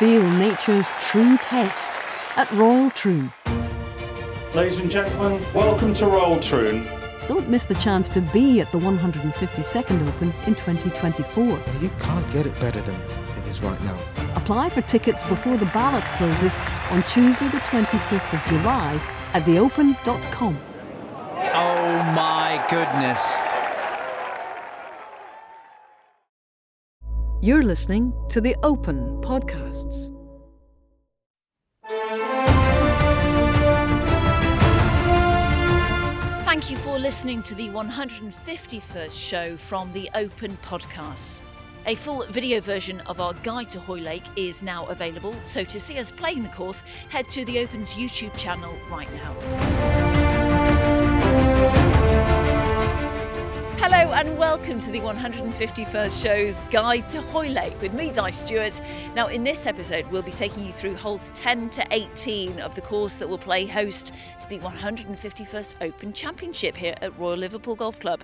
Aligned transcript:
Feel 0.00 0.26
nature's 0.30 0.90
true 0.92 1.36
test 1.36 2.00
at 2.36 2.50
Royal 2.52 2.90
Troon. 2.92 3.30
Ladies 4.54 4.78
and 4.78 4.90
gentlemen, 4.90 5.42
welcome 5.52 5.92
to 5.92 6.06
Royal 6.06 6.40
Troon. 6.40 6.88
Don't 7.28 7.50
miss 7.50 7.66
the 7.66 7.74
chance 7.74 8.08
to 8.08 8.22
be 8.22 8.62
at 8.62 8.72
the 8.72 8.78
152nd 8.78 10.08
Open 10.08 10.32
in 10.46 10.54
2024. 10.54 11.44
You 11.82 11.90
can't 11.98 12.32
get 12.32 12.46
it 12.46 12.58
better 12.60 12.80
than 12.80 12.94
it 12.94 13.46
is 13.46 13.60
right 13.60 13.78
now. 13.84 13.98
Apply 14.36 14.70
for 14.70 14.80
tickets 14.80 15.22
before 15.24 15.58
the 15.58 15.66
ballot 15.66 16.04
closes 16.16 16.56
on 16.90 17.02
Tuesday, 17.02 17.48
the 17.48 17.58
25th 17.58 18.32
of 18.32 18.48
July 18.48 18.98
at 19.34 19.44
theopen.com. 19.44 20.58
Oh 21.52 22.12
my 22.16 22.66
goodness. 22.70 23.49
You're 27.42 27.62
listening 27.62 28.12
to 28.28 28.42
the 28.42 28.54
Open 28.62 29.18
Podcasts. 29.22 30.14
Thank 36.44 36.70
you 36.70 36.76
for 36.76 36.98
listening 36.98 37.42
to 37.44 37.54
the 37.54 37.68
151st 37.70 39.12
show 39.12 39.56
from 39.56 39.90
the 39.94 40.10
Open 40.14 40.58
Podcasts. 40.62 41.42
A 41.86 41.94
full 41.94 42.26
video 42.26 42.60
version 42.60 43.00
of 43.06 43.22
our 43.22 43.32
guide 43.32 43.70
to 43.70 43.80
Hoylake 43.80 44.26
is 44.36 44.62
now 44.62 44.84
available, 44.88 45.34
so 45.46 45.64
to 45.64 45.80
see 45.80 45.98
us 45.98 46.10
playing 46.10 46.42
the 46.42 46.50
course, 46.50 46.82
head 47.08 47.26
to 47.30 47.46
the 47.46 47.60
Open's 47.60 47.94
YouTube 47.94 48.36
channel 48.36 48.74
right 48.90 49.08
now. 49.14 50.40
Hello 53.82 54.12
and 54.12 54.36
welcome 54.36 54.78
to 54.78 54.90
the 54.90 55.00
151st 55.00 56.22
show's 56.22 56.60
Guide 56.70 57.08
to 57.08 57.22
Hoylake 57.22 57.80
with 57.80 57.94
me, 57.94 58.10
Di 58.10 58.28
Stewart. 58.28 58.78
Now, 59.16 59.28
in 59.28 59.42
this 59.42 59.66
episode, 59.66 60.06
we'll 60.08 60.20
be 60.20 60.32
taking 60.32 60.66
you 60.66 60.70
through 60.70 60.96
holes 60.96 61.30
10 61.32 61.70
to 61.70 61.86
18 61.90 62.60
of 62.60 62.74
the 62.74 62.82
course 62.82 63.14
that 63.14 63.26
will 63.26 63.38
play 63.38 63.64
host 63.64 64.12
to 64.40 64.48
the 64.50 64.58
151st 64.58 65.76
Open 65.80 66.12
Championship 66.12 66.76
here 66.76 66.94
at 67.00 67.18
Royal 67.18 67.38
Liverpool 67.38 67.74
Golf 67.74 67.98
Club. 68.00 68.20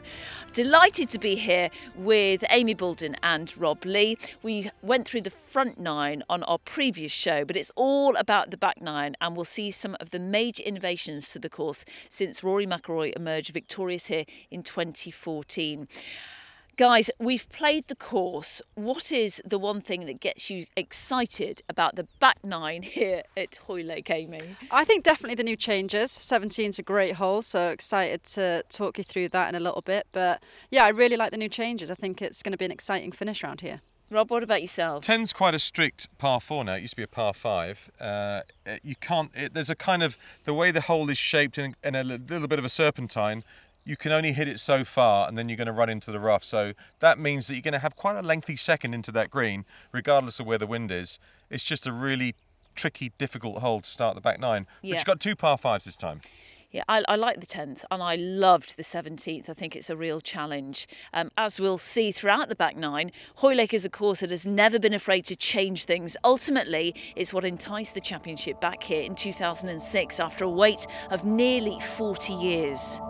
Delighted 0.52 1.08
to 1.08 1.18
be 1.18 1.36
here 1.36 1.70
with 1.94 2.44
Amy 2.50 2.74
Boulden 2.74 3.16
and 3.22 3.56
Rob 3.56 3.82
Lee. 3.86 4.18
We 4.42 4.70
went 4.82 5.08
through 5.08 5.22
the 5.22 5.30
front 5.30 5.80
nine 5.80 6.22
on 6.28 6.42
our 6.42 6.58
previous 6.58 7.12
show, 7.12 7.46
but 7.46 7.56
it's 7.56 7.72
all 7.76 8.14
about 8.16 8.50
the 8.50 8.58
back 8.58 8.82
nine, 8.82 9.16
and 9.22 9.34
we'll 9.34 9.46
see 9.46 9.70
some 9.70 9.96
of 10.00 10.10
the 10.10 10.20
major 10.20 10.62
innovations 10.64 11.30
to 11.30 11.38
the 11.38 11.48
course 11.48 11.86
since 12.10 12.44
Rory 12.44 12.66
McIlroy 12.66 13.16
emerged 13.16 13.54
victorious 13.54 14.08
here 14.08 14.26
in 14.50 14.62
2014. 14.62 15.45
Guys, 16.76 17.10
we've 17.18 17.48
played 17.48 17.88
the 17.88 17.94
course. 17.94 18.60
What 18.74 19.10
is 19.10 19.40
the 19.46 19.58
one 19.58 19.80
thing 19.80 20.04
that 20.04 20.20
gets 20.20 20.50
you 20.50 20.66
excited 20.76 21.62
about 21.70 21.96
the 21.96 22.06
back 22.20 22.44
nine 22.44 22.82
here 22.82 23.22
at 23.34 23.56
Hoylake, 23.66 24.10
Amy? 24.10 24.40
I 24.70 24.84
think 24.84 25.02
definitely 25.02 25.36
the 25.36 25.42
new 25.42 25.56
changes. 25.56 26.12
17 26.12 26.68
is 26.68 26.78
a 26.78 26.82
great 26.82 27.14
hole, 27.14 27.40
so 27.40 27.70
excited 27.70 28.24
to 28.24 28.62
talk 28.68 28.98
you 28.98 29.04
through 29.04 29.30
that 29.30 29.48
in 29.48 29.54
a 29.54 29.60
little 29.60 29.80
bit. 29.80 30.06
But 30.12 30.42
yeah, 30.70 30.84
I 30.84 30.88
really 30.88 31.16
like 31.16 31.30
the 31.30 31.38
new 31.38 31.48
changes. 31.48 31.90
I 31.90 31.94
think 31.94 32.20
it's 32.20 32.42
going 32.42 32.52
to 32.52 32.58
be 32.58 32.66
an 32.66 32.72
exciting 32.72 33.10
finish 33.10 33.42
round 33.42 33.62
here. 33.62 33.80
Rob, 34.10 34.30
what 34.30 34.42
about 34.42 34.60
yourself? 34.60 35.02
Ten's 35.02 35.32
quite 35.32 35.54
a 35.54 35.58
strict 35.58 36.08
par 36.18 36.40
four 36.40 36.62
now. 36.62 36.74
It 36.74 36.82
used 36.82 36.92
to 36.92 36.98
be 36.98 37.02
a 37.02 37.08
par 37.08 37.32
five. 37.32 37.90
Uh, 37.98 38.42
you 38.84 38.94
can't. 38.96 39.30
It, 39.34 39.54
there's 39.54 39.70
a 39.70 39.74
kind 39.74 40.02
of 40.02 40.18
the 40.44 40.52
way 40.52 40.70
the 40.70 40.82
hole 40.82 41.08
is 41.08 41.18
shaped 41.18 41.56
in, 41.56 41.74
in 41.82 41.94
a 41.94 42.04
little 42.04 42.46
bit 42.46 42.58
of 42.58 42.64
a 42.64 42.68
serpentine 42.68 43.42
you 43.86 43.96
can 43.96 44.10
only 44.10 44.32
hit 44.32 44.48
it 44.48 44.58
so 44.58 44.84
far 44.84 45.28
and 45.28 45.38
then 45.38 45.48
you're 45.48 45.56
going 45.56 45.66
to 45.66 45.72
run 45.72 45.88
into 45.88 46.10
the 46.10 46.18
rough. 46.18 46.44
So 46.44 46.72
that 46.98 47.18
means 47.18 47.46
that 47.46 47.54
you're 47.54 47.62
going 47.62 47.72
to 47.72 47.78
have 47.78 47.94
quite 47.94 48.16
a 48.16 48.22
lengthy 48.22 48.56
second 48.56 48.92
into 48.92 49.12
that 49.12 49.30
green, 49.30 49.64
regardless 49.92 50.40
of 50.40 50.46
where 50.46 50.58
the 50.58 50.66
wind 50.66 50.90
is. 50.90 51.20
It's 51.48 51.64
just 51.64 51.86
a 51.86 51.92
really 51.92 52.34
tricky, 52.74 53.12
difficult 53.16 53.58
hole 53.58 53.80
to 53.80 53.88
start 53.88 54.16
the 54.16 54.20
back 54.20 54.40
nine. 54.40 54.66
But 54.82 54.90
you've 54.90 55.04
got 55.04 55.20
two 55.20 55.36
par 55.36 55.56
fives 55.56 55.84
this 55.84 55.96
time. 55.96 56.20
Yeah, 56.72 56.82
I, 56.88 57.04
I 57.08 57.14
like 57.14 57.38
the 57.40 57.46
10th 57.46 57.84
and 57.92 58.02
I 58.02 58.16
loved 58.16 58.76
the 58.76 58.82
17th. 58.82 59.48
I 59.48 59.54
think 59.54 59.76
it's 59.76 59.88
a 59.88 59.96
real 59.96 60.20
challenge. 60.20 60.88
Um, 61.14 61.30
as 61.38 61.60
we'll 61.60 61.78
see 61.78 62.10
throughout 62.10 62.48
the 62.48 62.56
back 62.56 62.76
nine, 62.76 63.12
Hoylake 63.36 63.72
is 63.72 63.84
a 63.84 63.88
course 63.88 64.18
that 64.18 64.30
has 64.32 64.46
never 64.46 64.80
been 64.80 64.92
afraid 64.92 65.24
to 65.26 65.36
change 65.36 65.84
things. 65.84 66.16
Ultimately, 66.24 66.92
it's 67.14 67.32
what 67.32 67.44
enticed 67.44 67.94
the 67.94 68.00
championship 68.00 68.60
back 68.60 68.82
here 68.82 69.02
in 69.02 69.14
2006 69.14 70.20
after 70.20 70.44
a 70.44 70.50
wait 70.50 70.88
of 71.10 71.24
nearly 71.24 71.78
40 71.78 72.32
years. 72.32 73.00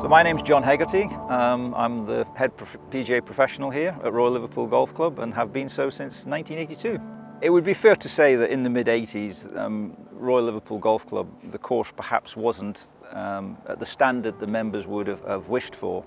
So 0.00 0.08
my 0.08 0.22
name's 0.22 0.40
John 0.40 0.62
Hegarty. 0.62 1.04
Um, 1.28 1.74
I'm 1.74 2.06
the 2.06 2.26
head 2.34 2.56
PGA 2.90 3.22
professional 3.22 3.68
here 3.68 3.94
at 4.02 4.14
Royal 4.14 4.32
Liverpool 4.32 4.66
Golf 4.66 4.94
Club 4.94 5.18
and 5.18 5.34
have 5.34 5.52
been 5.52 5.68
so 5.68 5.90
since 5.90 6.24
1982. 6.24 6.98
It 7.42 7.50
would 7.50 7.64
be 7.64 7.74
fair 7.74 7.94
to 7.96 8.08
say 8.08 8.34
that 8.34 8.48
in 8.48 8.62
the 8.62 8.70
mid 8.70 8.86
80s, 8.86 9.54
um, 9.58 9.94
Royal 10.10 10.42
Liverpool 10.42 10.78
Golf 10.78 11.06
Club, 11.06 11.28
the 11.52 11.58
course 11.58 11.92
perhaps 11.94 12.34
wasn't 12.34 12.86
um, 13.12 13.58
at 13.68 13.78
the 13.78 13.84
standard 13.84 14.40
the 14.40 14.46
members 14.46 14.86
would 14.86 15.06
have, 15.06 15.22
have 15.24 15.48
wished 15.48 15.74
for. 15.74 16.02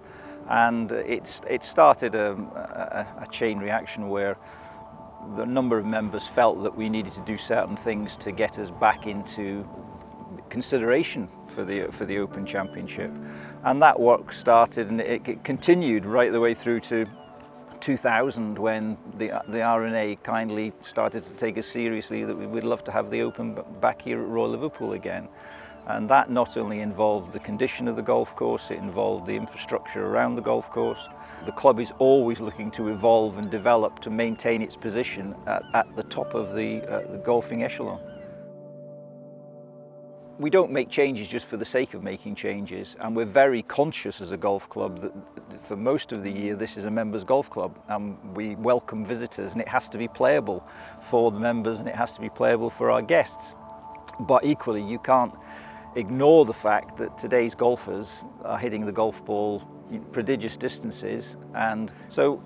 And 0.49 0.91
it's, 0.91 1.41
it 1.47 1.63
started 1.63 2.15
a, 2.15 2.31
a, 2.31 3.25
a 3.25 3.27
chain 3.31 3.59
reaction 3.59 4.09
where 4.09 4.37
the 5.37 5.45
number 5.45 5.77
of 5.77 5.85
members 5.85 6.25
felt 6.25 6.63
that 6.63 6.75
we 6.75 6.89
needed 6.89 7.13
to 7.13 7.21
do 7.21 7.37
certain 7.37 7.77
things 7.77 8.15
to 8.17 8.31
get 8.31 8.57
us 8.57 8.71
back 8.71 9.05
into 9.05 9.69
consideration 10.49 11.29
for 11.47 11.63
the 11.63 11.87
for 11.91 12.05
the 12.05 12.17
Open 12.19 12.45
Championship, 12.45 13.11
and 13.63 13.81
that 13.81 13.99
work 13.99 14.33
started 14.33 14.89
and 14.89 15.01
it, 15.01 15.27
it 15.27 15.43
continued 15.43 16.05
right 16.05 16.31
the 16.31 16.39
way 16.39 16.53
through 16.53 16.79
to 16.81 17.05
2000 17.81 18.57
when 18.57 18.97
the 19.17 19.31
the 19.49 19.61
R&A 19.61 20.15
kindly 20.23 20.71
started 20.81 21.25
to 21.25 21.31
take 21.33 21.57
us 21.57 21.67
seriously 21.67 22.23
that 22.23 22.35
we 22.35 22.47
would 22.47 22.63
love 22.63 22.83
to 22.85 22.91
have 22.91 23.11
the 23.11 23.21
Open 23.21 23.57
back 23.81 24.01
here 24.01 24.21
at 24.21 24.27
Royal 24.27 24.49
Liverpool 24.49 24.93
again. 24.93 25.27
And 25.85 26.09
that 26.09 26.31
not 26.31 26.55
only 26.55 26.79
involved 26.79 27.33
the 27.33 27.39
condition 27.39 27.89
of 27.89 27.97
the 27.97 28.01
golf 28.01 28.33
course, 28.37 28.71
it 28.71 28.77
involved 28.77 29.25
the 29.25 29.35
infrastructure 29.35 30.05
around 30.05 30.35
the 30.35 30.41
golf 30.41 30.71
course. 30.71 31.09
The 31.45 31.51
club 31.51 31.77
is 31.81 31.91
always 31.99 32.39
looking 32.39 32.71
to 32.71 32.87
evolve 32.87 33.37
and 33.37 33.51
develop 33.51 33.99
to 33.99 34.09
maintain 34.09 34.61
its 34.61 34.77
position 34.77 35.35
at, 35.45 35.63
at 35.73 35.93
the 35.97 36.03
top 36.03 36.35
of 36.35 36.55
the, 36.55 36.81
uh, 36.83 37.11
the 37.11 37.17
golfing 37.17 37.63
echelon 37.63 37.99
we 40.39 40.49
don't 40.49 40.71
make 40.71 40.89
changes 40.89 41.27
just 41.27 41.45
for 41.45 41.57
the 41.57 41.65
sake 41.65 41.93
of 41.93 42.01
making 42.01 42.35
changes 42.35 42.95
and 43.01 43.15
we're 43.15 43.25
very 43.25 43.61
conscious 43.61 44.19
as 44.19 44.31
a 44.31 44.37
golf 44.37 44.67
club 44.67 44.99
that 45.01 45.13
for 45.67 45.75
most 45.75 46.11
of 46.11 46.23
the 46.23 46.31
year 46.31 46.55
this 46.55 46.75
is 46.75 46.85
a 46.85 46.91
members 46.91 47.23
golf 47.23 47.49
club 47.49 47.77
and 47.89 48.17
we 48.35 48.55
welcome 48.55 49.05
visitors 49.05 49.51
and 49.51 49.61
it 49.61 49.67
has 49.67 49.87
to 49.87 49.97
be 49.97 50.07
playable 50.07 50.67
for 51.09 51.29
the 51.31 51.39
members 51.39 51.79
and 51.79 51.87
it 51.87 51.95
has 51.95 52.13
to 52.13 52.21
be 52.21 52.29
playable 52.29 52.69
for 52.69 52.89
our 52.89 53.01
guests. 53.01 53.43
But 54.21 54.43
equally 54.43 54.83
you 54.83 54.97
can't 54.97 55.33
ignore 55.95 56.45
the 56.45 56.53
fact 56.53 56.97
that 56.97 57.17
today's 57.17 57.53
golfers 57.53 58.25
are 58.43 58.57
hitting 58.57 58.85
the 58.85 58.91
golf 58.91 59.23
ball 59.25 59.61
prodigious 60.11 60.57
distances 60.57 61.37
and 61.55 61.91
so 62.09 62.41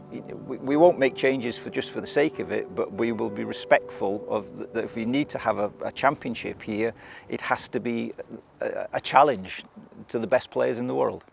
we, 0.47 0.75
won't 0.75 0.99
make 0.99 1.15
changes 1.15 1.57
for 1.57 1.69
just 1.69 1.91
for 1.91 2.01
the 2.01 2.07
sake 2.07 2.39
of 2.39 2.51
it 2.51 2.75
but 2.75 2.91
we 2.93 3.11
will 3.11 3.29
be 3.29 3.43
respectful 3.43 4.25
of 4.29 4.57
that 4.73 4.83
if 4.83 4.95
we 4.95 5.05
need 5.05 5.29
to 5.29 5.37
have 5.37 5.57
a, 5.57 5.71
a 5.83 5.91
championship 5.91 6.61
here 6.61 6.93
it 7.29 7.41
has 7.41 7.69
to 7.69 7.79
be 7.79 8.13
a, 8.61 8.87
a 8.93 9.01
challenge 9.01 9.63
to 10.07 10.19
the 10.19 10.27
best 10.27 10.49
players 10.51 10.77
in 10.77 10.87
the 10.87 10.95
world 10.95 11.23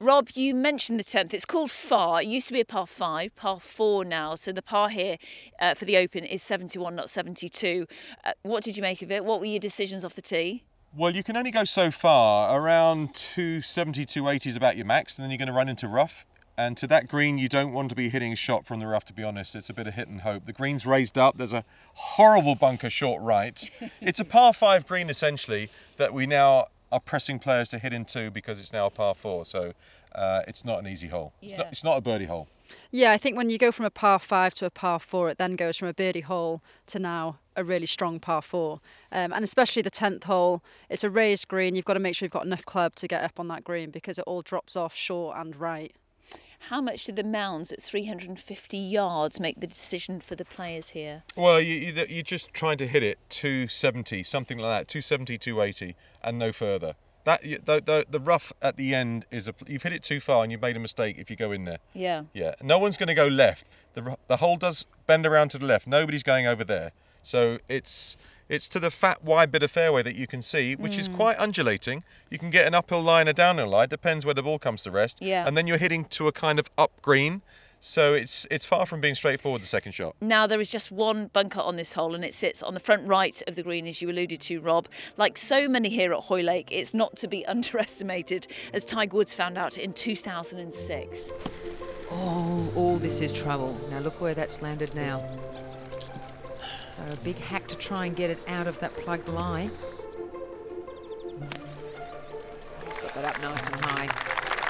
Rob, 0.00 0.30
you 0.34 0.56
mentioned 0.56 0.98
the 0.98 1.04
10th. 1.04 1.32
It's 1.32 1.44
called 1.44 1.70
Far. 1.70 2.20
It 2.20 2.26
used 2.26 2.48
to 2.48 2.52
be 2.52 2.60
a 2.60 2.64
par 2.64 2.86
5, 2.86 3.36
par 3.36 3.60
4 3.60 4.04
now. 4.04 4.34
So 4.34 4.50
the 4.50 4.60
par 4.60 4.88
here 4.88 5.16
uh, 5.60 5.74
for 5.74 5.84
the 5.84 5.96
Open 5.96 6.24
is 6.24 6.42
71, 6.42 6.96
not 6.96 7.08
72. 7.08 7.86
Uh, 8.24 8.32
what 8.42 8.64
did 8.64 8.76
you 8.76 8.82
make 8.82 9.02
of 9.02 9.12
it? 9.12 9.24
What 9.24 9.38
were 9.38 9.46
your 9.46 9.60
decisions 9.60 10.04
off 10.04 10.14
the 10.14 10.20
tee? 10.20 10.64
Well, 10.96 11.10
you 11.10 11.24
can 11.24 11.36
only 11.36 11.50
go 11.50 11.64
so 11.64 11.90
far. 11.90 12.56
Around 12.56 13.14
270, 13.14 14.06
280 14.06 14.48
is 14.48 14.56
about 14.56 14.76
your 14.76 14.86
max, 14.86 15.18
and 15.18 15.24
then 15.24 15.30
you're 15.32 15.38
going 15.38 15.48
to 15.48 15.52
run 15.52 15.68
into 15.68 15.88
rough. 15.88 16.24
And 16.56 16.76
to 16.76 16.86
that 16.86 17.08
green, 17.08 17.36
you 17.36 17.48
don't 17.48 17.72
want 17.72 17.88
to 17.88 17.96
be 17.96 18.10
hitting 18.10 18.32
a 18.32 18.36
shot 18.36 18.64
from 18.64 18.78
the 18.78 18.86
rough, 18.86 19.04
to 19.06 19.12
be 19.12 19.24
honest. 19.24 19.56
It's 19.56 19.68
a 19.68 19.74
bit 19.74 19.88
of 19.88 19.94
hit 19.94 20.06
and 20.06 20.20
hope. 20.20 20.46
The 20.46 20.52
green's 20.52 20.86
raised 20.86 21.18
up. 21.18 21.36
There's 21.36 21.52
a 21.52 21.64
horrible 21.94 22.54
bunker 22.54 22.90
short 22.90 23.20
right. 23.22 23.68
it's 24.00 24.20
a 24.20 24.24
par 24.24 24.54
five 24.54 24.86
green, 24.86 25.10
essentially, 25.10 25.68
that 25.96 26.14
we 26.14 26.26
now 26.26 26.66
are 26.92 27.00
pressing 27.00 27.40
players 27.40 27.68
to 27.70 27.80
hit 27.80 27.92
into 27.92 28.30
because 28.30 28.60
it's 28.60 28.72
now 28.72 28.86
a 28.86 28.90
par 28.90 29.16
four. 29.16 29.44
So 29.44 29.72
uh, 30.14 30.42
it's 30.46 30.64
not 30.64 30.78
an 30.78 30.86
easy 30.86 31.08
hole. 31.08 31.32
It's, 31.42 31.58
not, 31.58 31.66
it's 31.72 31.82
not 31.82 31.98
a 31.98 32.02
birdie 32.02 32.26
hole. 32.26 32.46
Yeah, 32.92 33.10
I 33.10 33.18
think 33.18 33.36
when 33.36 33.50
you 33.50 33.58
go 33.58 33.72
from 33.72 33.84
a 33.84 33.90
par 33.90 34.20
five 34.20 34.54
to 34.54 34.66
a 34.66 34.70
par 34.70 35.00
four, 35.00 35.28
it 35.28 35.38
then 35.38 35.56
goes 35.56 35.76
from 35.76 35.88
a 35.88 35.94
birdie 35.94 36.20
hole 36.20 36.62
to 36.86 37.00
now 37.00 37.40
a 37.56 37.64
really 37.64 37.86
strong 37.86 38.20
par 38.20 38.42
four. 38.42 38.80
Um, 39.12 39.32
and 39.32 39.44
especially 39.44 39.82
the 39.82 39.90
10th 39.90 40.24
hole, 40.24 40.62
it's 40.88 41.04
a 41.04 41.10
raised 41.10 41.48
green. 41.48 41.76
You've 41.76 41.84
got 41.84 41.94
to 41.94 42.00
make 42.00 42.16
sure 42.16 42.26
you've 42.26 42.32
got 42.32 42.46
enough 42.46 42.64
club 42.64 42.94
to 42.96 43.08
get 43.08 43.22
up 43.22 43.38
on 43.40 43.48
that 43.48 43.64
green 43.64 43.90
because 43.90 44.18
it 44.18 44.24
all 44.26 44.42
drops 44.42 44.76
off 44.76 44.94
short 44.94 45.36
and 45.36 45.56
right. 45.56 45.94
How 46.70 46.80
much 46.80 47.04
did 47.04 47.16
the 47.16 47.24
mounds 47.24 47.72
at 47.72 47.82
350 47.82 48.78
yards 48.78 49.38
make 49.38 49.60
the 49.60 49.66
decision 49.66 50.20
for 50.20 50.34
the 50.34 50.46
players 50.46 50.90
here? 50.90 51.22
Well, 51.36 51.60
you, 51.60 51.74
you, 51.74 52.04
you're 52.08 52.22
just 52.22 52.54
trying 52.54 52.78
to 52.78 52.86
hit 52.86 53.02
it 53.02 53.18
270, 53.28 54.22
something 54.22 54.56
like 54.56 54.80
that, 54.80 54.88
270, 54.88 55.36
280, 55.36 55.94
and 56.22 56.38
no 56.38 56.52
further. 56.52 56.94
That 57.24 57.42
the, 57.42 57.82
the 57.84 58.04
the 58.08 58.20
rough 58.20 58.52
at 58.60 58.76
the 58.76 58.94
end 58.94 59.24
is 59.30 59.48
a 59.48 59.54
you've 59.66 59.82
hit 59.82 59.94
it 59.94 60.02
too 60.02 60.20
far 60.20 60.42
and 60.42 60.52
you've 60.52 60.60
made 60.60 60.76
a 60.76 60.80
mistake 60.80 61.16
if 61.18 61.30
you 61.30 61.36
go 61.36 61.52
in 61.52 61.64
there. 61.64 61.78
Yeah. 61.94 62.24
Yeah, 62.34 62.54
no 62.62 62.78
one's 62.78 62.98
going 62.98 63.08
to 63.08 63.14
go 63.14 63.26
left. 63.26 63.66
The 63.94 64.16
the 64.28 64.36
hole 64.36 64.58
does 64.58 64.84
bend 65.06 65.24
around 65.24 65.48
to 65.50 65.58
the 65.58 65.64
left. 65.64 65.86
Nobody's 65.86 66.22
going 66.22 66.46
over 66.46 66.64
there. 66.64 66.92
So 67.24 67.58
it's 67.68 68.16
it's 68.48 68.68
to 68.68 68.78
the 68.78 68.90
fat 68.90 69.24
wide 69.24 69.50
bit 69.50 69.62
of 69.62 69.70
fairway 69.70 70.02
that 70.02 70.14
you 70.16 70.26
can 70.26 70.42
see, 70.42 70.76
which 70.76 70.92
Mm. 70.96 70.98
is 70.98 71.08
quite 71.08 71.38
undulating. 71.38 72.02
You 72.30 72.38
can 72.38 72.50
get 72.50 72.66
an 72.66 72.74
uphill 72.74 73.00
line, 73.02 73.26
a 73.26 73.32
downhill 73.32 73.68
line, 73.68 73.88
depends 73.88 74.24
where 74.26 74.34
the 74.34 74.42
ball 74.42 74.58
comes 74.58 74.82
to 74.82 74.90
rest. 74.90 75.18
Yeah. 75.22 75.46
And 75.46 75.56
then 75.56 75.66
you're 75.66 75.78
hitting 75.78 76.04
to 76.06 76.28
a 76.28 76.32
kind 76.32 76.58
of 76.58 76.68
up 76.76 76.92
green. 77.02 77.40
So 77.80 78.14
it's 78.14 78.46
it's 78.50 78.64
far 78.64 78.86
from 78.86 79.00
being 79.02 79.14
straightforward 79.14 79.60
the 79.62 79.66
second 79.66 79.92
shot. 79.92 80.14
Now, 80.20 80.46
there 80.46 80.58
is 80.60 80.70
just 80.70 80.90
one 80.90 81.26
bunker 81.34 81.60
on 81.60 81.76
this 81.76 81.92
hole, 81.94 82.14
and 82.14 82.24
it 82.24 82.32
sits 82.32 82.62
on 82.62 82.72
the 82.72 82.80
front 82.80 83.06
right 83.06 83.42
of 83.46 83.56
the 83.56 83.62
green, 83.62 83.86
as 83.86 84.00
you 84.00 84.08
alluded 84.10 84.40
to, 84.42 84.58
Rob. 84.60 84.88
Like 85.18 85.36
so 85.36 85.68
many 85.68 85.90
here 85.90 86.14
at 86.14 86.20
Hoylake, 86.24 86.68
it's 86.72 86.94
not 86.94 87.16
to 87.16 87.28
be 87.28 87.44
underestimated, 87.54 88.46
as 88.72 88.86
Tiger 88.86 89.16
Woods 89.18 89.34
found 89.34 89.58
out 89.58 89.76
in 89.76 89.92
2006. 89.92 91.30
Oh, 92.10 92.72
all 92.74 92.96
this 92.96 93.20
is 93.20 93.32
trouble. 93.32 93.78
Now 93.90 93.98
look 93.98 94.18
where 94.20 94.34
that's 94.34 94.62
landed 94.62 94.94
now. 94.94 95.22
So 96.96 97.02
a 97.10 97.16
big 97.24 97.36
hack 97.36 97.66
to 97.66 97.76
try 97.76 98.06
and 98.06 98.14
get 98.14 98.30
it 98.30 98.38
out 98.46 98.68
of 98.68 98.78
that 98.78 98.94
plugged 98.94 99.28
lie. 99.28 99.68
He's 102.84 102.94
got 103.00 103.14
that 103.14 103.24
up 103.24 103.42
nice 103.42 103.66
and 103.66 103.76
high. 103.80 104.08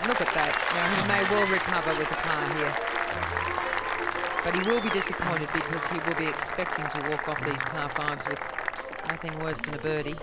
And 0.00 0.08
look 0.08 0.22
at 0.22 0.32
that. 0.32 0.52
Now 0.72 0.88
he 0.88 1.08
may 1.08 1.22
well 1.28 1.46
recover 1.52 1.92
with 1.98 2.10
a 2.10 2.16
par 2.16 2.44
here. 2.56 2.74
But 4.42 4.56
he 4.56 4.62
will 4.70 4.80
be 4.80 4.88
disappointed 4.88 5.48
because 5.52 5.84
he 5.88 5.98
will 6.08 6.16
be 6.16 6.26
expecting 6.26 6.86
to 6.86 7.10
walk 7.10 7.28
off 7.28 7.44
these 7.44 7.62
par 7.64 7.90
fives 7.90 8.26
with 8.26 8.40
nothing 9.08 9.38
worse 9.40 9.60
than 9.60 9.74
a 9.74 9.78
birdie. 9.78 10.14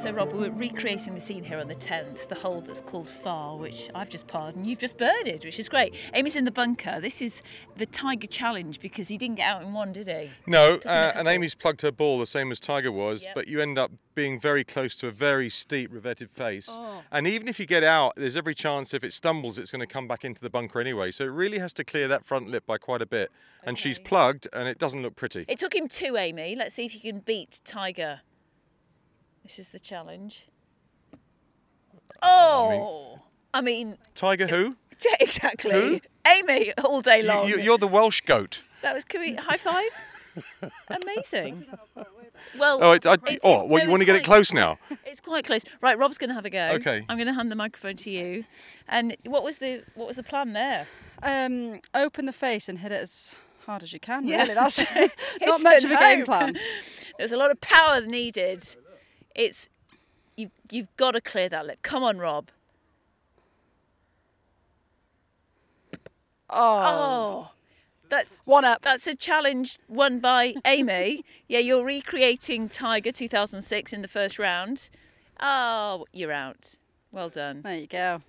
So, 0.00 0.10
Rob, 0.12 0.32
we're 0.32 0.48
recreating 0.50 1.14
the 1.14 1.20
scene 1.20 1.44
here 1.44 1.58
on 1.58 1.68
the 1.68 1.74
10th, 1.74 2.26
the 2.28 2.34
hole 2.34 2.62
that's 2.62 2.80
called 2.80 3.06
Far, 3.06 3.58
which 3.58 3.90
I've 3.94 4.08
just 4.08 4.26
parred 4.26 4.56
and 4.56 4.66
you've 4.66 4.78
just 4.78 4.96
birded, 4.96 5.44
which 5.44 5.58
is 5.58 5.68
great. 5.68 5.94
Amy's 6.14 6.36
in 6.36 6.46
the 6.46 6.50
bunker. 6.50 7.00
This 7.02 7.20
is 7.20 7.42
the 7.76 7.84
Tiger 7.84 8.26
Challenge 8.26 8.80
because 8.80 9.08
he 9.08 9.18
didn't 9.18 9.36
get 9.36 9.46
out 9.46 9.60
in 9.60 9.74
one, 9.74 9.92
did 9.92 10.06
he? 10.06 10.30
No, 10.46 10.76
Took 10.76 10.84
him 10.84 10.90
a 10.90 10.94
uh, 10.94 11.12
and. 11.16 11.28
Amy's 11.28 11.54
plugged 11.54 11.82
her 11.82 11.92
ball 11.92 12.18
the 12.18 12.26
same 12.26 12.50
as 12.50 12.58
Tiger 12.60 12.90
was, 12.90 13.24
Yep. 13.24 13.34
but 13.34 13.48
you 13.48 13.60
end 13.60 13.78
up 13.78 13.92
being 14.14 14.40
very 14.40 14.64
close 14.64 14.96
to 14.96 15.06
a 15.06 15.10
very 15.10 15.50
steep 15.50 15.92
revetted 15.92 16.30
face. 16.30 16.68
Oh. 16.70 17.02
And 17.12 17.26
even 17.26 17.46
if 17.46 17.60
you 17.60 17.66
get 17.66 17.84
out, 17.84 18.14
there's 18.16 18.38
every 18.38 18.54
chance 18.54 18.94
if 18.94 19.04
it 19.04 19.12
stumbles, 19.12 19.58
it's 19.58 19.70
going 19.70 19.80
to 19.80 19.86
come 19.86 20.08
back 20.08 20.24
into 20.24 20.40
the 20.40 20.50
bunker 20.50 20.80
anyway. 20.80 21.10
So 21.10 21.24
it 21.24 21.30
really 21.30 21.58
has 21.58 21.74
to 21.74 21.84
clear 21.84 22.08
that 22.08 22.24
front 22.24 22.48
lip 22.48 22.64
by 22.64 22.78
quite 22.78 23.02
a 23.02 23.06
bit. 23.06 23.30
And 23.64 23.78
she's 23.78 23.98
plugged, 23.98 24.48
and 24.54 24.66
it 24.66 24.78
doesn't 24.78 25.02
look 25.02 25.14
pretty. 25.14 25.44
It 25.46 25.58
took 25.58 25.74
him 25.76 25.88
two, 25.88 26.16
Amy. 26.16 26.54
Let's 26.54 26.74
see 26.74 26.86
if 26.86 26.94
you 26.94 27.12
can 27.12 27.20
beat 27.20 27.60
Tiger. 27.66 28.22
This 29.42 29.58
is 29.58 29.68
the 29.70 29.78
challenge. 29.80 30.46
Oh! 32.22 33.18
I 33.52 33.60
mean, 33.60 33.96
Tiger 34.14 34.46
who? 34.46 34.76
exactly. 35.20 35.72
Who? 35.72 36.00
Amy, 36.26 36.72
all 36.84 37.00
day 37.00 37.22
long. 37.22 37.48
you, 37.48 37.58
you're 37.58 37.78
the 37.78 37.88
Welsh 37.88 38.20
goat. 38.22 38.62
That 38.82 38.94
was, 38.94 39.04
can 39.04 39.20
we 39.20 39.34
high 39.34 39.56
five? 39.56 39.90
Amazing. 40.88 41.64
Well, 42.58 42.78
Oh, 42.82 42.92
it, 42.92 43.04
I, 43.06 43.14
it's- 43.14 43.38
oh, 43.42 43.64
well, 43.66 43.78
no, 43.78 43.84
you 43.84 43.90
want 43.90 44.02
to 44.02 44.02
it's 44.02 44.06
get 44.06 44.16
it 44.16 44.18
quite- 44.20 44.24
close 44.24 44.52
now? 44.52 44.78
It's 45.06 45.20
quite 45.20 45.44
close. 45.44 45.62
Right, 45.80 45.98
Rob's 45.98 46.18
going 46.18 46.28
to 46.28 46.34
have 46.34 46.44
a 46.44 46.50
go. 46.50 46.68
Okay. 46.74 47.04
I'm 47.08 47.16
going 47.16 47.26
to 47.26 47.32
hand 47.34 47.50
the 47.50 47.56
microphone 47.56 47.96
to 47.96 48.10
you. 48.10 48.44
And 48.88 49.16
what 49.26 49.42
was 49.42 49.58
the 49.58 49.82
what 49.94 50.06
was 50.06 50.16
the 50.16 50.22
plan 50.22 50.52
there? 50.52 50.86
Um, 51.22 51.80
open 51.94 52.26
the 52.26 52.32
face 52.32 52.68
and 52.68 52.78
hit 52.78 52.92
it 52.92 53.02
as 53.02 53.34
hard 53.66 53.82
as 53.82 53.92
you 53.92 53.98
can. 53.98 54.28
Yeah. 54.28 54.42
Really, 54.42 54.54
that's 54.54 54.78
Hit 54.78 55.10
not 55.42 55.62
much 55.62 55.82
and 55.82 55.92
of 55.92 55.98
a 55.98 56.00
game 56.00 56.18
hope. 56.20 56.26
plan. 56.26 56.56
There's 57.18 57.32
a 57.32 57.36
lot 57.36 57.50
of 57.50 57.60
power 57.60 58.00
needed. 58.02 58.62
It's 59.34 59.68
you. 60.36 60.50
You've 60.70 60.94
got 60.96 61.12
to 61.12 61.20
clear 61.20 61.48
that 61.48 61.66
lip. 61.66 61.78
Come 61.82 62.02
on, 62.02 62.18
Rob. 62.18 62.48
Oh, 66.52 66.80
Oh, 66.82 67.50
that 68.08 68.26
one 68.44 68.64
up. 68.64 68.82
that's 68.82 69.06
a 69.06 69.14
challenge 69.14 69.78
won 69.88 70.18
by 70.18 70.54
Amy. 70.64 71.24
yeah, 71.48 71.60
you're 71.60 71.84
recreating 71.84 72.68
Tiger 72.68 73.12
2006 73.12 73.92
in 73.92 74.02
the 74.02 74.08
first 74.08 74.38
round. 74.38 74.90
Oh, 75.40 76.06
you're 76.12 76.32
out. 76.32 76.74
Well 77.12 77.28
done. 77.28 77.62
There 77.62 77.76
you 77.76 77.86
go. 77.86 78.20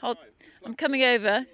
Hold, 0.00 0.18
I'm 0.64 0.74
coming 0.74 1.02
over. 1.02 1.46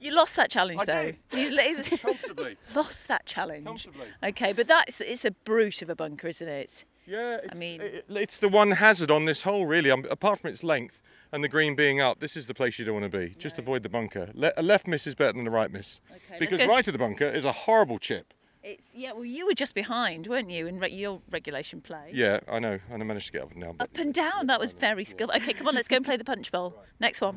You 0.00 0.12
lost 0.12 0.36
that 0.36 0.50
challenge 0.50 0.80
I 0.82 0.84
though. 0.84 1.02
did. 1.12 1.16
You 1.90 1.98
Comfortably. 1.98 2.56
lost 2.74 3.08
that 3.08 3.24
challenge. 3.26 3.64
Comfortably. 3.66 4.06
Okay, 4.22 4.52
but 4.52 4.66
that's 4.66 5.00
it's 5.00 5.24
a 5.24 5.30
brute 5.30 5.82
of 5.82 5.88
a 5.90 5.94
bunker, 5.94 6.28
isn't 6.28 6.48
it? 6.48 6.84
Yeah, 7.06 7.38
it's, 7.42 7.54
mean- 7.54 7.80
it- 7.80 8.04
it's 8.08 8.38
the 8.38 8.48
one 8.48 8.70
hazard 8.70 9.10
on 9.10 9.24
this 9.24 9.42
hole, 9.42 9.66
really. 9.66 9.90
Um, 9.90 10.04
apart 10.10 10.40
from 10.40 10.50
its 10.50 10.62
length 10.64 11.00
and 11.32 11.42
the 11.44 11.48
green 11.48 11.74
being 11.74 12.00
up, 12.00 12.20
this 12.20 12.36
is 12.36 12.46
the 12.46 12.54
place 12.54 12.78
you 12.78 12.84
don't 12.84 13.00
want 13.00 13.10
to 13.12 13.18
be. 13.18 13.34
Just 13.38 13.58
avoid 13.58 13.82
the 13.82 13.88
bunker. 13.88 14.30
Le- 14.34 14.52
a 14.56 14.62
left 14.62 14.86
miss 14.86 15.06
is 15.06 15.14
better 15.14 15.32
than 15.32 15.46
a 15.46 15.50
right 15.50 15.70
miss. 15.70 16.00
let's 16.10 16.22
because 16.38 16.66
right 16.66 16.86
of 16.86 16.92
the 16.92 16.98
bunker 16.98 17.26
is 17.26 17.44
a 17.44 17.52
horrible 17.52 17.98
chip. 17.98 18.32
It's 18.62 18.86
yeah. 18.94 19.12
Well, 19.12 19.26
you 19.26 19.44
were 19.46 19.52
just 19.52 19.74
behind, 19.74 20.26
weren't 20.26 20.48
you, 20.48 20.66
in 20.66 20.78
re- 20.80 20.88
your 20.90 21.20
regulation 21.30 21.82
play? 21.82 22.10
Yeah, 22.14 22.40
I 22.48 22.58
know. 22.60 22.78
And 22.90 23.02
I 23.02 23.04
managed 23.04 23.26
to 23.26 23.32
get 23.32 23.42
up 23.42 23.52
and 23.52 23.60
down. 23.60 23.76
Up 23.78 23.90
and 23.98 24.14
down. 24.14 24.46
That 24.46 24.58
was 24.58 24.72
very 24.72 25.04
skilled. 25.04 25.32
Okay, 25.36 25.52
come 25.52 25.68
on, 25.68 25.74
let's 25.74 25.86
go 25.88 25.96
and 25.96 26.04
play 26.04 26.16
the 26.16 26.24
punch 26.24 26.50
bowl. 26.50 26.74
Next 27.00 27.20
one. 27.20 27.36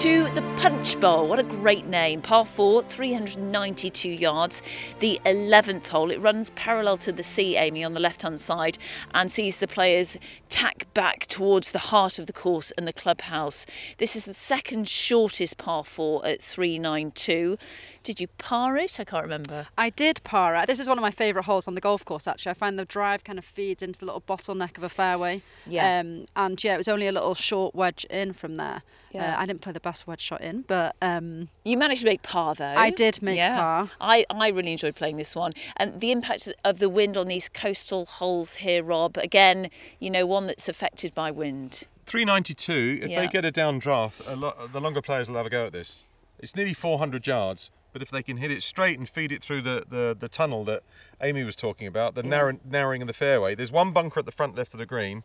To 0.00 0.28
the 0.34 0.42
Punch 0.58 1.00
Bowl. 1.00 1.26
What 1.26 1.38
a 1.38 1.42
great 1.42 1.86
name. 1.86 2.20
Par 2.20 2.44
4, 2.44 2.82
392 2.82 4.10
yards. 4.10 4.60
The 4.98 5.18
11th 5.24 5.88
hole. 5.88 6.10
It 6.10 6.20
runs 6.20 6.50
parallel 6.50 6.98
to 6.98 7.12
the 7.12 7.22
sea, 7.22 7.56
Amy, 7.56 7.82
on 7.82 7.94
the 7.94 8.00
left 8.00 8.20
hand 8.20 8.38
side, 8.38 8.76
and 9.14 9.32
sees 9.32 9.56
the 9.56 9.66
players 9.66 10.18
tack 10.50 10.86
back 10.92 11.20
towards 11.20 11.72
the 11.72 11.78
heart 11.78 12.18
of 12.18 12.26
the 12.26 12.34
course 12.34 12.72
and 12.76 12.86
the 12.86 12.92
clubhouse. 12.92 13.64
This 13.96 14.16
is 14.16 14.26
the 14.26 14.34
second 14.34 14.86
shortest 14.86 15.56
par 15.56 15.82
4 15.82 16.26
at 16.26 16.42
392. 16.42 17.56
Did 18.02 18.20
you 18.20 18.26
par 18.36 18.76
it? 18.76 19.00
I 19.00 19.04
can't 19.04 19.24
remember. 19.24 19.66
I 19.78 19.88
did 19.88 20.22
par 20.24 20.54
it. 20.56 20.66
This 20.66 20.78
is 20.78 20.88
one 20.88 20.98
of 20.98 21.02
my 21.02 21.10
favourite 21.10 21.46
holes 21.46 21.66
on 21.66 21.74
the 21.74 21.80
golf 21.80 22.04
course. 22.04 22.26
Actually, 22.26 22.50
I 22.50 22.54
find 22.54 22.78
the 22.78 22.84
drive 22.84 23.24
kind 23.24 23.38
of 23.38 23.46
feeds 23.46 23.82
into 23.82 23.98
the 23.98 24.04
little 24.04 24.20
bottleneck 24.20 24.76
of 24.76 24.84
a 24.84 24.90
fairway. 24.90 25.40
Yeah. 25.66 26.00
Um, 26.00 26.26
and 26.36 26.62
yeah, 26.62 26.74
it 26.74 26.78
was 26.78 26.88
only 26.88 27.06
a 27.06 27.12
little 27.12 27.34
short 27.34 27.74
wedge 27.74 28.04
in 28.10 28.34
from 28.34 28.58
there. 28.58 28.82
Yeah. 29.16 29.36
Uh, 29.36 29.40
I 29.40 29.46
didn't 29.46 29.60
play 29.62 29.72
the 29.72 29.80
best 29.80 30.06
wedge 30.06 30.20
shot 30.20 30.40
in, 30.40 30.62
but 30.62 30.94
um, 31.02 31.48
You 31.64 31.76
managed 31.78 32.02
to 32.02 32.06
make 32.06 32.22
par 32.22 32.54
though. 32.54 32.64
I 32.64 32.90
did 32.90 33.20
make 33.22 33.38
par. 33.38 33.90
I, 34.00 34.24
I 34.30 34.48
really 34.48 34.72
enjoyed 34.72 34.94
playing 34.96 35.16
this 35.16 35.34
one. 35.34 35.52
And 35.76 36.00
the 36.00 36.10
impact 36.12 36.48
of 36.64 36.78
the 36.78 36.88
wind 36.88 37.16
on 37.16 37.26
these 37.28 37.48
coastal 37.48 38.04
holes 38.04 38.56
here, 38.56 38.82
Rob, 38.82 39.16
again, 39.18 39.70
you 40.00 40.10
know, 40.10 40.26
one 40.26 40.46
that's 40.46 40.68
affected 40.68 41.14
by 41.14 41.30
wind. 41.30 41.86
392, 42.06 43.00
if 43.02 43.10
Yeah. 43.10 43.20
they 43.20 43.28
get 43.28 43.44
a 43.44 43.52
downdraft, 43.52 44.30
a 44.30 44.36
lot, 44.36 44.72
the 44.72 44.80
longer 44.80 45.02
players 45.02 45.28
will 45.28 45.36
have 45.36 45.46
a 45.46 45.50
go 45.50 45.66
at 45.66 45.72
this. 45.72 46.04
It's 46.38 46.54
nearly 46.54 46.74
400 46.74 47.26
yards, 47.26 47.70
but 47.92 48.02
if 48.02 48.10
they 48.10 48.22
can 48.22 48.36
hit 48.36 48.50
it 48.50 48.62
straight 48.62 48.98
and 48.98 49.08
feed 49.08 49.32
it 49.32 49.42
through 49.42 49.62
the, 49.62 49.84
the, 49.88 50.16
the 50.18 50.28
tunnel 50.28 50.64
that 50.64 50.82
Amy 51.22 51.44
was 51.44 51.56
talking 51.56 51.86
about, 51.86 52.14
the 52.14 52.22
narrow, 52.22 52.58
narrowing 52.64 53.02
of 53.02 53.08
the 53.08 53.14
fairway, 53.14 53.54
there's 53.54 53.72
one 53.72 53.90
bunker 53.92 54.20
at 54.20 54.26
the 54.26 54.32
front 54.32 54.54
left 54.54 54.72
of 54.74 54.78
the 54.78 54.86
green. 54.86 55.24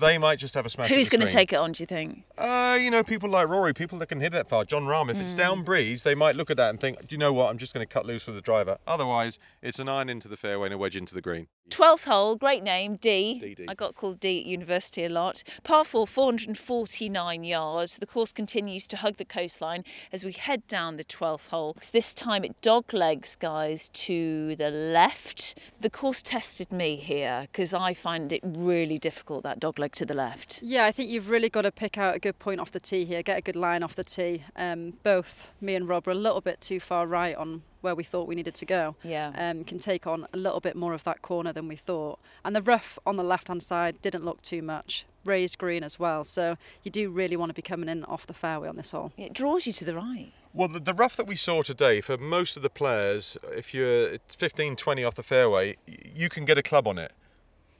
They 0.00 0.18
might 0.18 0.38
just 0.38 0.54
have 0.54 0.66
a 0.66 0.70
smash. 0.70 0.90
Who's 0.90 1.08
going 1.08 1.20
to 1.26 1.32
take 1.32 1.52
it 1.52 1.56
on, 1.56 1.72
do 1.72 1.82
you 1.82 1.86
think? 1.86 2.22
Uh, 2.36 2.78
you 2.80 2.90
know, 2.90 3.02
people 3.02 3.28
like 3.30 3.48
Rory, 3.48 3.72
people 3.72 3.98
that 4.00 4.06
can 4.08 4.20
hit 4.20 4.32
that 4.32 4.48
far. 4.48 4.64
Jon 4.64 4.84
Rahm, 4.84 5.10
if 5.10 5.20
it's 5.20 5.32
Hmm. 5.32 5.38
down 5.38 5.62
breeze, 5.62 6.02
they 6.02 6.14
might 6.14 6.36
look 6.36 6.50
at 6.50 6.56
that 6.58 6.70
and 6.70 6.80
think, 6.80 7.06
do 7.06 7.14
you 7.14 7.18
know 7.18 7.32
what? 7.32 7.50
I'm 7.50 7.58
just 7.58 7.72
going 7.74 7.86
to 7.86 7.92
cut 7.92 8.04
loose 8.06 8.26
with 8.26 8.36
the 8.36 8.42
driver. 8.42 8.78
Otherwise, 8.86 9.38
it's 9.62 9.78
an 9.78 9.88
iron 9.88 10.08
into 10.08 10.28
the 10.28 10.36
fairway 10.36 10.66
and 10.66 10.74
a 10.74 10.78
wedge 10.78 10.96
into 10.96 11.14
the 11.14 11.22
green. 11.22 11.48
12th 11.70 12.06
hole, 12.06 12.36
great 12.36 12.62
name, 12.62 12.96
Dee. 12.96 13.38
D, 13.40 13.54
D. 13.54 13.64
I 13.68 13.74
got 13.74 13.94
called 13.94 14.20
D 14.20 14.40
at 14.40 14.46
university 14.46 15.04
a 15.04 15.08
lot. 15.08 15.42
Par 15.64 15.84
4, 15.84 16.06
449 16.06 17.44
yards. 17.44 17.98
The 17.98 18.06
course 18.06 18.32
continues 18.32 18.86
to 18.88 18.96
hug 18.96 19.16
the 19.16 19.24
coastline 19.24 19.84
as 20.12 20.24
we 20.24 20.32
head 20.32 20.66
down 20.68 20.96
the 20.96 21.04
12th 21.04 21.48
hole. 21.48 21.74
It's 21.76 21.90
This 21.90 22.14
time 22.14 22.44
it 22.44 22.60
dog 22.60 22.92
legs, 22.94 23.36
guys, 23.36 23.88
to 23.90 24.54
the 24.56 24.70
left. 24.70 25.58
The 25.80 25.90
course 25.90 26.22
tested 26.22 26.70
me 26.72 26.96
here 26.96 27.48
because 27.50 27.74
I 27.74 27.94
find 27.94 28.32
it 28.32 28.42
really 28.44 28.98
difficult, 28.98 29.42
that 29.42 29.58
dog 29.60 29.78
leg 29.78 29.92
to 29.96 30.06
the 30.06 30.14
left. 30.14 30.60
yeah, 30.62 30.84
I 30.84 30.92
think 30.92 31.10
you've 31.10 31.30
really 31.30 31.48
got 31.48 31.62
to 31.62 31.72
pick 31.72 31.98
out 31.98 32.14
a 32.14 32.18
good 32.18 32.38
point 32.38 32.60
off 32.60 32.70
the 32.70 32.80
tee 32.80 33.04
here, 33.04 33.22
get 33.22 33.38
a 33.38 33.42
good 33.42 33.56
line 33.56 33.82
off 33.82 33.94
the 33.94 34.04
tee. 34.04 34.44
Um, 34.54 34.94
both 35.02 35.50
me 35.60 35.74
and 35.74 35.88
Rob 35.88 36.06
were 36.06 36.12
a 36.12 36.16
little 36.16 36.40
bit 36.40 36.60
too 36.60 36.80
far 36.80 37.06
right 37.06 37.34
on 37.36 37.62
where 37.86 37.94
we 37.94 38.02
thought 38.02 38.26
we 38.26 38.34
needed 38.34 38.56
to 38.56 38.66
go. 38.66 38.96
Yeah. 39.04 39.30
Um, 39.38 39.62
can 39.62 39.78
take 39.78 40.08
on 40.08 40.26
a 40.32 40.36
little 40.36 40.58
bit 40.58 40.74
more 40.74 40.92
of 40.92 41.04
that 41.04 41.22
corner 41.22 41.52
than 41.52 41.68
we 41.68 41.76
thought. 41.76 42.18
And 42.44 42.54
the 42.56 42.60
rough 42.60 42.98
on 43.06 43.14
the 43.14 43.22
left 43.22 43.46
hand 43.46 43.62
side 43.62 44.02
didn't 44.02 44.24
look 44.24 44.42
too 44.42 44.60
much. 44.60 45.06
Raised 45.24 45.56
green 45.56 45.84
as 45.84 45.96
well. 45.96 46.24
So 46.24 46.56
you 46.82 46.90
do 46.90 47.10
really 47.10 47.36
want 47.36 47.50
to 47.50 47.54
be 47.54 47.62
coming 47.62 47.88
in 47.88 48.04
off 48.06 48.26
the 48.26 48.34
fairway 48.34 48.68
on 48.68 48.74
this 48.74 48.90
hole. 48.90 49.12
It 49.16 49.32
draws 49.32 49.68
you 49.68 49.72
to 49.74 49.84
the 49.84 49.94
right. 49.94 50.32
Well, 50.52 50.66
the, 50.66 50.80
the 50.80 50.94
rough 50.94 51.16
that 51.16 51.28
we 51.28 51.36
saw 51.36 51.62
today, 51.62 52.00
for 52.00 52.18
most 52.18 52.56
of 52.56 52.64
the 52.64 52.70
players, 52.70 53.38
if 53.52 53.72
you're 53.72 54.08
it's 54.14 54.34
15, 54.34 54.74
20 54.74 55.04
off 55.04 55.14
the 55.14 55.22
fairway, 55.22 55.76
you 55.86 56.28
can 56.28 56.44
get 56.44 56.58
a 56.58 56.62
club 56.62 56.88
on 56.88 56.98
it. 56.98 57.12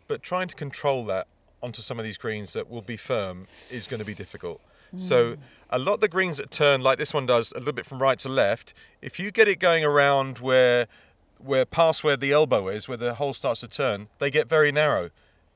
But 0.06 0.22
trying 0.22 0.46
to 0.46 0.54
control 0.54 1.04
that 1.06 1.26
onto 1.60 1.82
some 1.82 1.98
of 1.98 2.04
these 2.04 2.16
greens 2.16 2.52
that 2.52 2.70
will 2.70 2.82
be 2.82 2.96
firm 2.96 3.48
is 3.72 3.88
going 3.88 3.98
to 3.98 4.06
be 4.06 4.14
difficult. 4.14 4.60
So 4.96 5.34
hmm. 5.34 5.40
a 5.70 5.78
lot 5.78 5.94
of 5.94 6.00
the 6.00 6.08
greens 6.08 6.38
that 6.38 6.50
turn 6.50 6.80
like 6.80 6.98
this 6.98 7.14
one 7.14 7.26
does, 7.26 7.52
a 7.52 7.58
little 7.58 7.72
bit 7.72 7.86
from 7.86 8.00
right 8.00 8.18
to 8.20 8.28
left, 8.28 8.74
if 9.02 9.18
you 9.18 9.30
get 9.30 9.48
it 9.48 9.58
going 9.58 9.84
around 9.84 10.38
where 10.38 10.86
where 11.38 11.66
past 11.66 12.02
where 12.02 12.16
the 12.16 12.32
elbow 12.32 12.68
is, 12.68 12.88
where 12.88 12.96
the 12.96 13.14
hole 13.14 13.34
starts 13.34 13.60
to 13.60 13.68
turn, 13.68 14.08
they 14.18 14.30
get 14.30 14.48
very 14.48 14.72
narrow. 14.72 15.10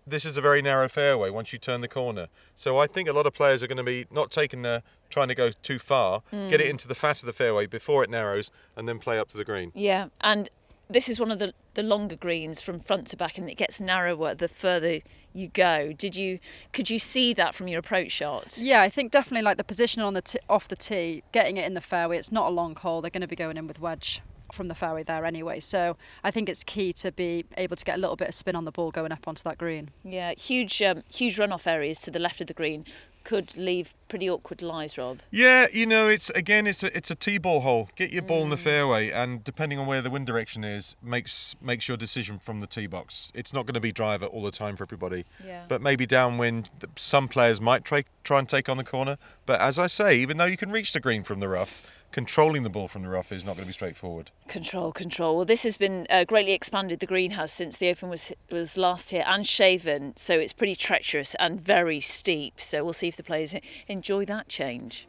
This 0.07 0.25
is 0.25 0.37
a 0.37 0.41
very 0.41 0.61
narrow 0.61 0.89
fairway 0.89 1.31
once 1.31 1.53
you 1.53 1.59
turn 1.59 1.81
the 1.81 1.89
corner. 1.89 2.29
So 2.55 2.79
I 2.79 2.87
think 2.87 3.09
a 3.09 3.13
lot 3.13 3.27
of 3.27 3.33
players 3.33 3.63
are 3.63 3.67
going 3.67 3.79
to 3.79 3.85
be 3.85 4.07
not 4.11 4.31
taking 4.31 4.63
the 4.63 4.83
trying 5.09 5.29
to 5.29 5.35
go 5.35 5.51
too 5.51 5.79
far, 5.79 6.23
get 6.31 6.61
it 6.61 6.65
hmm. 6.65 6.71
into 6.71 6.89
the 6.89 6.95
fat 6.95 7.21
of 7.21 7.27
the 7.27 7.33
fairway 7.33 7.67
before 7.67 8.05
it 8.05 8.11
narrows, 8.11 8.51
and 8.77 8.89
then 8.89 8.99
play 8.99 9.19
up 9.19 9.29
to 9.29 9.37
the 9.37 9.45
green. 9.45 9.73
Yeah, 9.75 10.09
and 10.21 10.49
this 10.91 11.09
is 11.09 11.21
one 11.21 11.31
of 11.31 11.39
the, 11.39 11.53
the 11.75 11.83
longer 11.83 12.17
greens 12.17 12.61
from 12.61 12.81
front 12.81 13.07
to 13.09 13.17
back, 13.17 13.39
and 13.39 13.49
it 13.49 13.57
gets 13.57 13.81
narrower 13.81 14.35
the 14.35 14.49
further 14.49 15.01
you 15.33 15.49
go. 15.49 15.93
Did 15.93 16.17
you 16.17 16.39
could 16.73 16.91
you 16.91 16.99
see 16.99 17.33
that 17.35 17.55
from 17.55 17.69
your 17.69 17.79
approach 17.81 18.11
shot? 18.13 18.59
Yeah, 18.59 18.83
I 18.83 18.89
think 18.89 19.13
definitely 19.13 19.43
like 19.43 19.57
the 19.57 19.65
position 19.65 20.03
on 20.03 20.15
the 20.15 20.23
t- 20.23 20.39
off 20.49 20.69
the 20.69 20.77
tee, 20.77 21.23
getting 21.33 21.57
it 21.57 21.65
in 21.67 21.75
the 21.75 21.81
fairway. 21.81 22.19
It's 22.19 22.33
not 22.33 22.49
a 22.49 22.51
long 22.51 22.75
hole. 22.75 23.01
They're 23.01 23.11
going 23.11 23.21
to 23.23 23.29
be 23.29 23.37
going 23.37 23.57
in 23.57 23.67
with 23.67 23.81
wedge 23.81 24.21
from 24.55 24.69
the 24.69 24.75
fairway 24.75 25.03
there 25.03 25.25
anyway. 25.25 25.61
So 25.61 25.97
I 26.25 26.31
think 26.31 26.49
it's 26.49 26.65
key 26.65 26.93
to 26.95 27.13
be 27.13 27.45
able 27.57 27.77
to 27.77 27.85
get 27.85 27.97
a 27.97 28.01
little 28.01 28.17
bit 28.17 28.29
of 28.29 28.35
spin 28.35 28.57
on 28.57 28.65
the 28.65 28.73
ball 28.73 28.91
going 28.91 29.13
up 29.13 29.27
onto 29.29 29.43
that 29.45 29.59
green. 29.59 29.91
Yeah, 30.05 30.33
huge 30.35 30.81
um, 30.83 31.03
huge 31.13 31.37
runoff 31.39 31.67
areas 31.67 32.01
to 32.03 32.11
the 32.11 32.19
left 32.19 32.41
of 32.41 32.47
the 32.47 32.55
green 32.55 32.85
could 33.23 33.55
leave 33.57 33.93
pretty 34.09 34.31
awkward 34.31 34.63
lies, 34.63 34.97
Rob. 34.97 35.19
Yeah, 35.31 35.67
you 35.75 35.85
know, 35.85 36.09
it's 36.09 36.31
again, 36.31 36.67
it's 36.67 36.83
a 36.83 36.97
it's 36.97 37.11
a 37.11 37.15
tee-ball 37.15 37.61
hole. 37.61 37.89
Get 37.95 38.11
your 38.11 38.23
ball 38.23 38.43
in 38.45 38.51
the 38.51 38.57
fairway, 38.57 39.11
and 39.11 39.45
depending 39.45 39.79
on 39.79 39.87
where 39.87 40.01
the 40.01 40.09
wind 40.11 40.27
direction 40.27 40.65
is, 40.65 40.97
makes 41.03 41.55
makes 41.61 41.87
your 41.87 41.97
decision 41.99 42.39
from 42.39 42.61
the 42.61 42.67
tee 42.67 42.87
box. 42.87 43.31
It's 43.35 43.53
not 43.53 43.67
going 43.67 43.75
to 43.75 43.81
be 43.81 43.93
driver 43.93 44.25
all 44.27 44.43
the 44.43 44.51
time 44.51 44.75
for 44.77 44.85
everybody, 44.85 45.27
Yeah. 45.47 45.65
but 45.69 45.83
maybe 45.83 46.07
downwind, 46.07 46.71
some 46.97 47.29
players 47.29 47.61
might 47.61 47.85
try 47.85 48.05
try 48.25 48.39
and 48.39 48.49
take 48.49 48.69
on 48.71 48.79
the 48.79 48.85
corner. 48.85 49.19
But 49.45 49.61
as 49.61 49.79
I 49.79 49.87
say, 49.87 50.17
even 50.17 50.39
though 50.39 50.47
you 50.47 50.57
can 50.57 50.71
reach 50.71 50.93
the 50.95 51.01
green 51.01 51.23
from 51.23 51.41
the 51.41 51.49
rough, 51.49 51.87
controlling 52.13 52.63
the 52.63 52.71
ball 52.71 52.89
from 52.89 53.03
the 53.03 53.09
rough 53.09 53.33
is 53.33 53.45
not 53.45 53.57
going 53.57 53.65
to 53.65 53.69
be 53.69 53.73
straightforward. 53.73 54.31
Control, 54.49 54.93
control. 54.93 55.37
Well, 55.37 55.45
this 55.45 55.63
has 55.63 55.77
been 55.77 56.07
uh, 56.11 56.25
greatly 56.25 56.53
expanded. 56.53 57.01
The 57.01 57.07
greenhouse 57.07 57.53
since 57.53 57.77
the 57.77 57.89
Open 57.89 58.09
was 58.09 58.33
was 58.51 58.77
last 58.77 59.13
year 59.13 59.25
and 59.27 59.47
shaven, 59.47 60.17
so 60.17 60.39
it's 60.39 60.53
pretty 60.53 60.75
treacherous 60.75 61.35
and 61.37 61.61
very 61.61 62.01
steep. 62.01 62.61
So 62.61 62.85
we'll 62.85 62.93
see 62.93 63.09
if 63.09 63.17
the 63.17 63.23
players 63.23 63.55
enjoy 63.89 64.25
that 64.27 64.49
change. 64.49 65.07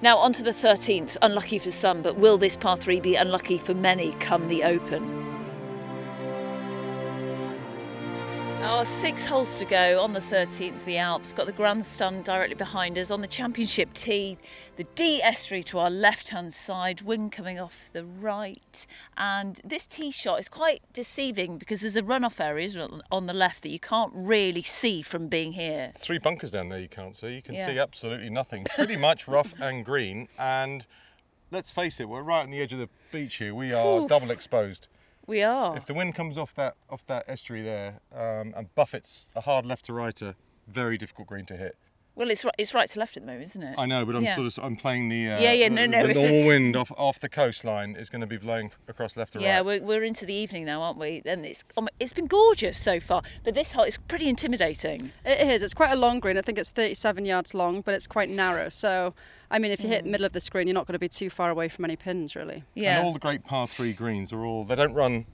Now 0.00 0.18
on 0.18 0.32
to 0.34 0.44
the 0.44 0.52
13th. 0.52 1.16
Unlucky 1.22 1.58
for 1.58 1.72
some, 1.72 2.02
but 2.02 2.16
will 2.16 2.38
this 2.38 2.56
par 2.56 2.76
three 2.76 3.00
be 3.00 3.16
unlucky 3.16 3.58
for 3.58 3.74
many 3.74 4.12
come 4.14 4.46
the 4.48 4.62
Open? 4.62 5.28
Oh, 8.60 8.82
six 8.82 9.24
holes 9.24 9.58
to 9.60 9.64
go 9.64 10.00
on 10.02 10.12
the 10.12 10.20
13th, 10.20 10.84
the 10.84 10.98
Alps. 10.98 11.32
Got 11.32 11.46
the 11.46 11.52
grandstand 11.52 12.24
directly 12.24 12.56
behind 12.56 12.98
us 12.98 13.10
on 13.10 13.20
the 13.20 13.26
championship 13.28 13.92
tee. 13.94 14.36
The 14.76 14.84
Dee 14.96 15.22
estuary 15.22 15.62
to 15.64 15.78
our 15.78 15.90
left 15.90 16.30
hand 16.30 16.52
side, 16.52 17.02
wind 17.02 17.30
coming 17.32 17.58
off 17.60 17.88
the 17.92 18.04
right. 18.04 18.86
And 19.16 19.60
this 19.64 19.86
tee 19.86 20.10
shot 20.10 20.40
is 20.40 20.48
quite 20.48 20.82
deceiving 20.92 21.56
because 21.58 21.80
there's 21.80 21.96
a 21.96 22.02
runoff 22.02 22.40
area 22.40 22.68
on 23.12 23.26
the 23.26 23.32
left 23.32 23.62
that 23.62 23.70
you 23.70 23.78
can't 23.78 24.12
really 24.14 24.62
see 24.62 25.02
from 25.02 25.28
being 25.28 25.52
here. 25.52 25.92
Three 25.96 26.18
bunkers 26.18 26.50
down 26.50 26.68
there 26.68 26.80
you 26.80 26.88
can't 26.88 27.16
see. 27.16 27.34
You 27.36 27.42
can 27.42 27.54
Yeah. 27.54 27.66
see 27.66 27.78
absolutely 27.78 28.30
nothing. 28.30 28.64
Pretty 28.74 28.96
much 28.96 29.28
rough 29.28 29.54
and 29.60 29.84
green. 29.84 30.28
And 30.38 30.84
let's 31.52 31.70
face 31.70 32.00
it, 32.00 32.08
we're 32.08 32.22
right 32.22 32.42
on 32.42 32.50
the 32.50 32.60
edge 32.60 32.72
of 32.72 32.80
the 32.80 32.88
beach 33.12 33.36
here. 33.36 33.54
We 33.54 33.72
are 33.72 34.06
double 34.08 34.30
exposed. 34.32 34.88
We 35.28 35.42
are. 35.42 35.76
If 35.76 35.84
the 35.84 35.92
wind 35.92 36.14
comes 36.14 36.38
off 36.38 36.54
that 36.54 36.74
off 36.88 37.04
that 37.04 37.24
estuary 37.28 37.60
there 37.60 38.00
um, 38.14 38.54
and 38.56 38.74
buffets 38.74 39.28
a 39.36 39.42
hard 39.42 39.66
left 39.66 39.84
to 39.84 39.92
righter, 39.92 40.34
very 40.66 40.96
difficult 40.96 41.28
green 41.28 41.44
to 41.46 41.56
hit. 41.56 41.76
Well, 42.18 42.30
it's 42.30 42.44
right, 42.44 42.54
it's 42.58 42.74
right 42.74 42.88
to 42.90 42.98
left 42.98 43.16
at 43.16 43.22
the 43.22 43.26
moment, 43.28 43.44
isn't 43.50 43.62
it? 43.62 43.76
I 43.78 43.86
know, 43.86 44.04
but 44.04 44.16
I'm 44.16 44.24
Yeah. 44.24 44.34
sort 44.34 44.48
of 44.48 44.58
I'm 44.64 44.74
playing 44.74 45.08
the 45.08 45.30
uh, 45.30 45.38
Yeah, 45.40 45.52
yeah, 45.52 45.68
no, 45.68 45.86
no, 45.86 46.02
the 46.02 46.10
if 46.10 46.16
normal 46.16 46.32
it's- 46.34 46.46
wind 46.48 46.74
off 46.74 46.90
off 46.98 47.20
the 47.20 47.28
coastline 47.28 47.94
is 47.94 48.10
going 48.10 48.22
to 48.22 48.26
be 48.26 48.36
blowing 48.36 48.72
across 48.88 49.16
left 49.16 49.34
to 49.34 49.40
Yeah, 49.40 49.58
right. 49.58 49.64
we're, 49.64 49.82
we're 49.82 50.02
into 50.02 50.26
the 50.26 50.34
evening 50.34 50.64
now, 50.64 50.82
aren't 50.82 50.98
we? 50.98 51.22
And 51.24 51.46
it's 51.46 51.62
um, 51.76 51.88
it's 52.00 52.12
been 52.12 52.26
gorgeous 52.26 52.76
so 52.76 52.98
far, 52.98 53.22
but 53.44 53.54
this 53.54 53.70
hole 53.70 53.84
is 53.84 53.98
pretty 53.98 54.28
intimidating. 54.28 55.12
It 55.24 55.46
is. 55.48 55.62
It's 55.62 55.74
quite 55.74 55.92
a 55.92 55.96
long 55.96 56.18
green. 56.18 56.36
I 56.36 56.42
think 56.42 56.58
it's 56.58 56.70
37 56.70 57.24
yards 57.24 57.54
long, 57.54 57.82
but 57.82 57.94
it's 57.94 58.08
quite 58.08 58.28
narrow. 58.28 58.68
So, 58.68 59.14
I 59.48 59.60
mean, 59.60 59.70
if 59.70 59.80
you 59.84 59.88
hit 59.88 60.04
middle 60.04 60.26
of 60.26 60.32
the 60.32 60.40
screen, 60.40 60.66
you're 60.66 60.74
not 60.74 60.86
going 60.88 60.94
to 60.94 60.98
be 60.98 61.08
too 61.08 61.30
far 61.30 61.50
away 61.50 61.68
from 61.68 61.84
any 61.84 61.94
pins, 61.94 62.34
really. 62.34 62.64
Yeah. 62.74 62.96
And 62.98 63.06
all 63.06 63.12
the 63.12 63.20
great 63.20 63.44
par 63.44 63.68
three 63.68 63.92
greens 63.92 64.32
are 64.32 64.44
all 64.44 64.64
they 64.64 64.74
don't 64.74 64.92
run 64.92 65.24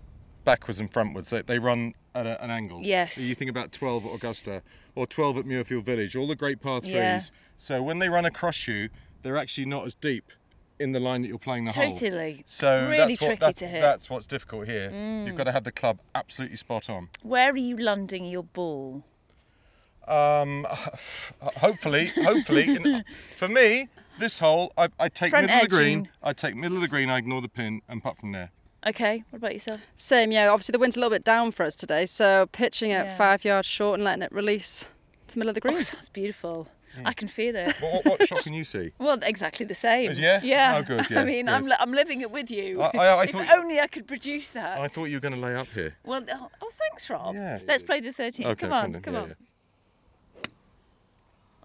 backwards 0.45 0.81
and 0.81 0.93
frontwards. 0.93 1.31
They, 1.31 1.41
they 1.41 1.59
run 1.59 1.95
at 2.15 2.27
a, 2.27 2.45
an 2.45 2.51
angle. 2.51 2.81
Yes. 2.83 3.15
So 3.15 3.23
you 3.23 3.35
think 3.35 3.51
about 3.51 3.73
12 3.73 4.05
at 4.05 4.15
Augusta 4.15 4.63
or 4.95 5.07
12 5.07 5.39
at 5.39 5.45
Muirfield 5.45 5.85
Village. 5.85 6.17
All 6.17 6.27
the 6.27 6.37
great 6.37 6.61
par 6.61 6.81
threes. 6.81 6.95
Yeah. 6.95 7.21
So 7.57 7.83
when 7.83 7.99
they 7.99 8.09
run 8.09 8.25
across 8.25 8.67
you, 8.69 8.89
they're 9.23 9.37
actually 9.37 9.67
not 9.67 9.87
as 9.87 9.95
deep 9.95 10.25
in 10.79 10.93
the 10.93 11.01
line 11.01 11.23
that 11.23 11.29
you're 11.29 11.39
playing 11.39 11.65
the 11.65 11.73
hole. 11.73 11.91
Totally. 11.91 12.43
So 12.47 12.89
Really 12.89 12.97
that's 12.97 13.21
what, 13.21 13.27
tricky 13.27 13.41
that's, 13.41 13.59
to 13.61 13.67
hit. 13.67 13.79
Mm. 13.79 13.83
That's 13.83 14.11
what's 14.11 14.27
difficult 14.27 14.67
here. 14.67 14.91
You've 15.27 15.37
got 15.37 15.45
to 15.45 15.53
have 15.53 15.65
the 15.65 15.73
club 15.73 16.01
absolutely 16.15 16.57
spot 16.57 16.91
on. 16.91 17.09
Where 17.23 17.53
are 17.53 17.57
you 17.57 17.79
landing 17.79 18.25
your 18.25 18.43
ball? 18.43 19.05
Um, 20.07 20.67
hopefully, 21.41 22.07
hopefully, 22.23 22.77
in, 22.77 23.05
for 23.37 23.49
me, 23.49 23.89
this 24.19 24.39
hole, 24.39 24.73
I, 24.77 24.89
I 24.99 25.09
take 25.09 25.31
Front 25.31 25.47
middle 25.47 25.65
of 25.65 25.71
the 25.71 25.77
green. 25.77 26.09
I 26.23 26.33
take 26.33 26.57
middle 26.57 26.77
of 26.77 26.83
the 26.83 26.89
green. 26.89 27.11
I 27.11 27.19
ignore 27.19 27.41
the 27.41 27.49
pin 27.49 27.83
and 27.89 28.03
putt 28.03 28.19
from 28.19 28.33
there. 28.33 28.51
Okay, 28.87 29.25
what 29.31 29.39
about 29.39 29.53
yourself? 29.53 29.81
Same, 29.97 30.31
yeah. 30.31 30.49
Obviously, 30.49 30.73
the 30.73 30.79
wind's 30.79 30.97
a 30.97 31.01
little 31.01 31.11
bit 31.15 31.25
down 31.25 31.51
for 31.53 31.65
us 31.65 31.75
today, 31.75 32.05
so 32.07 32.47
pitching 32.53 32.91
it 32.91 33.07
Yeah. 33.07 33.17
five 33.17 33.45
yards 33.45 33.67
short 33.67 33.95
and 33.95 34.05
letting 34.05 34.23
it 34.23 34.31
release 34.33 34.87
to 35.29 35.39
middle 35.39 35.49
of 35.51 35.55
the 35.55 35.63
Oh, 35.67 35.71
green. 35.71 35.81
sounds 35.81 36.09
beautiful. 36.11 36.69
I 37.05 37.13
can 37.13 37.27
feel 37.27 37.57
it. 37.57 37.75
What, 37.81 38.05
what, 38.05 38.21
what 38.21 38.29
shot 38.29 38.43
can 38.45 38.53
you 38.53 38.63
see? 38.63 38.93
Well, 38.99 39.19
exactly 39.23 39.67
the 39.67 39.75
same. 39.75 40.11
Is- 40.13 40.19
yeah? 40.21 40.41
Yeah. 40.45 40.77
Oh, 40.79 40.83
good, 40.83 41.07
yeah, 41.11 41.23
I 41.23 41.25
mean, 41.25 41.47
good. 41.47 41.53
I'm, 41.55 41.67
li- 41.67 41.77
I'm 41.81 41.93
living 41.93 42.21
it 42.21 42.31
with 42.31 42.51
you. 42.53 42.81
I- 42.83 42.91
I- 42.95 43.07
I 43.07 43.23
if 43.25 43.31
thought- 43.31 43.57
only 43.57 43.81
I 43.81 43.87
could 43.89 44.07
produce 44.07 44.51
that. 44.51 44.79
I 44.79 44.87
thought 44.87 45.07
you 45.07 45.17
were 45.17 45.21
going 45.21 45.35
to 45.35 45.41
lay 45.41 45.57
up 45.57 45.67
here. 45.75 45.97
Well, 46.05 46.23
oh, 46.31 46.49
oh, 46.63 46.69
thanks, 46.71 47.09
Rob. 47.11 47.35
Yeah. 47.35 47.59
Let's 47.67 47.83
play 47.83 48.01
the 48.01 48.11
13th. 48.11 48.45
Okay, 48.47 48.55
come 48.69 48.73
on, 48.73 49.01
come 49.01 49.15
yeah, 49.15 49.21
on. 49.23 49.35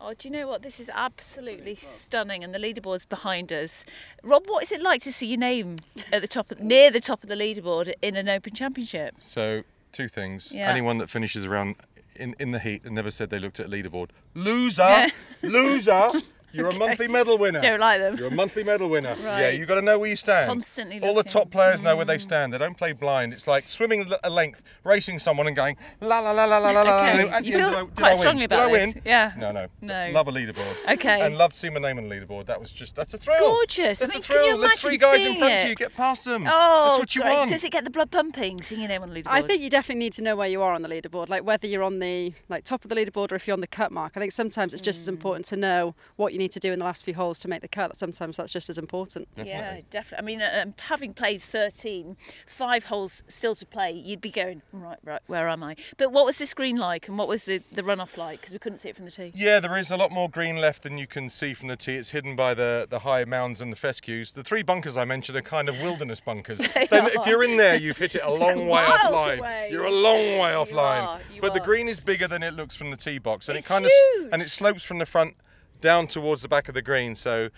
Oh, 0.01 0.13
do 0.18 0.27
you 0.27 0.32
know 0.34 0.48
what? 0.48 0.62
This 0.62 0.79
is 0.79 0.89
absolutely 0.94 1.75
stunning, 1.75 2.44
and 2.44 2.53
the 2.56 2.60
leaderboard's 2.60 3.06
behind 3.06 3.51
us. 3.51 3.84
Rob, 4.24 4.44
what 4.48 4.63
is 4.63 4.72
it 4.72 4.82
like 4.82 5.01
to 5.03 5.12
see 5.12 5.27
your 5.27 5.38
name 5.39 5.75
at 6.13 6.22
the 6.22 6.27
top, 6.27 6.51
of, 6.51 6.60
near 6.62 6.89
the 6.89 7.01
top 7.01 7.22
of 7.22 7.27
the 7.29 7.36
leaderboard 7.36 7.94
in 8.01 8.15
an 8.15 8.29
Open 8.29 8.53
Championship? 8.53 9.15
So 9.18 9.63
two 9.91 10.08
things. 10.08 10.53
Yeah. 10.53 10.70
Anyone 10.70 11.00
that 11.00 11.10
finishes 11.10 11.44
around 11.46 11.75
in, 12.15 12.34
in 12.39 12.51
the 12.51 12.60
heat 12.60 12.84
and 12.86 12.96
never 12.96 13.12
said 13.12 13.29
they 13.29 13.39
looked 13.39 13.60
at 13.60 13.65
a 13.65 13.70
leaderboard, 13.70 14.10
loser, 14.36 14.82
Yeah. 14.84 15.10
loser. 15.41 16.12
You're 16.51 16.70
a 16.70 16.74
monthly 16.74 17.08
medal 17.08 17.38
winner. 17.38 17.62
Don't 17.62 17.79
like 17.79 18.00
them. 18.00 18.18
You're 18.18 18.27
a 18.29 18.32
monthly 18.32 18.63
medal 18.63 18.89
winner. 18.89 19.10
Right. 19.24 19.39
Yeah, 19.41 19.50
you've 19.50 19.68
got 19.68 19.75
to 19.75 19.82
know 19.82 20.00
where 20.00 20.10
you 20.10 20.15
stand. 20.15 20.48
Constantly 20.50 21.00
All 21.01 21.10
the 21.10 21.13
looking. 21.13 21.29
Mm. 21.29 21.34
top 21.34 21.51
players 21.51 21.82
know 21.82 21.96
where 21.96 22.06
they 22.06 22.18
stand. 22.18 22.53
They 22.53 22.58
don't 22.58 22.77
play 22.77 22.94
blind. 22.94 23.34
It's 23.34 23.48
like 23.48 23.68
swimming 23.68 24.12
a 24.24 24.29
length, 24.29 24.63
racing 24.84 25.20
someone 25.20 25.48
and 25.48 25.56
going 25.56 25.77
la 26.01 26.20
la 26.20 26.32
la 26.32 26.46
la 26.46 26.58
la 26.58 26.72
la 26.72 26.82
la. 26.82 27.01
Okay, 27.01 27.27
and 27.29 27.46
you 27.46 27.56
end, 27.58 27.62
feel 27.63 27.70
did 27.70 27.77
I- 27.77 27.82
did 27.86 27.96
quite 27.96 28.06
I 28.06 28.10
win? 28.12 28.18
strongly 28.20 28.48
Did 28.48 28.60
I 28.60 28.68
win? 28.72 28.91
this. 28.94 29.01
Yeah. 29.06 29.34
No, 29.38 29.51
no. 29.51 29.68
No. 29.82 30.10
Love 30.12 30.27
a 30.27 30.32
leaderboard. 30.32 30.94
Okay. 30.94 31.22
And 31.22 31.38
love 31.38 31.53
to 31.53 31.60
see 31.60 31.70
my 31.70 31.79
name 31.79 31.98
on 31.98 32.08
the 32.10 32.15
leaderboard. 32.15 32.46
That 32.48 32.60
was 32.60 32.72
just 32.72 32.96
that's 32.96 33.13
a 33.13 33.18
thrill. 33.18 33.39
Gorgeous. 33.39 34.01
I 34.01 34.06
mean, 34.08 34.10
a 34.10 34.13
can 34.13 34.20
you 34.20 34.24
thrill. 34.24 34.58
There's 34.60 34.74
three 34.82 34.98
guys 34.98 35.25
in 35.25 35.38
front 35.38 35.53
it? 35.53 35.63
of 35.63 35.70
you. 35.70 35.75
Get 35.75 35.96
past 35.96 36.25
them. 36.25 36.46
Oh, 36.48 36.86
that's 36.88 37.00
what 37.00 37.15
you 37.15 37.22
great. 37.22 37.32
want. 37.34 37.50
Does 37.51 37.63
it 37.63 37.72
get 37.72 37.84
the 37.84 37.89
blood 37.89 38.12
pumping 38.12 38.62
seeing 38.62 38.82
your 38.82 38.89
name 38.89 39.03
on 39.03 39.10
the 39.10 39.15
leaderboard? 39.22 39.27
I 39.32 39.41
think 39.41 39.62
you 39.62 39.70
definitely 39.70 40.00
need 40.00 40.13
to 40.13 40.24
know 40.24 40.36
where 40.36 40.48
you 40.50 40.62
are 40.62 40.74
on 40.74 40.82
the 40.82 40.89
leaderboard, 40.89 41.29
like 41.29 41.44
whether 41.44 41.68
you're 41.68 41.84
on 41.84 42.00
the 42.00 42.34
like 42.50 42.63
top 42.63 42.84
of 42.84 42.89
the 42.89 42.96
leaderboard 42.96 43.32
or 43.32 43.36
if 43.36 43.48
you're 43.48 43.53
on 43.53 43.62
the 43.62 43.68
cut 43.68 43.91
mark. 43.91 44.13
I 44.15 44.20
think 44.20 44.32
sometimes 44.32 44.74
it's 44.74 44.82
Mm. 44.82 44.86
just 44.86 45.00
as 45.01 45.08
important 45.08 45.46
to 45.48 45.56
know 45.56 45.94
what 46.15 46.34
you 46.34 46.38
need 46.39 46.51
to 46.53 46.60
do 46.60 46.74
in 46.74 46.79
the 46.79 46.86
last 46.86 47.05
few 47.05 47.13
holes 47.13 47.38
to 47.39 47.48
make 47.48 47.62
the 47.62 47.67
cut. 47.67 47.89
That 47.89 48.00
sometimes 48.00 48.38
that's 48.38 48.51
just 48.51 48.69
as 48.69 48.77
important. 48.77 49.27
Yeah, 49.38 49.81
definitely. 49.91 50.17
I 50.17 50.25
mean, 50.25 50.41
uh, 50.41 50.63
um, 50.63 50.74
having 50.79 51.13
played 51.13 51.41
13, 51.41 52.17
five 52.48 52.86
holes 52.86 53.24
still 53.27 53.53
to 53.55 53.65
play, 53.65 53.91
you'd 53.91 54.22
be 54.22 54.31
going, 54.31 54.62
right, 54.74 54.98
right, 55.03 55.22
where 55.27 55.48
am 55.48 55.63
I? 55.63 55.75
But 55.98 56.12
what 56.12 56.25
was 56.25 56.38
this 56.38 56.53
green 56.53 56.77
like 56.77 57.08
and 57.08 57.17
what 57.17 57.27
was 57.27 57.46
the, 57.46 57.62
the 57.72 57.84
runoff 57.84 58.17
like? 58.17 58.41
Because 58.41 58.53
we 58.53 58.60
couldn't 58.60 58.79
see 58.79 58.89
it 58.89 58.96
from 58.96 59.05
the 59.05 59.12
tee. 59.12 59.31
Yeah, 59.36 59.60
there 59.60 59.77
is 59.77 59.91
a 59.91 59.98
lot 59.98 60.12
more 60.12 60.29
green 60.29 60.58
left 60.58 60.84
than 60.84 60.98
you 60.98 61.05
can 61.05 61.29
see 61.29 61.53
from 61.53 61.67
the 61.67 61.75
tee. 61.75 61.96
It's 61.96 62.10
hidden 62.12 62.36
by 62.36 62.53
the, 62.53 62.88
the 62.89 63.00
high 63.00 63.25
mounds 63.25 63.62
and 63.62 63.72
the 63.72 63.77
fescues. 63.77 64.34
The 64.34 64.43
three 64.43 64.63
bunkers 64.63 64.98
I 64.98 65.05
mentioned 65.05 65.38
are 65.38 65.41
kind 65.41 65.69
of 65.69 65.79
wilderness 65.79 66.19
bunkers. 66.19 66.58
then 66.74 67.05
if 67.05 67.25
you're 67.25 67.43
in 67.43 67.58
there, 67.58 67.75
you've 67.75 67.98
hit 67.98 68.15
it 68.15 68.22
a 68.24 68.31
long 68.39 68.62
way 68.67 68.86
Miles 68.88 69.00
offline. 69.00 69.38
away. 69.39 69.69
You're 69.72 69.86
a 69.86 69.91
long 69.91 70.39
way 70.39 70.51
offline. 70.51 71.05
are, 71.05 71.19
you 71.34 71.41
but 71.41 71.53
the 71.53 71.60
green 71.60 71.88
is 71.88 72.00
bigger 72.00 72.27
than 72.27 72.43
it 72.43 72.53
looks 72.53 72.75
from 72.75 72.91
the 72.91 72.98
tee 72.98 73.19
box, 73.19 73.50
and 73.50 73.58
It's 73.58 73.69
it 73.69 73.74
kind 73.74 73.86
of 73.86 73.91
and 74.31 74.41
it 74.41 74.50
slopes 74.50 74.84
from 74.84 75.00
the 75.00 75.05
front 75.05 75.36
down 75.82 76.08
towards 76.08 76.42
the 76.42 76.48
back 76.48 76.68
of 76.70 76.76
the 76.76 76.82
green. 76.82 77.16
So 77.16 77.50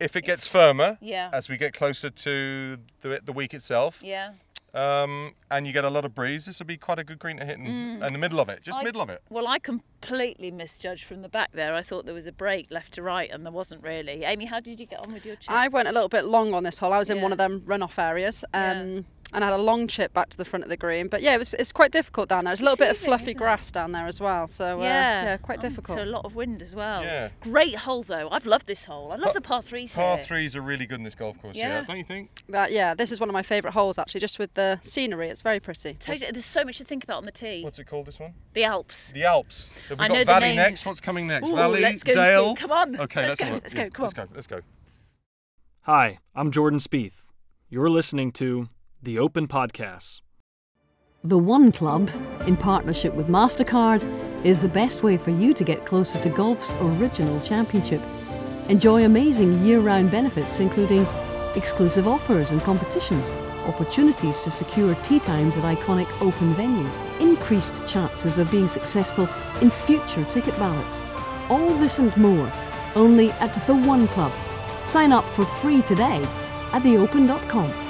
if 0.00 0.16
it 0.16 0.22
gets 0.24 0.46
firmer 0.46 0.98
yeah. 1.00 1.30
as 1.32 1.48
we 1.48 1.56
get 1.56 1.72
closer 1.72 2.10
to 2.10 2.76
the, 3.00 3.20
the 3.24 3.32
week 3.32 3.54
itself, 3.54 4.00
Yeah. 4.02 4.32
um, 4.74 5.32
and 5.50 5.66
you 5.66 5.72
get 5.72 5.84
a 5.84 5.90
lot 5.90 6.04
of 6.04 6.14
breeze, 6.14 6.44
this 6.46 6.58
will 6.58 6.66
be 6.66 6.76
quite 6.76 6.98
a 6.98 7.04
good 7.04 7.18
green 7.18 7.38
to 7.38 7.44
hit 7.46 7.56
in, 7.58 8.02
in 8.02 8.12
the 8.12 8.18
middle 8.18 8.40
of 8.40 8.48
it, 8.50 8.62
just 8.62 8.78
Mm. 8.78 8.82
I- 8.82 8.84
middle 8.84 9.00
of 9.00 9.08
it. 9.10 9.22
Well, 9.30 9.46
I 9.48 9.58
completely 9.58 10.50
misjudged 10.50 11.04
from 11.04 11.22
the 11.22 11.28
back 11.30 11.52
there. 11.52 11.74
I 11.74 11.80
thought 11.82 12.04
there 12.04 12.14
was 12.14 12.26
a 12.26 12.32
break 12.32 12.70
left 12.70 12.92
to 12.94 13.02
right 13.02 13.30
and 13.30 13.44
there 13.44 13.52
wasn't 13.52 13.82
really. 13.82 14.24
Amy, 14.24 14.44
how 14.44 14.60
did 14.60 14.78
you 14.80 14.86
get 14.86 15.06
on 15.06 15.12
with 15.14 15.24
your 15.24 15.36
chip? 15.36 15.50
I 15.50 15.68
went 15.68 15.88
a 15.88 15.92
little 15.92 16.08
bit 16.10 16.26
long 16.26 16.52
on 16.52 16.62
this 16.62 16.78
hole. 16.78 16.92
I 16.92 16.98
was 16.98 17.08
in 17.10 17.16
Yeah. 17.18 17.22
one 17.22 17.32
of 17.32 17.38
them 17.38 17.62
runoff 17.62 17.98
areas. 17.98 18.44
Yeah. 18.52 19.00
And 19.32 19.42
I 19.44 19.48
had 19.50 19.58
a 19.58 19.62
long 19.62 19.88
chip 19.88 20.14
back 20.14 20.30
to 20.30 20.36
the 20.38 20.44
front 20.44 20.62
of 20.62 20.68
the 20.70 20.76
green. 20.76 21.08
But 21.08 21.20
yeah, 21.20 21.34
it 21.34 21.38
was 21.38 21.52
it's 21.54 21.72
quite 21.72 21.90
difficult 21.90 22.28
down 22.28 22.44
there. 22.44 22.50
There's 22.52 22.60
a 22.60 22.64
little 22.64 22.76
bit 22.76 22.90
of 22.90 22.96
fluffy 22.96 23.24
isn't 23.24 23.30
it? 23.32 23.38
grass 23.38 23.72
down 23.72 23.92
there 23.92 24.06
as 24.06 24.20
well. 24.20 24.46
So 24.46 24.80
uh, 24.80 24.84
yeah, 24.84 25.22
yeah, 25.24 25.36
quite 25.36 25.58
Oh, 25.58 25.68
difficult. 25.68 25.98
So 25.98 26.04
a 26.04 26.06
lot 26.06 26.24
of 26.24 26.34
wind 26.36 26.62
as 26.62 26.76
well. 26.76 27.02
Yeah. 27.02 27.30
Great 27.40 27.74
hole 27.74 28.02
though. 28.04 28.28
I've 28.30 28.46
loved 28.46 28.66
this 28.66 28.84
hole. 28.84 29.10
I 29.12 29.16
love 29.16 29.34
the 29.34 29.40
par 29.40 29.62
threes 29.62 29.94
Par 29.94 30.16
here. 30.16 30.24
threes 30.24 30.54
are 30.56 30.62
really 30.62 30.86
good 30.86 30.98
in 30.98 31.04
this 31.04 31.14
golf 31.16 31.40
course, 31.42 31.56
Yeah. 31.56 31.80
yeah, 31.80 31.82
don't 31.82 31.98
you 31.98 32.04
think? 32.04 32.30
But 32.48 32.70
yeah, 32.72 32.94
this 32.94 33.10
is 33.10 33.18
one 33.18 33.28
of 33.28 33.32
my 33.34 33.42
favourite 33.42 33.74
holes 33.74 33.98
actually, 33.98 34.20
just 34.20 34.38
with 34.38 34.54
the 34.54 34.78
scenery. 34.82 35.28
It's 35.28 35.42
very 35.42 35.58
pretty. 35.60 35.94
Totally, 35.94 36.30
there's 36.30 36.44
so 36.44 36.64
much 36.64 36.78
to 36.78 36.84
think 36.84 37.02
about 37.04 37.18
on 37.18 37.24
the 37.24 37.32
tee. 37.32 37.62
What's 37.64 37.78
it 37.80 37.84
called, 37.86 38.06
this 38.06 38.20
one? 38.20 38.32
The 38.54 38.64
Alps. 38.64 39.10
The 39.10 39.24
Alps. 39.24 39.70
Have 39.88 39.98
we 39.98 40.04
I 40.04 40.08
got 40.08 40.14
know 40.14 40.20
the 40.20 40.24
Valley 40.26 40.46
names. 40.46 40.56
next? 40.56 40.86
What's 40.86 41.00
coming 41.00 41.26
next? 41.26 41.50
Ooh, 41.50 41.56
Valley, 41.56 41.80
let's 41.82 42.02
go 42.04 42.12
see. 42.12 42.18
Dale. 42.18 42.54
Come 42.54 42.72
on, 42.72 42.96
Okay, 43.00 43.26
let's 43.26 43.30
let's, 43.30 43.40
go, 43.40 43.46
have 43.46 43.54
let's 43.64 43.74
go, 43.74 43.82
Yeah, 43.82 43.88
come 43.90 44.02
let's 44.04 44.18
on. 44.18 44.26
go. 44.26 44.32
Let's 44.34 44.46
go. 44.46 44.60
Hi, 45.82 46.18
I'm 46.34 46.50
Jordan 46.50 46.78
Spieth. 46.78 47.22
You're 47.68 47.90
listening 47.90 48.32
to 48.32 48.68
the 49.02 49.18
Open 49.18 49.46
Podcasts. 49.46 50.20
The 51.22 51.38
One 51.38 51.72
Club, 51.72 52.10
in 52.46 52.56
partnership 52.56 53.14
with 53.14 53.28
MasterCard, 53.28 54.04
is 54.44 54.58
the 54.58 54.68
best 54.68 55.02
way 55.02 55.16
for 55.16 55.30
you 55.30 55.52
to 55.54 55.64
get 55.64 55.84
closer 55.84 56.20
to 56.22 56.28
golf's 56.30 56.72
original 56.80 57.40
championship. 57.40 58.00
Enjoy 58.68 59.04
amazing 59.04 59.60
year 59.64 59.80
round 59.80 60.10
benefits, 60.10 60.60
including 60.60 61.06
exclusive 61.54 62.06
offers 62.06 62.50
and 62.52 62.60
competitions, 62.62 63.32
opportunities 63.66 64.42
to 64.42 64.50
secure 64.50 64.94
tee 64.96 65.20
times 65.20 65.56
at 65.56 65.64
iconic 65.64 66.10
open 66.22 66.54
venues, 66.54 67.20
increased 67.20 67.86
chances 67.86 68.38
of 68.38 68.50
being 68.50 68.68
successful 68.68 69.28
in 69.60 69.70
future 69.70 70.24
ticket 70.24 70.56
ballots. 70.58 71.00
All 71.48 71.70
this 71.78 71.98
and 71.98 72.16
more, 72.16 72.50
only 72.94 73.30
at 73.32 73.54
The 73.66 73.74
One 73.74 74.08
Club. 74.08 74.32
Sign 74.84 75.12
up 75.12 75.24
for 75.30 75.44
free 75.44 75.82
today 75.82 76.22
at 76.72 76.82
theopen.com. 76.82 77.85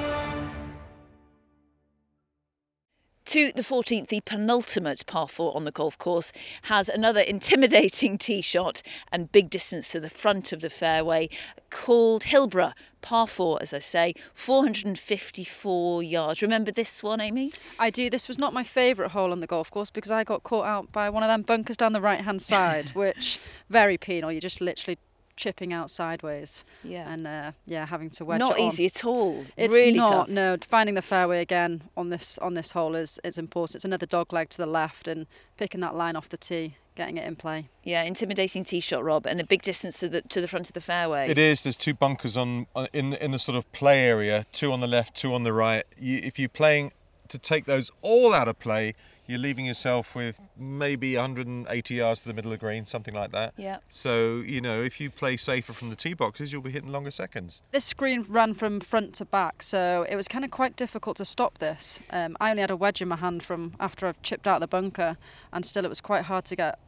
to 3.26 3.52
the 3.52 3.62
14th, 3.62 4.08
the 4.08 4.20
penultimate 4.20 5.04
par 5.06 5.28
4 5.28 5.56
on 5.56 5.64
the 5.64 5.70
golf 5.70 5.98
course, 5.98 6.32
has 6.62 6.88
another 6.88 7.20
intimidating 7.20 8.18
tee 8.26 8.40
shot 8.40 8.82
and 9.12 9.32
big 9.32 9.50
distance 9.50 9.90
to 9.92 10.00
the 10.00 10.10
front 10.10 10.52
of 10.52 10.60
the 10.60 10.70
fairway 10.70 11.28
called 11.70 12.24
Hilbre. 12.24 12.72
Par 13.02 13.28
4, 13.28 13.58
as 13.62 13.72
I 13.72 13.78
say, 13.78 14.14
454 14.34 16.02
yards. 16.02 16.42
Remember 16.42 16.72
this 16.72 17.04
one, 17.04 17.20
Amy? 17.20 17.52
I 17.78 17.88
do. 17.88 18.10
This 18.10 18.26
was 18.26 18.36
not 18.36 18.52
my 18.52 18.64
favourite 18.64 19.12
hole 19.12 19.30
on 19.30 19.38
the 19.38 19.46
golf 19.46 19.70
course 19.70 19.90
because 19.90 20.10
I 20.10 20.24
got 20.24 20.42
caught 20.42 20.66
out 20.66 20.90
by 20.90 21.08
one 21.08 21.22
of 21.22 21.28
them 21.28 21.42
bunkers 21.42 21.76
down 21.76 21.92
the 21.92 22.00
right 22.00 22.22
hand 22.22 22.42
side, 22.42 22.88
which 22.94 23.38
very 23.68 23.96
penal. 23.96 24.32
You're 24.32 24.40
just 24.40 24.60
literally 24.60 24.98
chipping 25.36 25.72
out 25.72 25.90
sideways. 25.90 26.64
Yeah. 26.82 27.10
And 27.12 27.26
uh, 27.26 27.52
yeah, 27.66 27.86
having 27.86 28.10
to 28.10 28.24
wedge 28.24 28.38
Not 28.38 28.58
it 28.58 28.62
on. 28.62 28.66
easy 28.68 28.86
at 28.86 29.04
all. 29.04 29.44
It's 29.56 29.74
really 29.74 29.92
not. 29.98 30.10
tough. 30.10 30.28
No, 30.28 30.56
finding 30.68 30.94
the 30.94 31.02
fairway 31.02 31.40
again 31.42 31.82
on 31.96 32.08
this 32.10 32.38
on 32.38 32.54
this 32.54 32.72
hole 32.72 32.94
is 32.94 33.20
is 33.24 33.38
important. 33.38 33.76
It's 33.76 33.84
another 33.84 34.06
dog 34.06 34.32
leg 34.32 34.48
to 34.50 34.58
the 34.58 34.66
left 34.66 35.06
and 35.08 35.26
picking 35.56 35.80
that 35.82 35.94
line 35.94 36.16
off 36.16 36.28
the 36.28 36.36
tee, 36.36 36.76
getting 36.96 37.16
it 37.18 37.26
in 37.26 37.36
play. 37.36 37.68
Yeah, 37.84 38.02
intimidating 38.02 38.64
tee 38.64 38.80
shot, 38.80 39.04
Rob, 39.04 39.26
and 39.26 39.38
a 39.38 39.44
big 39.44 39.62
distance 39.62 40.00
to 40.00 40.08
the 40.08 40.22
to 40.22 40.40
the 40.40 40.48
front 40.48 40.68
of 40.68 40.72
the 40.74 40.80
fairway. 40.80 41.28
It 41.28 41.38
is. 41.38 41.62
There's 41.62 41.76
two 41.76 41.94
bunkers 41.94 42.36
on 42.36 42.66
on- 42.74 42.88
in 42.92 43.12
in 43.14 43.30
the 43.30 43.38
sort 43.38 43.56
of 43.56 43.70
play 43.72 44.06
area. 44.06 44.46
Two 44.52 44.72
on 44.72 44.80
the 44.80 44.88
left, 44.88 45.14
two 45.14 45.32
on 45.34 45.42
the 45.44 45.52
right. 45.52 45.84
You, 45.98 46.20
if 46.22 46.38
you're 46.38 46.48
playing 46.48 46.92
to 47.28 47.38
take 47.38 47.64
those 47.66 47.90
all 48.02 48.32
out 48.32 48.46
of 48.48 48.58
play, 48.58 48.94
you're 49.26 49.38
leaving 49.38 49.66
yourself 49.66 50.14
with 50.14 50.40
maybe 50.56 51.16
180 51.16 51.94
yards 51.94 52.20
to 52.22 52.28
the 52.28 52.34
middle 52.34 52.52
of 52.52 52.58
the 52.58 52.64
green, 52.64 52.86
something 52.86 53.14
like 53.14 53.32
that. 53.32 53.54
Yeah. 53.56 53.78
So 53.88 54.42
you 54.46 54.60
know, 54.60 54.80
if 54.82 55.00
you 55.00 55.10
play 55.10 55.36
safer 55.36 55.72
from 55.72 55.90
the 55.90 55.96
tee 55.96 56.14
boxes, 56.14 56.52
you'll 56.52 56.62
be 56.62 56.70
hitting 56.70 56.90
longer 56.90 57.10
seconds. 57.10 57.62
This 57.72 57.84
screen 57.84 58.24
ran 58.28 58.54
from 58.54 58.80
front 58.80 59.14
to 59.14 59.24
back, 59.24 59.62
so 59.62 60.06
it 60.08 60.16
was 60.16 60.28
kind 60.28 60.44
of 60.44 60.50
quite 60.50 60.76
difficult 60.76 61.16
to 61.18 61.24
stop 61.24 61.58
this. 61.58 62.00
Um, 62.10 62.36
I 62.40 62.50
only 62.50 62.60
had 62.60 62.70
a 62.70 62.76
wedge 62.76 63.02
in 63.02 63.08
my 63.08 63.16
hand 63.16 63.42
from 63.42 63.74
after 63.80 64.06
I've 64.06 64.20
chipped 64.22 64.46
out 64.46 64.60
the 64.60 64.68
bunker, 64.68 65.16
and 65.52 65.64
still 65.64 65.84
it 65.84 65.88
was 65.88 66.00
quite 66.00 66.24
hard 66.24 66.44
to 66.46 66.56
get 66.56 66.78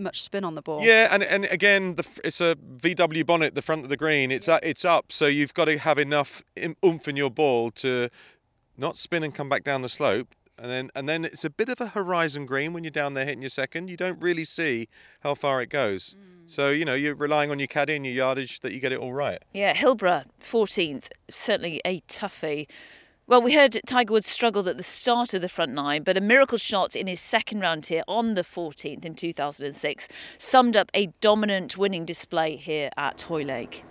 much 0.00 0.22
spin 0.22 0.44
on 0.44 0.54
the 0.54 0.62
ball. 0.62 0.80
Yeah, 0.82 1.08
and 1.10 1.22
and 1.22 1.44
again, 1.46 1.94
the, 1.96 2.20
it's 2.24 2.40
a 2.40 2.56
VW 2.56 3.24
bonnet, 3.24 3.54
the 3.54 3.62
front 3.62 3.84
of 3.84 3.88
the 3.88 3.96
green. 3.96 4.30
It's 4.30 4.48
uh, 4.48 4.58
it's 4.62 4.84
up, 4.84 5.12
so 5.12 5.26
you've 5.26 5.54
got 5.54 5.66
to 5.66 5.78
have 5.78 5.98
enough 5.98 6.42
oomph 6.84 7.06
in 7.06 7.16
your 7.16 7.30
ball 7.30 7.70
to 7.72 8.08
not 8.76 8.96
spin 8.96 9.22
and 9.22 9.34
come 9.34 9.48
back 9.48 9.62
down 9.62 9.82
the 9.82 9.88
slope. 9.88 10.34
And 10.60 10.70
then 10.70 10.90
and 10.94 11.08
then 11.08 11.24
it's 11.24 11.44
a 11.44 11.50
bit 11.50 11.70
of 11.70 11.80
a 11.80 11.86
horizon 11.86 12.44
green 12.44 12.74
when 12.74 12.84
you're 12.84 12.90
down 12.90 13.14
there 13.14 13.24
hitting 13.24 13.40
your 13.40 13.48
second. 13.48 13.88
You 13.88 13.96
don't 13.96 14.20
really 14.20 14.44
see 14.44 14.88
how 15.20 15.34
far 15.34 15.62
it 15.62 15.70
goes. 15.70 16.14
Mm. 16.14 16.50
So 16.50 16.68
you 16.68 16.84
know 16.84 16.94
you're 16.94 17.14
relying 17.14 17.50
on 17.50 17.58
your 17.58 17.66
caddy 17.66 17.96
and 17.96 18.04
your 18.04 18.14
yardage 18.14 18.60
that 18.60 18.72
you 18.72 18.80
get 18.80 18.92
it 18.92 18.98
all 18.98 19.14
right. 19.14 19.42
Yeah, 19.54 19.72
Hilbre, 19.72 20.26
14th, 20.42 21.08
certainly 21.30 21.80
a 21.86 22.02
toughie. 22.02 22.66
Well, 23.26 23.40
we 23.40 23.54
heard 23.54 23.80
Tiger 23.86 24.12
Woods 24.12 24.26
struggled 24.26 24.66
at 24.68 24.76
the 24.76 24.82
start 24.82 25.32
of 25.32 25.40
the 25.40 25.48
front 25.48 25.72
nine, 25.72 26.02
but 26.02 26.16
a 26.16 26.20
miracle 26.20 26.58
shot 26.58 26.96
in 26.96 27.06
his 27.06 27.20
second 27.20 27.60
round 27.60 27.86
here 27.86 28.02
on 28.08 28.34
the 28.34 28.42
14th 28.42 29.04
in 29.04 29.14
2006 29.14 30.08
summed 30.36 30.76
up 30.76 30.90
a 30.92 31.06
dominant 31.20 31.78
winning 31.78 32.04
display 32.04 32.56
here 32.56 32.90
at 32.96 33.22
Hoylake. 33.22 33.84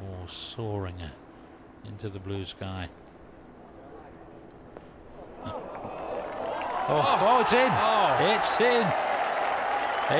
More 0.00 0.26
soaring 0.26 1.00
uh, 1.02 1.10
into 1.86 2.08
the 2.08 2.18
blue 2.18 2.46
sky. 2.46 2.88
Oh, 5.46 7.18
oh, 7.20 7.40
it's 7.40 7.52
in. 7.52 7.70
Oh. 7.70 8.34
It's 8.34 8.60
in. 8.60 8.84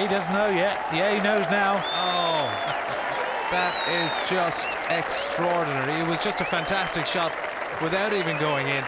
He 0.00 0.06
doesn't 0.06 0.32
know 0.32 0.50
yet. 0.50 0.78
Yeah, 0.94 1.14
he 1.14 1.20
knows 1.20 1.44
now. 1.50 1.82
Oh, 1.92 2.46
that 3.50 3.74
is 3.90 4.12
just 4.30 4.68
extraordinary. 4.88 6.00
It 6.00 6.06
was 6.06 6.22
just 6.22 6.40
a 6.40 6.44
fantastic 6.44 7.06
shot 7.06 7.32
without 7.82 8.12
even 8.12 8.38
going 8.38 8.68
in. 8.68 8.84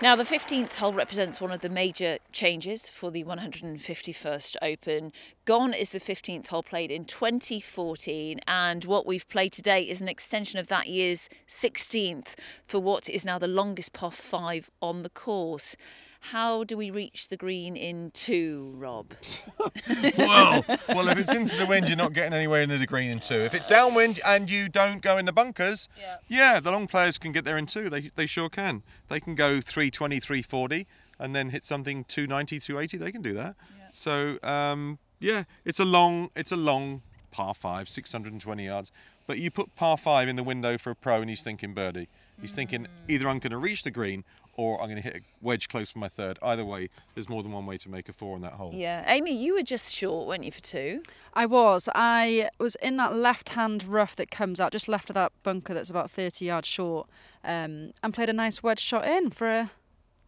Now, 0.00 0.14
the 0.14 0.22
15th 0.22 0.76
hole 0.76 0.92
represents 0.92 1.40
one 1.40 1.50
of 1.50 1.58
the 1.58 1.68
major 1.68 2.18
changes 2.30 2.88
for 2.88 3.10
the 3.10 3.24
151st 3.24 4.54
Open. 4.62 5.12
Gone 5.44 5.74
is 5.74 5.90
the 5.90 5.98
15th 5.98 6.46
hole 6.46 6.62
played 6.62 6.92
in 6.92 7.04
2014, 7.04 8.38
and 8.46 8.84
what 8.84 9.06
we've 9.06 9.28
played 9.28 9.52
today 9.52 9.82
is 9.82 10.00
an 10.00 10.08
extension 10.08 10.60
of 10.60 10.68
that 10.68 10.86
year's 10.86 11.28
16th 11.48 12.36
for 12.64 12.78
what 12.78 13.10
is 13.10 13.24
now 13.24 13.40
the 13.40 13.48
longest 13.48 13.92
par 13.92 14.12
5 14.12 14.70
on 14.80 15.02
the 15.02 15.10
course. 15.10 15.74
How 16.20 16.64
do 16.64 16.76
we 16.76 16.90
reach 16.90 17.28
the 17.28 17.36
green 17.36 17.76
in 17.76 18.10
two, 18.10 18.74
Rob? 18.76 19.12
well, 20.18 20.64
well, 20.88 21.08
if 21.08 21.18
it's 21.18 21.34
into 21.34 21.56
the 21.56 21.64
wind, 21.66 21.88
you're 21.88 21.96
not 21.96 22.12
getting 22.12 22.34
anywhere 22.34 22.62
into 22.62 22.76
the 22.76 22.86
green 22.86 23.10
in 23.10 23.20
two. 23.20 23.38
If 23.38 23.54
it's 23.54 23.66
downwind 23.66 24.20
and 24.26 24.50
you 24.50 24.68
don't 24.68 25.00
go 25.00 25.16
in 25.16 25.24
the 25.24 25.32
bunkers, 25.32 25.88
yeah, 26.28 26.60
the 26.60 26.70
long 26.70 26.86
players 26.86 27.18
can 27.18 27.32
get 27.32 27.44
there 27.44 27.56
in 27.56 27.66
two. 27.66 27.88
They, 27.88 28.10
they 28.16 28.26
sure 28.26 28.48
can. 28.48 28.82
They 29.08 29.20
can 29.20 29.34
go 29.34 29.60
320, 29.60 30.20
340 30.20 30.86
and 31.18 31.34
then 31.34 31.50
hit 31.50 31.64
something 31.64 32.04
290, 32.04 32.60
280. 32.60 32.98
They 32.98 33.12
can 33.12 33.22
do 33.22 33.34
that. 33.34 33.56
So, 33.92 34.38
um, 34.42 34.98
yeah, 35.20 35.44
it's 35.64 35.80
a 35.80 35.84
long, 35.84 36.30
it's 36.36 36.52
a 36.52 36.56
long 36.56 37.02
par 37.30 37.54
five, 37.54 37.88
620 37.88 38.64
yards. 38.64 38.92
But 39.26 39.38
you 39.38 39.50
put 39.50 39.74
par 39.76 39.96
five 39.96 40.28
in 40.28 40.36
the 40.36 40.44
window 40.44 40.78
for 40.78 40.90
a 40.90 40.94
pro 40.94 41.20
and 41.20 41.30
he's 41.30 41.42
thinking 41.42 41.74
birdie. 41.74 42.08
He's 42.40 42.54
thinking 42.54 42.86
either 43.08 43.28
I'm 43.28 43.40
going 43.40 43.50
to 43.50 43.58
reach 43.58 43.82
the 43.82 43.90
green 43.90 44.24
or 44.58 44.82
I'm 44.82 44.88
going 44.88 45.00
to 45.00 45.02
hit 45.02 45.14
a 45.14 45.20
wedge 45.40 45.68
close 45.68 45.88
for 45.88 46.00
my 46.00 46.08
third. 46.08 46.36
Either 46.42 46.64
way, 46.64 46.90
there's 47.14 47.28
more 47.28 47.44
than 47.44 47.52
one 47.52 47.64
way 47.64 47.78
to 47.78 47.88
make 47.88 48.08
a 48.08 48.12
four 48.12 48.34
on 48.34 48.42
that 48.42 48.54
hole. 48.54 48.72
Yeah, 48.74 49.04
Amy, 49.06 49.32
you 49.32 49.54
were 49.54 49.62
just 49.62 49.94
short, 49.94 50.26
weren't 50.26 50.42
you, 50.42 50.50
for 50.50 50.60
two? 50.60 51.02
I 51.32 51.46
was. 51.46 51.88
I 51.94 52.50
was 52.58 52.74
in 52.82 52.96
that 52.96 53.14
left-hand 53.14 53.84
rough 53.84 54.16
that 54.16 54.32
comes 54.32 54.60
out 54.60 54.72
just 54.72 54.88
left 54.88 55.10
of 55.10 55.14
that 55.14 55.32
bunker 55.44 55.72
that's 55.72 55.90
about 55.90 56.10
30 56.10 56.44
yards 56.44 56.66
short, 56.66 57.08
um, 57.44 57.92
and 58.02 58.12
played 58.12 58.28
a 58.28 58.32
nice 58.32 58.60
wedge 58.60 58.80
shot 58.80 59.06
in 59.06 59.30
for 59.30 59.48
a 59.48 59.70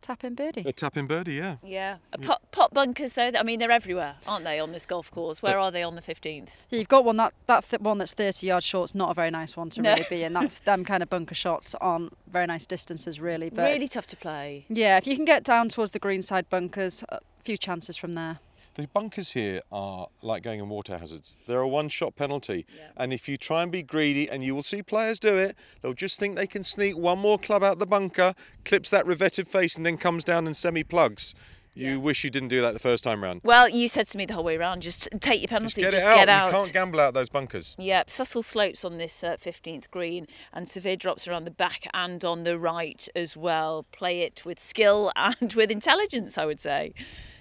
tap-in 0.01 0.35
birdie. 0.35 0.63
A 0.67 0.73
tap 0.73 0.97
in 0.97 1.07
birdie, 1.07 1.35
yeah. 1.35 1.57
Yeah. 1.65 1.97
A 2.13 2.19
pot, 2.19 2.43
pot 2.53 2.73
bunkers, 2.75 3.15
though, 3.15 3.31
I 3.39 3.43
mean, 3.43 3.59
they're 3.59 3.71
everywhere, 3.71 4.15
aren't 4.27 4.45
they, 4.45 4.59
on 4.59 4.73
this 4.73 4.87
golf 4.87 5.11
course? 5.11 5.43
Where 5.43 5.59
are 5.59 5.71
they 5.71 5.83
on 5.83 5.95
the 5.95 6.03
15th? 6.03 6.57
Yeah, 6.71 6.79
you've 6.79 6.89
got 6.89 7.05
one 7.05 7.17
that 7.19 7.33
that 7.47 7.65
th- 7.69 7.81
one 7.81 7.99
that's 7.99 8.13
30 8.13 8.47
yards 8.47 8.65
short. 8.67 8.85
It's 8.91 8.95
not 8.95 9.11
a 9.11 9.15
very 9.15 9.31
nice 9.31 9.57
one 9.57 9.71
to 9.71 9.83
No. 9.83 9.91
really 9.93 10.07
be 10.11 10.23
in. 10.25 10.33
That's 10.33 10.59
them 10.71 10.85
kind 10.85 11.03
of 11.03 11.11
bunker 11.11 11.35
shots 11.35 11.75
aren't 11.81 12.17
very 12.31 12.47
nice 12.47 12.67
distances 12.67 13.21
really. 13.21 13.51
But 13.51 13.63
really 13.65 13.89
tough 13.89 14.07
to 14.09 14.17
play. 14.17 14.65
yeah, 14.69 14.97
if 14.97 15.07
you 15.07 15.17
can 15.17 15.25
get 15.25 15.45
down 15.45 15.69
towards 15.69 15.93
the 15.93 15.99
greenside 15.99 16.49
bunkers, 16.49 17.05
a 17.11 17.19
few 17.45 17.57
chances 17.57 17.97
from 17.97 18.15
there. 18.15 18.39
The 18.75 18.87
bunkers 18.87 19.33
here 19.33 19.63
are 19.73 20.07
like 20.23 20.43
going 20.43 20.61
in 20.61 20.69
water 20.69 20.97
hazards. 20.97 21.39
They're 21.47 21.61
a 21.61 21.69
one 21.69 21.89
shot 21.89 22.17
penalty. 22.17 22.67
And 22.97 23.13
if 23.13 23.29
you 23.29 23.37
try 23.37 23.63
and 23.63 23.73
be 23.73 23.83
greedy, 23.83 24.29
and 24.29 24.45
you 24.45 24.55
will 24.55 24.63
see 24.63 24.83
players 24.83 25.19
do 25.19 25.37
it, 25.37 25.57
they'll 25.83 25.93
just 25.93 26.19
think 26.19 26.37
they 26.37 26.47
can 26.47 26.63
sneak 26.63 26.97
one 26.97 27.19
more 27.19 27.39
club 27.39 27.63
out 27.63 27.79
the 27.79 27.87
bunker, 27.87 28.35
clips 28.65 28.89
that 28.91 29.05
revetted 29.07 29.49
face, 29.49 29.77
and 29.77 29.85
then 29.85 29.97
comes 29.97 30.25
down 30.25 30.47
and 30.47 30.57
semi 30.57 30.85
plugs. 30.85 31.35
You 31.73 32.01
wish 32.01 32.25
you 32.25 32.31
didn't 32.31 32.49
do 32.49 32.61
that 32.63 32.73
the 32.73 32.81
first 32.81 33.05
time 33.05 33.23
round. 33.23 33.43
Well, 33.45 33.69
you 33.69 33.87
said 33.87 34.09
to 34.09 34.19
me 34.19 34.27
the 34.27 34.35
whole 34.35 34.43
way 34.45 34.57
around, 34.57 34.83
just 34.83 35.09
take 35.21 35.41
your 35.41 35.47
Just 35.47 35.53
penalty, 35.53 35.83
get 35.83 35.93
just 35.93 36.07
out. 36.07 36.17
get 36.17 36.29
out. 36.29 36.47
You 36.47 36.59
can't 36.59 36.73
gamble 36.73 37.01
out 37.01 37.15
those 37.15 37.29
bunkers. 37.29 37.77
Yep, 37.79 38.09
Sussel 38.09 38.43
slopes 38.43 38.85
on 38.85 38.99
this 38.99 39.23
uh, 39.23 39.37
15th 39.37 39.89
green 39.91 40.27
and 40.53 40.69
severe 40.69 40.97
drops 40.97 41.29
around 41.29 41.45
the 41.45 41.51
back 41.51 41.85
and 41.95 42.25
on 42.25 42.43
the 42.43 42.59
right 42.59 43.09
as 43.15 43.37
well. 43.37 43.87
Play 43.93 44.21
it 44.21 44.45
with 44.45 44.59
skill 44.59 45.13
and 45.17 45.53
with 45.53 45.71
intelligence, 45.71 46.37
I 46.37 46.45
would 46.45 46.61
say. 46.61 46.93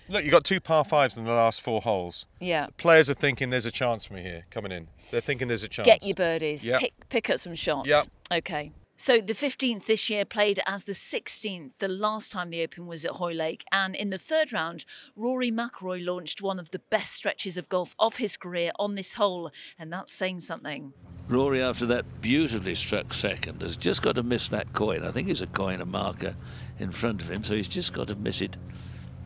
Look, 0.10 0.26
you 0.26 0.32
got 0.32 0.44
two 0.44 0.60
par 0.60 0.84
fives 0.84 1.18
in 1.18 1.24
the 1.24 1.32
last 1.32 1.62
four 1.62 1.82
holes. 1.82 2.26
Yeah. 2.40 2.68
Players 2.78 3.10
are 3.10 3.14
thinking 3.14 3.52
there's 3.52 3.68
a 3.68 3.72
chance 3.72 4.06
for 4.06 4.16
me 4.16 4.24
here 4.24 4.46
coming 4.50 4.72
in. 4.72 4.88
They're 5.12 5.22
thinking 5.22 5.48
there's 5.48 5.64
a 5.64 5.68
chance. 5.68 5.86
Get 5.86 6.04
your 6.04 6.16
birdies. 6.16 6.64
Yep. 6.64 6.80
Pick, 6.80 6.94
pick 7.10 7.30
up 7.30 7.40
some 7.40 7.54
shots. 7.54 7.88
Yep. 7.88 8.06
Okay. 8.32 8.72
So 8.98 9.22
the 9.22 9.34
15th 9.34 9.86
this 9.86 10.10
year 10.10 10.26
played 10.26 10.60
as 10.66 10.84
the 10.84 10.92
16th 10.92 11.72
the 11.80 11.88
last 11.88 12.34
time 12.34 12.50
the 12.50 12.62
Open 12.64 12.86
was 12.86 13.06
at 13.06 13.12
Hoylake, 13.12 13.64
and 13.72 13.96
in 13.96 14.10
the 14.10 14.18
third 14.18 14.52
round, 14.52 14.84
Rory 15.16 15.52
McIlroy 15.52 16.06
launched 16.06 16.42
one 16.42 16.60
of 16.60 16.72
the 16.72 16.80
best 16.90 17.14
stretches 17.14 17.56
of 17.56 17.70
golf 17.70 17.96
of 17.98 18.18
his 18.18 18.36
career 18.36 18.72
on 18.78 18.96
this 18.96 19.14
hole, 19.14 19.52
and 19.78 19.94
that's 19.94 20.12
saying 20.12 20.42
something. 20.42 20.92
Rory, 21.30 21.62
after 21.62 21.86
that 21.86 22.04
beautifully 22.20 22.76
struck 22.76 23.14
second, 23.14 23.62
has 23.62 23.78
just 23.78 24.02
got 24.02 24.16
to 24.16 24.24
miss 24.24 24.50
that 24.50 24.74
coin. 24.74 25.06
I 25.06 25.12
think 25.12 25.30
it's 25.30 25.40
a 25.40 25.48
coin, 25.48 25.80
a 25.80 25.86
marker 25.86 26.36
in 26.78 26.92
front 26.92 27.22
of 27.22 27.32
him, 27.32 27.46
so 27.46 27.56
he's 27.56 27.70
just 27.70 27.94
got 27.94 28.08
to 28.10 28.16
miss 28.16 28.42
it 28.42 28.58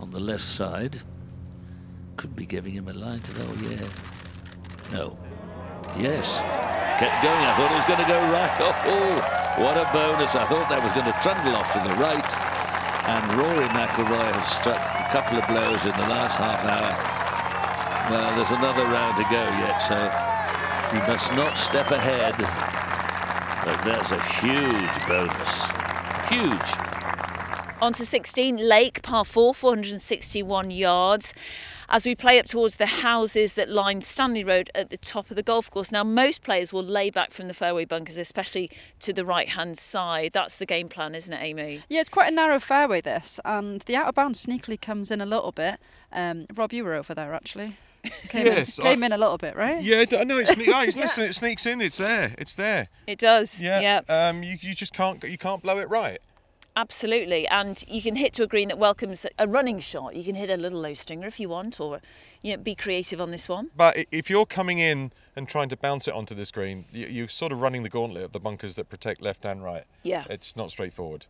on 0.03 0.11
the 0.11 0.19
left 0.19 0.43
side. 0.43 0.99
Could 2.17 2.35
be 2.35 2.45
giving 2.45 2.73
him 2.73 2.89
a 2.89 2.93
line 2.93 3.21
to 3.21 3.31
oh 3.39 3.55
yeah. 3.63 3.87
No. 4.91 5.17
Yes. 5.95 6.43
Kept 6.99 7.23
going. 7.23 7.43
I 7.47 7.55
thought 7.55 7.71
it 7.71 7.79
was 7.79 7.87
going 7.87 8.03
to 8.03 8.11
go 8.11 8.19
right. 8.35 8.51
Oh, 8.91 9.63
what 9.63 9.79
a 9.79 9.87
bonus. 9.95 10.35
I 10.35 10.43
thought 10.51 10.67
that 10.67 10.83
was 10.83 10.91
going 10.91 11.07
to 11.07 11.15
trundle 11.23 11.55
off 11.55 11.71
to 11.71 11.79
the 11.87 11.95
right. 12.03 12.29
And 13.07 13.23
Rory 13.39 13.69
McIlroy 13.71 14.27
has 14.27 14.51
struck 14.59 14.83
a 14.83 15.07
couple 15.15 15.39
of 15.39 15.47
blows 15.47 15.79
in 15.87 15.95
the 15.95 16.09
last 16.11 16.35
half 16.35 16.59
hour. 16.67 16.91
Well, 18.11 18.27
there's 18.35 18.51
another 18.59 18.83
round 18.83 19.15
to 19.23 19.25
go 19.31 19.43
yet, 19.63 19.79
so 19.87 19.95
he 20.91 20.99
must 21.07 21.31
not 21.31 21.55
step 21.55 21.91
ahead. 21.95 22.35
But 23.63 23.79
that's 23.87 24.11
a 24.11 24.19
huge 24.43 24.95
bonus. 25.07 25.51
Huge. 26.27 26.92
On 27.83 27.91
to 27.91 28.05
16, 28.05 28.55
Lake, 28.55 29.01
par 29.01 29.25
4, 29.25 29.53
461 29.53 30.71
yards. 30.71 31.33
As 31.89 32.05
we 32.05 32.15
play 32.15 32.39
up 32.39 32.45
towards 32.45 32.77
the 32.77 32.85
houses 32.85 33.55
that 33.55 33.67
line 33.67 34.01
Stanley 34.01 34.45
Road 34.45 34.71
at 34.73 34.89
the 34.89 34.95
top 34.95 35.29
of 35.29 35.35
the 35.35 35.43
golf 35.43 35.69
course. 35.69 35.91
Now, 35.91 36.05
most 36.05 36.43
players 36.43 36.71
will 36.71 36.81
lay 36.83 37.09
back 37.09 37.31
from 37.31 37.49
the 37.49 37.53
fairway 37.53 37.83
bunkers, 37.83 38.17
especially 38.17 38.71
to 39.01 39.11
the 39.11 39.25
right 39.25 39.49
hand 39.49 39.77
side. 39.77 40.31
That's 40.31 40.57
the 40.57 40.65
game 40.65 40.87
plan, 40.87 41.13
isn't 41.13 41.33
it, 41.33 41.43
Amy? 41.43 41.81
Yeah, 41.89 41.99
it's 41.99 42.07
quite 42.09 42.31
a 42.31 42.35
narrow 42.35 42.57
fairway, 42.61 43.01
this, 43.01 43.37
and 43.43 43.81
the 43.81 43.97
out 43.97 44.07
of 44.07 44.15
bounds 44.15 44.43
sneakily 44.45 44.79
comes 44.79 45.11
in 45.11 45.19
a 45.19 45.25
little 45.25 45.51
bit. 45.51 45.77
Um, 46.13 46.45
Rob, 46.55 46.71
you 46.71 46.85
were 46.85 46.93
over 46.93 47.13
there 47.13 47.33
actually. 47.33 47.75
Came 48.29 48.45
Yes, 48.45 48.79
in, 48.79 48.85
I- 48.85 48.89
came 48.91 49.03
in 49.03 49.11
a 49.11 49.17
little 49.17 49.37
bit, 49.37 49.55
right? 49.57 49.81
Yeah, 49.81 50.05
I 50.17 50.23
know. 50.23 50.37
It's, 50.37 50.55
sne- 50.55 50.67
oh, 50.73 50.81
it's- 50.83 50.95
listen, 50.95 51.25
it 51.25 51.35
sneaks 51.35 51.65
in. 51.65 51.81
It's 51.81 51.97
there. 51.97 52.33
It's 52.37 52.55
there. 52.55 52.87
It 53.07 53.19
does. 53.19 53.61
Yeah. 53.61 54.01
Um, 54.07 54.41
you, 54.41 54.55
you 54.61 54.73
just 54.73 54.93
can't 54.93 55.21
you 55.23 55.37
can't 55.37 55.61
blow 55.61 55.79
it 55.79 55.89
right. 55.89 56.19
Absolutely, 56.75 57.47
and 57.49 57.83
you 57.87 58.01
can 58.01 58.15
hit 58.15 58.33
to 58.33 58.43
a 58.43 58.47
green 58.47 58.67
that 58.69 58.79
welcomes 58.79 59.27
a 59.37 59.47
running 59.47 59.79
shot. 59.79 60.15
You 60.15 60.23
can 60.23 60.33
hit 60.33 60.49
a 60.49 60.57
little 60.57 60.81
low 60.81 60.95
stringer 60.95 61.27
if 61.27 61.39
you 61.39 61.47
want, 61.47 61.79
or 61.79 62.01
you 62.41 62.53
know, 62.55 62.63
be 62.63 62.73
creative 62.73 63.21
on 63.21 63.29
this 63.29 63.47
one. 63.47 63.69
But 63.75 64.05
if 64.11 64.27
you're 64.27 64.47
coming 64.47 64.79
in 64.79 65.11
and 65.35 65.47
trying 65.47 65.69
to 65.69 65.77
bounce 65.77 66.07
it 66.07 66.15
onto 66.15 66.33
the 66.33 66.49
green, 66.51 66.85
you- 66.91 67.07
you're 67.07 67.27
sort 67.27 67.51
of 67.51 67.61
running 67.61 67.83
the 67.83 67.89
gauntlet 67.89 68.23
of 68.23 68.31
the 68.31 68.39
bunkers 68.39 68.75
that 68.75 68.89
protect 68.89 69.21
left 69.21 69.45
and 69.45 69.63
right. 69.63 69.83
Yeah. 70.01 70.25
It's 70.29 70.55
not 70.55 70.71
straightforward. 70.71 71.27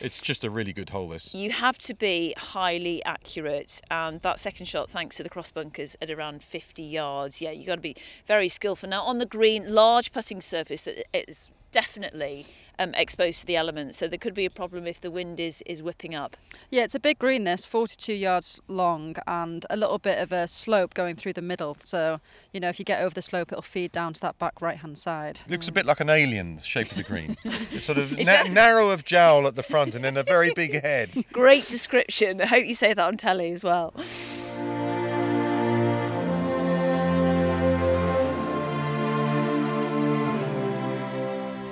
It's 0.00 0.18
just 0.18 0.44
a 0.44 0.50
really 0.50 0.72
good 0.72 0.90
hole. 0.90 1.08
This. 1.08 1.34
You 1.34 1.50
have 1.50 1.76
to 1.80 1.94
be 1.94 2.34
highly 2.38 3.04
accurate, 3.04 3.82
and 3.90 4.22
that 4.22 4.38
second 4.38 4.64
shot, 4.64 4.88
thanks 4.88 5.16
to 5.16 5.22
the 5.22 5.28
cross 5.28 5.50
bunkers 5.50 5.94
at 6.00 6.10
around 6.10 6.42
50 6.42 6.82
yards, 6.82 7.42
yeah, 7.42 7.50
you 7.50 7.58
have 7.58 7.66
got 7.66 7.74
to 7.76 7.80
be 7.82 7.96
very 8.26 8.48
skillful. 8.48 8.88
Now 8.88 9.02
on 9.02 9.18
the 9.18 9.26
green, 9.26 9.72
large 9.74 10.10
putting 10.12 10.40
surface 10.40 10.82
that 10.82 11.04
is 11.12 11.50
definitely 11.80 12.46
um, 12.78 12.94
exposed 12.94 13.40
to 13.40 13.46
the 13.46 13.54
elements, 13.54 13.98
so 13.98 14.08
there 14.08 14.18
could 14.18 14.32
be 14.32 14.46
a 14.46 14.50
problem 14.50 14.86
if 14.86 14.98
the 15.02 15.10
wind 15.10 15.38
is 15.38 15.62
is 15.66 15.82
whipping 15.82 16.14
up. 16.14 16.34
Yeah, 16.70 16.84
it's 16.84 16.94
a 16.94 16.98
big 17.00 17.18
green. 17.18 17.44
This 17.44 17.66
42 17.66 18.14
yards 18.14 18.60
long 18.66 19.14
and 19.26 19.66
a 19.68 19.76
little 19.76 19.98
bit 19.98 20.18
of 20.18 20.32
a 20.32 20.48
slope 20.48 20.94
going 20.94 21.16
through 21.16 21.34
the 21.34 21.42
middle. 21.42 21.76
So 21.80 22.20
you 22.52 22.60
know, 22.60 22.70
if 22.70 22.78
you 22.78 22.84
get 22.86 23.02
over 23.02 23.14
the 23.14 23.20
slope, 23.20 23.52
it'll 23.52 23.60
feed 23.76 23.92
down 23.92 24.14
to 24.14 24.20
that 24.22 24.38
back 24.38 24.62
right 24.62 24.78
hand 24.78 24.96
side. 24.96 25.40
Looks 25.50 25.68
a 25.68 25.72
bit 25.72 25.84
like 25.84 26.00
an 26.00 26.08
alien, 26.08 26.56
the 26.56 26.62
shape 26.62 26.90
of 26.90 26.96
the 26.96 27.02
green. 27.02 27.36
it's 27.44 27.84
sort 27.84 27.98
of 27.98 28.18
It 28.18 28.24
na- 28.24 28.44
narrow 28.44 28.88
of 28.88 29.04
jowl 29.04 29.46
at 29.46 29.54
the 29.54 29.62
front 29.62 29.94
and 29.94 30.02
then 30.02 30.16
a 30.16 30.22
very 30.22 30.50
big 30.54 30.80
head. 30.82 31.10
Great 31.32 31.66
description. 31.66 32.40
I 32.40 32.46
hope 32.46 32.64
you 32.64 32.74
say 32.74 32.94
that 32.94 33.06
on 33.06 33.18
telly 33.18 33.52
as 33.52 33.62
well. 33.62 33.92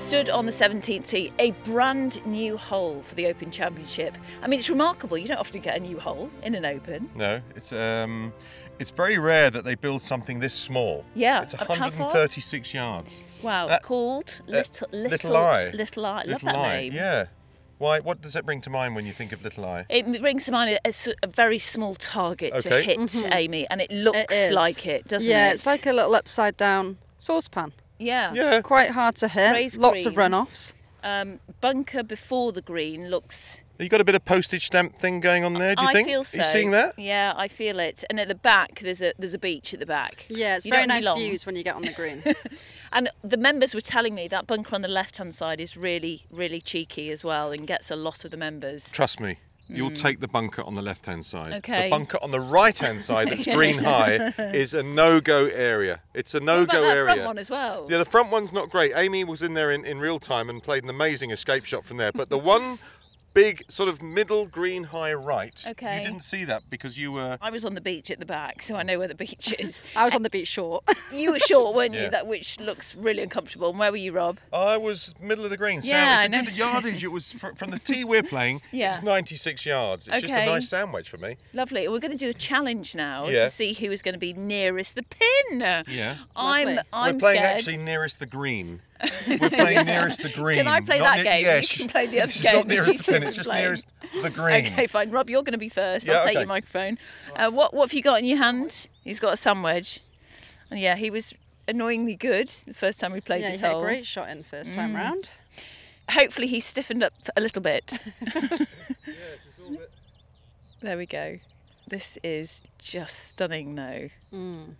Stood 0.05 0.29
on 0.29 0.45
the 0.45 0.53
17th 0.53 1.09
tee, 1.09 1.33
a 1.39 1.53
brand 1.65 2.25
new 2.27 2.57
hole 2.59 3.01
for 3.03 3.15
the 3.15 3.27
Open 3.27 3.51
Championship. 3.51 4.17
I 4.43 4.47
mean, 4.47 4.59
it's 4.61 4.69
remarkable. 4.69 5.17
You 5.17 5.27
don't 5.27 5.39
often 5.41 5.61
get 5.63 5.77
a 5.77 5.81
new 5.81 5.99
hole 5.99 6.31
in 6.43 6.55
an 6.55 6.65
Open. 6.67 7.11
No, 7.17 7.41
it's 7.57 7.73
um, 7.73 8.33
it's 8.79 8.91
very 8.91 9.19
rare 9.19 9.51
that 9.51 9.65
they 9.65 9.75
build 9.75 10.03
something 10.03 10.39
this 10.39 10.53
small. 10.55 11.05
Yeah, 11.15 11.43
It's 11.43 11.55
uh, 11.55 11.59
how 11.59 11.65
far? 11.65 11.79
136 11.79 12.75
yards. 12.75 13.25
Wow, 13.43 13.67
Uh, 13.69 13.79
called 13.81 14.41
uh, 14.47 14.53
Little 14.53 14.89
Little 14.93 15.11
Little 15.11 15.37
Eye. 15.39 15.71
Little 15.71 16.07
Eye. 16.07 16.17
Love 16.19 16.27
Little 16.43 16.47
that 16.49 16.57
Eye, 16.57 16.75
name. 16.83 16.93
Yeah. 16.93 17.25
Why? 17.79 17.99
What 18.01 18.21
does 18.21 18.35
that 18.35 18.45
bring 18.45 18.61
to 18.61 18.71
mind 18.71 18.95
when 18.95 19.07
you 19.07 19.13
think 19.13 19.33
of 19.33 19.43
Little 19.43 19.65
Eye? 19.65 19.87
It 19.89 20.21
brings 20.21 20.45
to 20.47 20.53
mind 20.53 20.79
a 20.85 21.27
very 21.27 21.59
small 21.59 21.95
target 21.95 22.53
to 22.61 22.69
Okay. 22.69 22.83
hit, 22.85 22.99
Mhm. 22.99 23.35
Amy, 23.35 23.67
and 23.71 23.81
it 23.81 23.91
looks 23.91 24.35
is. 24.37 24.53
like 24.53 24.87
it, 24.87 25.09
doesn't 25.09 25.29
yeah, 25.29 25.49
it? 25.51 25.55
it's 25.55 25.67
like 25.67 25.87
a 25.87 25.93
little 25.93 26.15
upside 26.15 26.57
down 26.59 26.99
saucepan. 27.19 27.73
Yeah. 27.99 28.33
Yeah. 28.35 28.61
Quite 28.63 28.91
hard 28.91 29.17
to 29.17 29.29
hit. 29.29 29.53
Raised 29.53 29.79
Lots 29.79 30.07
of 30.07 30.15
green. 30.15 30.31
runoffs. 30.33 30.73
Um, 31.03 31.41
bunker 31.61 32.03
before 32.03 32.53
the 32.53 32.63
green 32.63 33.11
looks. 33.11 33.61
You 33.79 33.89
got 33.89 34.01
a 34.01 34.05
bit 34.05 34.15
of 34.15 34.25
postage 34.25 34.67
stamp 34.67 34.97
thing 34.99 35.19
going 35.21 35.43
on 35.45 35.55
there. 35.55 35.75
Do 35.75 35.83
you 35.83 35.89
I 35.89 35.93
think? 35.93 36.07
feel 36.09 36.23
so. 36.25 36.39
Are 36.39 36.43
you 36.43 36.45
seeing 36.47 36.71
that? 36.71 36.97
Yeah, 36.99 37.35
I 37.37 37.49
feel 37.49 37.81
it. 37.81 38.05
And 38.09 38.19
at 38.21 38.29
the 38.29 38.35
back, 38.37 38.79
there's 38.81 39.03
a 39.03 39.13
there's 39.19 39.35
a 39.35 39.39
beach 39.39 39.75
at 39.75 39.81
the 39.81 39.87
back. 39.87 40.27
Yeah, 40.29 40.57
it's 40.57 40.65
You 40.65 40.71
very 40.71 40.83
don't 40.83 40.89
nice 40.89 41.03
belong. 41.05 41.19
views 41.19 41.45
when 41.45 41.57
you 41.57 41.65
get 41.65 41.75
on 41.75 41.83
the 41.83 41.93
green. 41.93 42.23
And 42.93 43.09
the 43.25 43.37
members 43.37 43.75
were 43.75 43.81
telling 43.81 44.15
me 44.15 44.29
that 44.29 44.47
bunker 44.47 44.73
on 44.73 44.83
the 44.83 44.89
left 44.89 45.19
hand 45.19 45.35
side 45.35 45.61
is 45.61 45.77
really 45.77 46.23
really 46.31 46.61
cheeky 46.61 47.11
as 47.11 47.25
well, 47.25 47.51
and 47.51 47.67
gets 47.67 47.91
a 47.91 47.97
lot 47.97 48.25
of 48.25 48.31
the 48.31 48.37
members. 48.37 48.93
Trust 48.93 49.19
me. 49.21 49.37
You'll 49.69 49.91
Mm. 49.91 50.01
take 50.01 50.21
the 50.21 50.29
bunker 50.29 50.63
on 50.63 50.75
the 50.75 50.83
left 50.83 51.07
hand 51.07 51.25
side. 51.25 51.55
Okay. 51.55 51.85
The 51.85 51.91
bunker 51.91 52.19
on 52.23 52.31
the 52.31 52.41
right 52.41 52.79
hand 52.79 53.01
side 53.01 53.31
that's 53.31 53.47
green 53.59 53.79
high 53.79 54.33
is 54.39 54.75
a 54.75 54.83
no 54.83 55.21
go 55.21 55.47
area. 55.47 56.01
It's 56.13 56.35
a 56.35 56.41
no 56.41 56.67
go 56.67 56.85
area. 56.85 57.05
front 57.05 57.25
one 57.25 57.39
as 57.39 57.51
well? 57.51 57.87
Yeah, 57.89 57.99
the 57.99 58.05
front 58.05 58.31
one's 58.31 58.53
not 58.53 58.69
great. 58.69 58.93
Amy 58.95 59.25
was 59.25 59.43
in 59.43 59.55
there 59.55 59.71
in, 59.71 59.85
in 59.85 59.99
real 60.01 60.19
time 60.19 60.51
and 60.51 60.63
played 60.63 60.83
an 60.85 60.91
amazing 60.91 61.31
escape 61.31 61.65
shot 61.65 61.85
from 61.85 61.97
there. 61.97 62.13
But 62.13 62.29
the 62.29 62.39
one 62.39 62.79
big 63.35 63.65
sort 63.69 63.89
of 63.89 64.01
middle 64.03 64.47
green 64.47 64.85
high 64.85 65.13
right, 65.13 65.63
Okay. 65.67 65.99
you 65.99 66.03
didn't 66.03 66.23
see 66.23 66.45
that 66.45 66.63
because 66.71 66.97
you 66.97 67.13
were. 67.13 67.37
I 67.43 67.51
was 67.51 67.65
on 67.65 67.75
the 67.75 67.81
beach 67.81 68.11
at 68.11 68.19
the 68.21 68.27
back, 68.27 68.63
so 68.63 68.77
I 68.77 68.83
know 68.83 68.99
where 68.99 69.09
the 69.09 69.15
beach 69.15 69.53
is. 69.59 69.83
I 69.97 70.05
was 70.05 70.15
on 70.15 70.23
the 70.23 70.31
beach 70.31 70.49
short. 70.49 70.85
You 71.13 71.33
were 71.33 71.39
short, 71.39 71.77
weren't 71.77 71.95
you? 71.95 72.09
That 72.11 72.27
which 72.27 72.59
looks 72.59 72.95
really 72.97 73.23
uncomfortable. 73.23 73.71
And 73.71 73.79
where 73.79 73.91
were 73.93 73.97
you, 73.97 74.11
Rob? 74.13 74.39
I 74.53 74.77
was 74.77 75.15
middle 75.21 75.45
of 75.45 75.51
the 75.51 75.57
green. 75.57 75.81
Yeah, 75.85 75.91
Sam, 75.91 76.09
I 76.09 76.17
it's 76.17 76.25
a 76.25 76.29
know. 76.31 76.43
good 76.43 76.57
yardage. 76.57 77.05
It 77.05 77.13
was 77.13 77.33
fr- 77.33 77.55
from 77.57 77.71
the 77.71 77.79
tee 77.79 78.05
we're 78.05 78.23
playing. 78.23 78.63
Yeah. 78.73 78.95
It's 78.97 79.03
96 79.05 79.65
yards. 79.67 80.09
It's 80.09 80.23
just 80.23 80.33
a 80.33 80.37
Okay. 80.37 80.47
nice 80.47 80.69
sandwich 80.69 81.09
for 81.09 81.19
me. 81.19 81.37
Lovely. 81.53 81.87
We're 81.89 82.01
going 82.01 82.11
to 82.13 82.17
do 82.19 82.31
a 82.31 82.35
challenge 82.35 82.95
now 82.97 83.27
Yeah. 83.29 83.45
to 83.45 83.51
see 83.51 83.73
who 83.75 83.91
is 83.93 84.03
going 84.03 84.15
to 84.15 84.19
be 84.19 84.33
nearest 84.33 84.95
the 84.97 85.05
pin. 85.05 85.61
Yeah. 85.89 86.17
I'm 86.35 86.67
Lovely. 86.77 86.83
I'm 86.93 87.15
we're 87.15 87.19
playing 87.21 87.41
scared. 87.41 87.57
actually 87.57 87.77
nearest 87.77 88.19
the 88.19 88.27
green. 88.27 88.81
We're 89.29 89.39
playing 89.51 89.87
nearest 89.87 90.23
the 90.23 90.29
green. 90.31 90.57
Can 90.59 90.69
I 90.69 90.81
play 90.81 90.99
not 90.99 91.17
that 91.17 91.23
near- 91.25 91.33
game? 91.33 91.41
You 91.41 91.47
Yes. 91.47 91.77
can 91.77 91.89
play 91.89 92.07
the 92.07 92.19
other 92.21 92.27
This 92.27 92.37
is 92.37 92.43
game 92.43 92.55
not 92.55 92.69
that 92.69 92.75
nearest 92.75 92.93
we 92.93 92.97
the 93.15 93.21
pin. 93.21 93.23
It's 93.29 93.37
just 93.37 93.49
playing. 93.49 93.63
nearest 93.65 93.93
the 94.23 94.31
green. 94.31 94.67
Okay, 94.67 94.87
fine. 94.87 95.11
Rob, 95.11 95.29
you're 95.31 95.43
going 95.43 95.53
to 95.53 95.59
be 95.59 95.69
first. 95.69 96.07
Yeah, 96.07 96.15
I'll 96.19 96.25
take 96.25 96.35
your 96.35 96.47
microphone. 96.47 96.99
Uh, 97.37 97.51
what 97.51 97.75
what 97.75 97.89
have 97.89 97.95
you 97.95 98.03
got 98.03 98.19
in 98.21 98.25
your 98.25 98.39
hand? 98.39 98.89
He's 99.03 99.21
got 99.21 99.33
a 99.33 99.37
sandwich. 99.37 100.01
And 100.71 100.81
yeah, 100.81 100.97
he 100.97 101.11
was 101.11 101.35
annoyingly 101.69 102.15
good 102.17 102.49
the 102.49 102.75
first 102.75 103.01
time 103.01 103.13
we 103.13 103.21
played 103.21 103.41
yeah, 103.43 103.51
this 103.53 103.63
you 103.63 103.69
hit 103.69 103.77
a 103.77 103.81
great 103.81 104.07
shot 104.07 104.29
in 104.31 104.43
first 104.43 104.73
time 104.73 104.93
Mm. 104.93 104.97
round. 104.97 105.31
Hopefully 106.11 106.47
he 106.47 106.61
stiffened 106.61 107.03
up 107.03 107.15
a 107.37 107.41
little 107.41 107.63
bit. 107.63 107.99
there 110.83 110.97
we 110.97 111.07
go. 111.07 111.39
This 111.89 112.19
is 112.23 112.63
just 112.79 113.19
stunning 113.29 113.75
now. 113.75 114.01
Mm. 114.33 114.75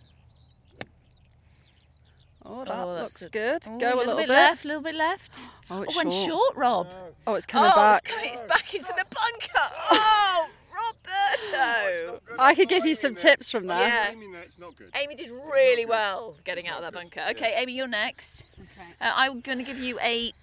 Oh, 2.55 2.65
that 2.65 2.73
Oh, 2.73 2.93
looks 3.01 3.21
a- 3.23 3.29
good. 3.29 3.63
Oh, 3.69 3.77
Go 3.77 3.95
a 3.95 3.97
little, 3.97 4.15
bit, 4.15 4.29
left, 4.29 4.63
a 4.63 4.67
little 4.67 4.83
bit 4.83 4.95
left. 4.95 5.49
Oh, 5.69 5.81
it's 5.81 5.95
oh, 5.95 5.99
and 5.99 6.13
short. 6.13 6.29
short, 6.29 6.55
Rob. 6.55 6.87
Oh, 7.27 7.33
it's 7.35 7.45
coming 7.45 7.71
oh, 7.73 7.75
back. 7.75 8.03
It's, 8.05 8.15
coming, 8.15 8.29
it's 8.31 8.41
back 8.41 8.73
into 8.73 8.93
the 8.97 9.05
bunker. 9.09 9.75
Oh, 9.91 10.49
Roberto. 11.51 12.21
I 12.37 12.53
could 12.53 12.67
give 12.69 12.85
you 12.85 12.95
some 12.95 13.15
tips 13.15 13.49
from 13.49 13.67
that. 13.67 14.13
Yeah. 14.13 14.91
Amy 15.01 15.15
did 15.15 15.31
really 15.31 15.85
well 15.85 16.35
getting 16.43 16.67
out 16.67 16.77
of 16.77 16.83
that 16.83 16.93
bunker. 16.93 17.21
Okay, 17.31 17.53
Amy, 17.55 17.73
you're 17.73 17.87
next. 17.87 18.43
Okay. 18.59 18.89
Uh, 19.01 19.11
I'm 19.15 19.39
going 19.39 19.57
to 19.57 19.63
give 19.63 19.79
you 19.79 19.99
a 20.01 20.33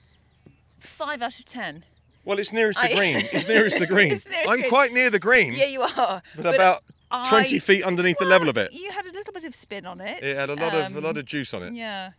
five 0.79 1.23
out 1.23 1.39
of 1.39 1.45
ten. 1.45 1.85
Well, 2.25 2.39
it's 2.39 2.53
nearest 2.53 2.81
the 2.81 2.95
green. 2.95 3.29
It's 3.33 3.49
nearest 3.49 3.79
the 3.79 3.87
green. 3.95 4.13
It's 4.13 4.27
nearest 4.27 4.49
I'm 4.49 4.59
green. 4.61 4.69
quite 4.71 4.93
near 4.93 5.11
the 5.11 5.19
green. 5.19 5.53
Yeah, 5.55 5.67
you 5.67 5.83
are. 5.83 6.23
But, 6.37 6.55
about 6.55 6.83
20 7.29 7.57
I- 7.57 7.59
feet 7.59 7.85
underneath 7.85 8.19
the 8.19 8.25
level 8.25 8.49
of 8.49 8.57
it. 8.57 8.73
You 8.73 8.91
had 8.91 9.07
a 9.07 9.13
little 9.13 9.33
bit 9.33 9.45
of 9.45 9.55
spin 9.55 9.87
on 9.87 10.01
it. 10.01 10.23
It 10.23 10.37
had 10.37 10.51
a 10.51 10.55
lot 10.55 10.75
of 10.75 10.81
a 10.95 10.99
Um, 10.99 11.03
lot 11.05 11.17
of 11.19 11.25
juice 11.25 11.53
on 11.55 11.63
it. 11.63 11.75
Yeah. 11.75 12.13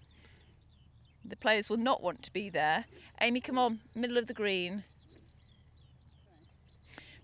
The 1.25 1.35
players 1.37 1.69
will 1.69 1.77
not 1.77 2.01
want 2.03 2.21
to 2.23 2.33
be 2.33 2.49
there. 2.49 2.85
Amy, 3.21 3.39
come 3.41 3.57
on, 3.57 3.79
middle 3.95 4.17
of 4.17 4.27
the 4.27 4.33
green. 4.33 4.83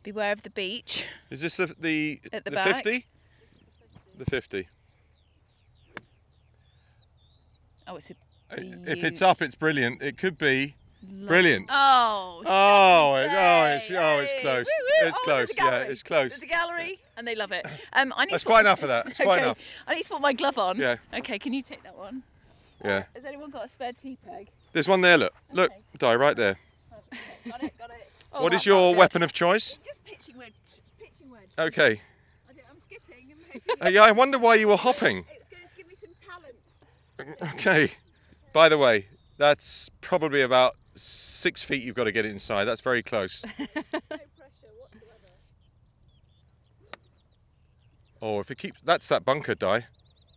Beware 0.03 0.31
of 0.31 0.43
the 0.43 0.49
beach. 0.49 1.05
Is 1.29 1.41
this 1.41 1.57
the 1.57 1.75
the, 1.79 2.21
At 2.31 2.45
the 2.45 2.51
the 2.51 2.63
50? 2.63 3.05
The 4.17 4.25
50. 4.25 4.67
Oh, 7.87 7.95
it's 7.97 8.09
a. 8.11 8.15
If 8.51 9.03
it's 9.03 9.21
up, 9.21 9.41
it's 9.41 9.55
brilliant. 9.55 10.01
It 10.01 10.17
could 10.17 10.37
be 10.37 10.75
brilliant. 11.03 11.67
Oh. 11.69 12.43
Oh, 12.45 13.15
it, 13.15 13.29
oh, 13.31 13.65
it's 13.75 13.91
oh, 13.91 14.19
it's 14.19 14.33
close. 14.41 14.65
woo, 14.65 14.85
woo. 15.03 15.07
It's 15.07 15.17
Oh, 15.21 15.23
close. 15.25 15.37
there's 15.37 15.51
a 15.51 15.55
Yeah, 15.55 15.69
gallery. 15.71 15.91
it's 15.91 16.03
close. 16.03 16.29
There's 16.31 16.41
a 16.43 16.45
gallery, 16.45 16.99
and 17.17 17.27
they 17.27 17.35
love 17.35 17.51
it. 17.51 17.65
Um, 17.93 18.13
I 18.15 18.25
need 18.25 18.33
That's 18.33 18.43
to 18.43 18.47
quite 18.47 18.57
put- 18.61 18.67
enough 18.67 18.83
of 18.83 18.89
that. 18.89 19.07
It's 19.07 19.19
quite 19.19 19.35
Okay, 19.37 19.43
enough. 19.43 19.57
I 19.87 19.95
need 19.95 20.03
to 20.03 20.09
put 20.09 20.21
my 20.21 20.33
glove 20.33 20.57
on. 20.57 20.77
Yeah. 20.77 20.95
Okay, 21.13 21.39
can 21.39 21.53
you 21.53 21.61
take 21.61 21.83
that 21.83 21.97
one? 21.97 22.23
Yeah. 22.83 23.03
Has 23.15 23.25
anyone 23.25 23.49
got 23.49 23.65
a 23.65 23.67
spare 23.67 23.93
tee 23.93 24.17
peg? 24.25 24.47
There's 24.73 24.87
one 24.87 25.01
there. 25.01 25.17
Look, 25.17 25.33
look, 25.51 25.71
Di 25.97 26.15
right 26.15 26.35
there. 26.37 26.57
Got 27.45 27.63
it, 27.63 27.77
got 27.77 27.89
it. 27.89 28.09
Oh, 28.31 28.43
what 28.43 28.51
that 28.51 28.57
is 28.57 28.65
your 28.65 28.77
felt 28.79 28.93
good. 28.93 28.99
weapon 28.99 29.23
of 29.23 29.33
choice? 29.33 29.79
Just 29.85 30.03
pitching 30.05 30.37
wedge. 30.37 30.53
Pitching 30.99 31.31
wedge. 31.31 31.49
Okay. 31.57 31.99
I 32.47 32.53
don't, 32.53 32.65
I'm 32.69 32.77
skipping. 32.85 33.81
Uh, 33.81 33.89
yeah, 33.89 34.03
I 34.03 34.11
wonder 34.11 34.37
why 34.37 34.55
you 34.55 34.67
were 34.67 34.77
hopping. 34.77 35.25
It's 35.31 35.49
going 35.49 35.63
to 35.67 35.75
give 35.75 35.87
me 35.87 35.95
some 35.99 37.31
talent. 37.35 37.55
Okay. 37.55 37.91
By 38.53 38.69
the 38.69 38.77
way, 38.77 39.07
that's 39.37 39.89
probably 40.01 40.41
about 40.41 40.75
six 41.01 41.61
feet 41.63 41.83
you've 41.83 41.95
got 41.95 42.05
to 42.05 42.11
get 42.11 42.25
it 42.25 42.29
inside. 42.31 42.65
That's 42.65 42.81
very 42.81 43.03
close. 43.03 43.43
Oh, 48.21 48.39
if 48.39 48.51
it 48.51 48.57
keeps. 48.57 48.81
That's 48.81 49.07
that 49.09 49.23
bunker, 49.25 49.55
Di. 49.55 49.85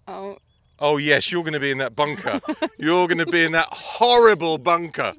Oh, 0.07 0.39
Oh, 0.79 0.97
yes, 0.97 1.31
you're 1.31 1.43
going 1.45 1.53
to 1.53 1.61
be 1.61 1.71
in 1.71 1.79
that 1.79 1.95
bunker. 1.95 2.41
you're 2.79 3.07
going 3.07 3.19
to 3.19 3.27
be 3.27 3.45
in 3.45 3.53
that 3.53 3.69
horrible 3.71 4.59
bunker. 4.59 5.13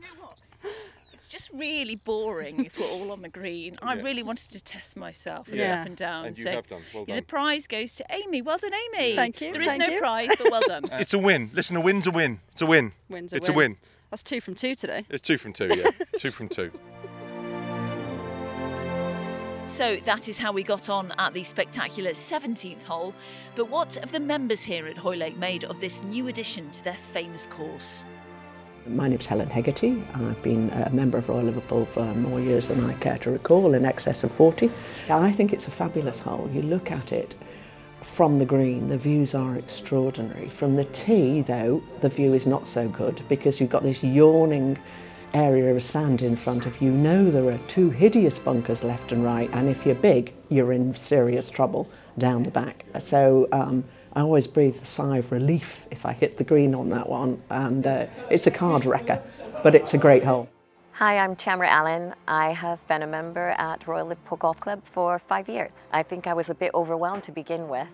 It's 1.14 1.28
just 1.30 1.52
really 1.54 1.96
boring 1.96 2.66
if 2.66 2.78
we're 2.78 2.88
all 2.88 3.12
on 3.14 3.22
the 3.22 3.30
green. 3.30 3.78
I 3.82 3.96
Yeah. 3.96 4.02
really 4.02 4.24
wanted 4.24 4.52
to 4.52 4.62
test 4.64 4.98
myself 4.98 5.48
and 5.48 5.58
Yeah. 5.58 5.82
up 5.82 5.88
and 5.88 5.96
down. 5.96 6.26
And 6.26 6.38
you 6.38 6.44
so 6.44 6.52
have 6.52 6.68
done. 6.68 6.82
Well 6.94 7.06
done. 7.06 7.16
the 7.16 7.22
prize 7.22 7.68
goes 7.68 7.96
to 7.96 8.06
Amy. 8.10 8.42
Well 8.42 8.58
done, 8.58 8.72
Amy. 8.74 9.16
Thank 9.16 9.40
you, 9.40 9.54
There 9.54 9.62
is 9.62 9.70
thank 9.70 9.80
no 9.82 9.88
you. 9.88 10.00
prize, 10.00 10.30
but 10.38 10.52
well 10.52 10.62
done. 10.68 10.84
It's 10.94 11.14
a 11.14 11.20
win. 11.20 11.50
Listen, 11.54 11.78
a 11.78 11.82
win's 11.82 12.08
a 12.08 12.12
win. 12.12 12.40
It's 12.52 12.62
a 12.62 12.66
win. 12.66 12.92
Win's 13.08 13.32
a 13.32 13.38
it's 13.38 13.48
win. 13.48 13.56
a 13.56 13.58
win. 13.58 13.78
That's 14.14 14.22
two 14.22 14.42
from 14.42 14.54
two 14.54 14.76
today. 14.76 15.08
It's 15.10 15.24
two 15.24 15.40
from 15.40 15.54
two, 15.54 15.70
yeah. 15.76 15.90
two 16.20 16.30
from 16.30 16.48
two. 16.48 16.70
So 19.66 19.96
that 20.04 20.30
is 20.30 20.38
how 20.38 20.52
we 20.52 20.62
got 20.62 20.88
on 20.88 21.12
at 21.18 21.34
the 21.34 21.44
spectacular 21.44 22.12
17th 22.12 22.84
hole. 22.84 23.16
But 23.56 23.72
what 23.72 23.96
have 23.96 24.12
the 24.12 24.20
members 24.20 24.62
here 24.62 24.86
at 24.86 25.00
Hoylake 25.00 25.36
made 25.38 25.64
of 25.64 25.80
this 25.80 26.04
new 26.04 26.28
addition 26.28 26.70
to 26.70 26.84
their 26.84 26.94
famous 26.94 27.48
course? 27.48 28.06
My 28.86 29.08
name's 29.08 29.26
Helen 29.26 29.50
Hegarty. 29.50 30.04
I've 30.14 30.44
been 30.44 30.70
a 30.70 30.92
member 30.92 31.18
of 31.18 31.28
Royal 31.28 31.46
Liverpool 31.46 31.88
for 31.88 32.06
more 32.14 32.40
years 32.40 32.68
than 32.68 32.86
I 32.86 32.94
care 33.00 33.18
to 33.18 33.32
recall, 33.32 33.74
in 33.74 33.84
excess 33.84 34.24
of 34.24 34.32
40. 34.34 34.70
I 35.10 35.32
think 35.32 35.54
it's 35.54 35.68
a 35.68 35.72
fabulous 35.72 36.20
hole. 36.20 36.48
You 36.54 36.62
look 36.62 36.92
at 36.92 37.12
it 37.12 37.34
from 38.04 38.38
the 38.38 38.46
green, 38.46 38.88
the 38.88 38.98
views 38.98 39.34
are 39.34 39.56
extraordinary. 39.56 40.50
From 40.50 40.76
the 40.76 40.86
tee, 40.86 41.42
though, 41.42 41.82
the 42.02 42.10
view 42.10 42.34
is 42.34 42.46
not 42.46 42.68
so 42.68 42.88
good 42.88 43.22
because 43.28 43.60
you've 43.60 43.70
got 43.70 43.84
this 43.84 44.04
yawning 44.04 44.78
area 45.34 45.74
of 45.74 45.82
sand 45.82 46.22
in 46.22 46.36
front 46.36 46.66
of 46.66 46.80
you. 46.82 46.92
You 46.92 46.98
know 46.98 47.32
there 47.32 47.50
are 47.50 47.58
two 47.68 47.90
hideous 47.90 48.38
bunkers 48.38 48.84
left 48.84 49.12
and 49.12 49.24
right, 49.24 49.50
and 49.54 49.68
if 49.68 49.86
you're 49.86 49.96
big, 49.96 50.34
you're 50.50 50.74
in 50.74 50.94
serious 50.96 51.50
trouble 51.50 51.90
down 52.18 52.44
the 52.44 52.52
back. 52.52 52.86
So 53.00 53.48
um, 53.52 53.84
I 54.14 54.22
always 54.22 54.46
breathe 54.46 54.80
a 54.82 54.86
sigh 54.86 55.18
of 55.18 55.32
relief 55.32 55.88
if 55.90 56.06
I 56.06 56.14
hit 56.14 56.38
the 56.38 56.44
green 56.44 56.76
on 56.76 56.90
that 56.90 57.10
one, 57.10 57.42
and 57.50 57.88
uh, 57.88 58.06
it's 58.30 58.48
a 58.48 58.52
card 58.52 58.86
wrecker, 58.86 59.22
but 59.64 59.74
it's 59.74 59.94
a 59.94 59.98
great 59.98 60.24
hole. 60.24 60.50
Hi, 60.98 61.18
I'm 61.18 61.36
Tamara 61.36 61.72
Allen. 61.72 62.14
I 62.28 62.52
have 62.52 62.88
been 62.88 63.02
a 63.02 63.08
member 63.08 63.56
at 63.58 63.88
Royal 63.88 64.06
Liverpool 64.06 64.38
Golf 64.38 64.60
Club 64.60 64.80
for 64.86 65.18
five 65.18 65.50
years. 65.50 65.74
I 65.92 66.04
think 66.04 66.28
I 66.28 66.36
was 66.36 66.52
a 66.52 66.54
bit 66.54 66.70
overwhelmed 66.76 67.24
to 67.24 67.32
begin 67.32 67.68
with 67.68 67.88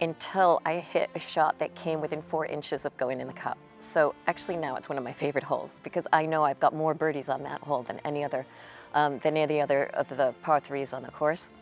until 0.00 0.62
I 0.64 0.76
hit 0.76 1.10
a 1.14 1.18
shot 1.18 1.58
that 1.58 1.74
came 1.74 2.00
within 2.00 2.22
four 2.22 2.46
inches 2.46 2.86
of 2.86 2.96
going 2.96 3.20
in 3.20 3.26
the 3.26 3.34
cup. 3.34 3.58
So 3.80 4.14
actually 4.26 4.56
now 4.56 4.76
it's 4.76 4.88
one 4.88 4.96
of 4.96 5.04
my 5.04 5.12
favorite 5.12 5.44
holes 5.44 5.78
because 5.82 6.06
I 6.10 6.24
know 6.24 6.42
I've 6.42 6.58
got 6.58 6.74
more 6.74 6.94
birdies 6.94 7.28
on 7.28 7.42
that 7.42 7.60
hole 7.60 7.82
than 7.82 8.00
any 8.02 8.24
other, 8.24 8.46
um, 8.94 9.18
than 9.18 9.36
any 9.36 9.60
other 9.60 9.90
of 9.92 10.08
the 10.08 10.32
par 10.40 10.58
threes 10.58 10.94
on 10.94 11.02
the 11.02 11.10
course. 11.10 11.52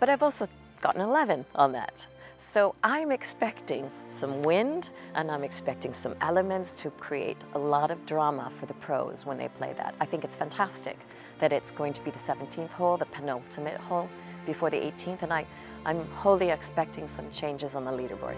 But 0.00 0.08
I've 0.08 0.22
also 0.22 0.48
gotten 0.80 1.02
11 1.02 1.44
on 1.54 1.72
that. 1.72 2.06
So 2.50 2.74
I'm 2.82 3.12
expecting 3.12 3.90
some 4.08 4.42
wind 4.42 4.90
and 5.14 5.30
I'm 5.30 5.42
expecting 5.42 5.94
some 5.94 6.14
elements 6.20 6.70
to 6.82 6.90
create 6.90 7.38
a 7.54 7.58
lot 7.58 7.90
of 7.90 8.04
drama 8.04 8.52
for 8.58 8.66
the 8.66 8.74
pros 8.74 9.24
when 9.24 9.38
they 9.38 9.48
play 9.48 9.72
that. 9.78 9.94
I 10.00 10.04
think 10.04 10.22
it's 10.22 10.36
fantastic 10.36 10.98
that 11.38 11.50
it's 11.50 11.70
going 11.70 11.94
to 11.94 12.02
be 12.02 12.10
the 12.10 12.18
17th 12.18 12.68
hole, 12.70 12.98
the 12.98 13.06
penultimate 13.06 13.80
hole 13.80 14.06
before 14.44 14.68
the 14.68 14.76
18th, 14.76 15.22
and 15.22 15.32
I, 15.32 15.46
I'm 15.86 16.04
wholly 16.10 16.50
expecting 16.50 17.08
some 17.08 17.30
changes 17.30 17.74
on 17.74 17.86
the 17.86 17.90
leaderboard. 17.90 18.36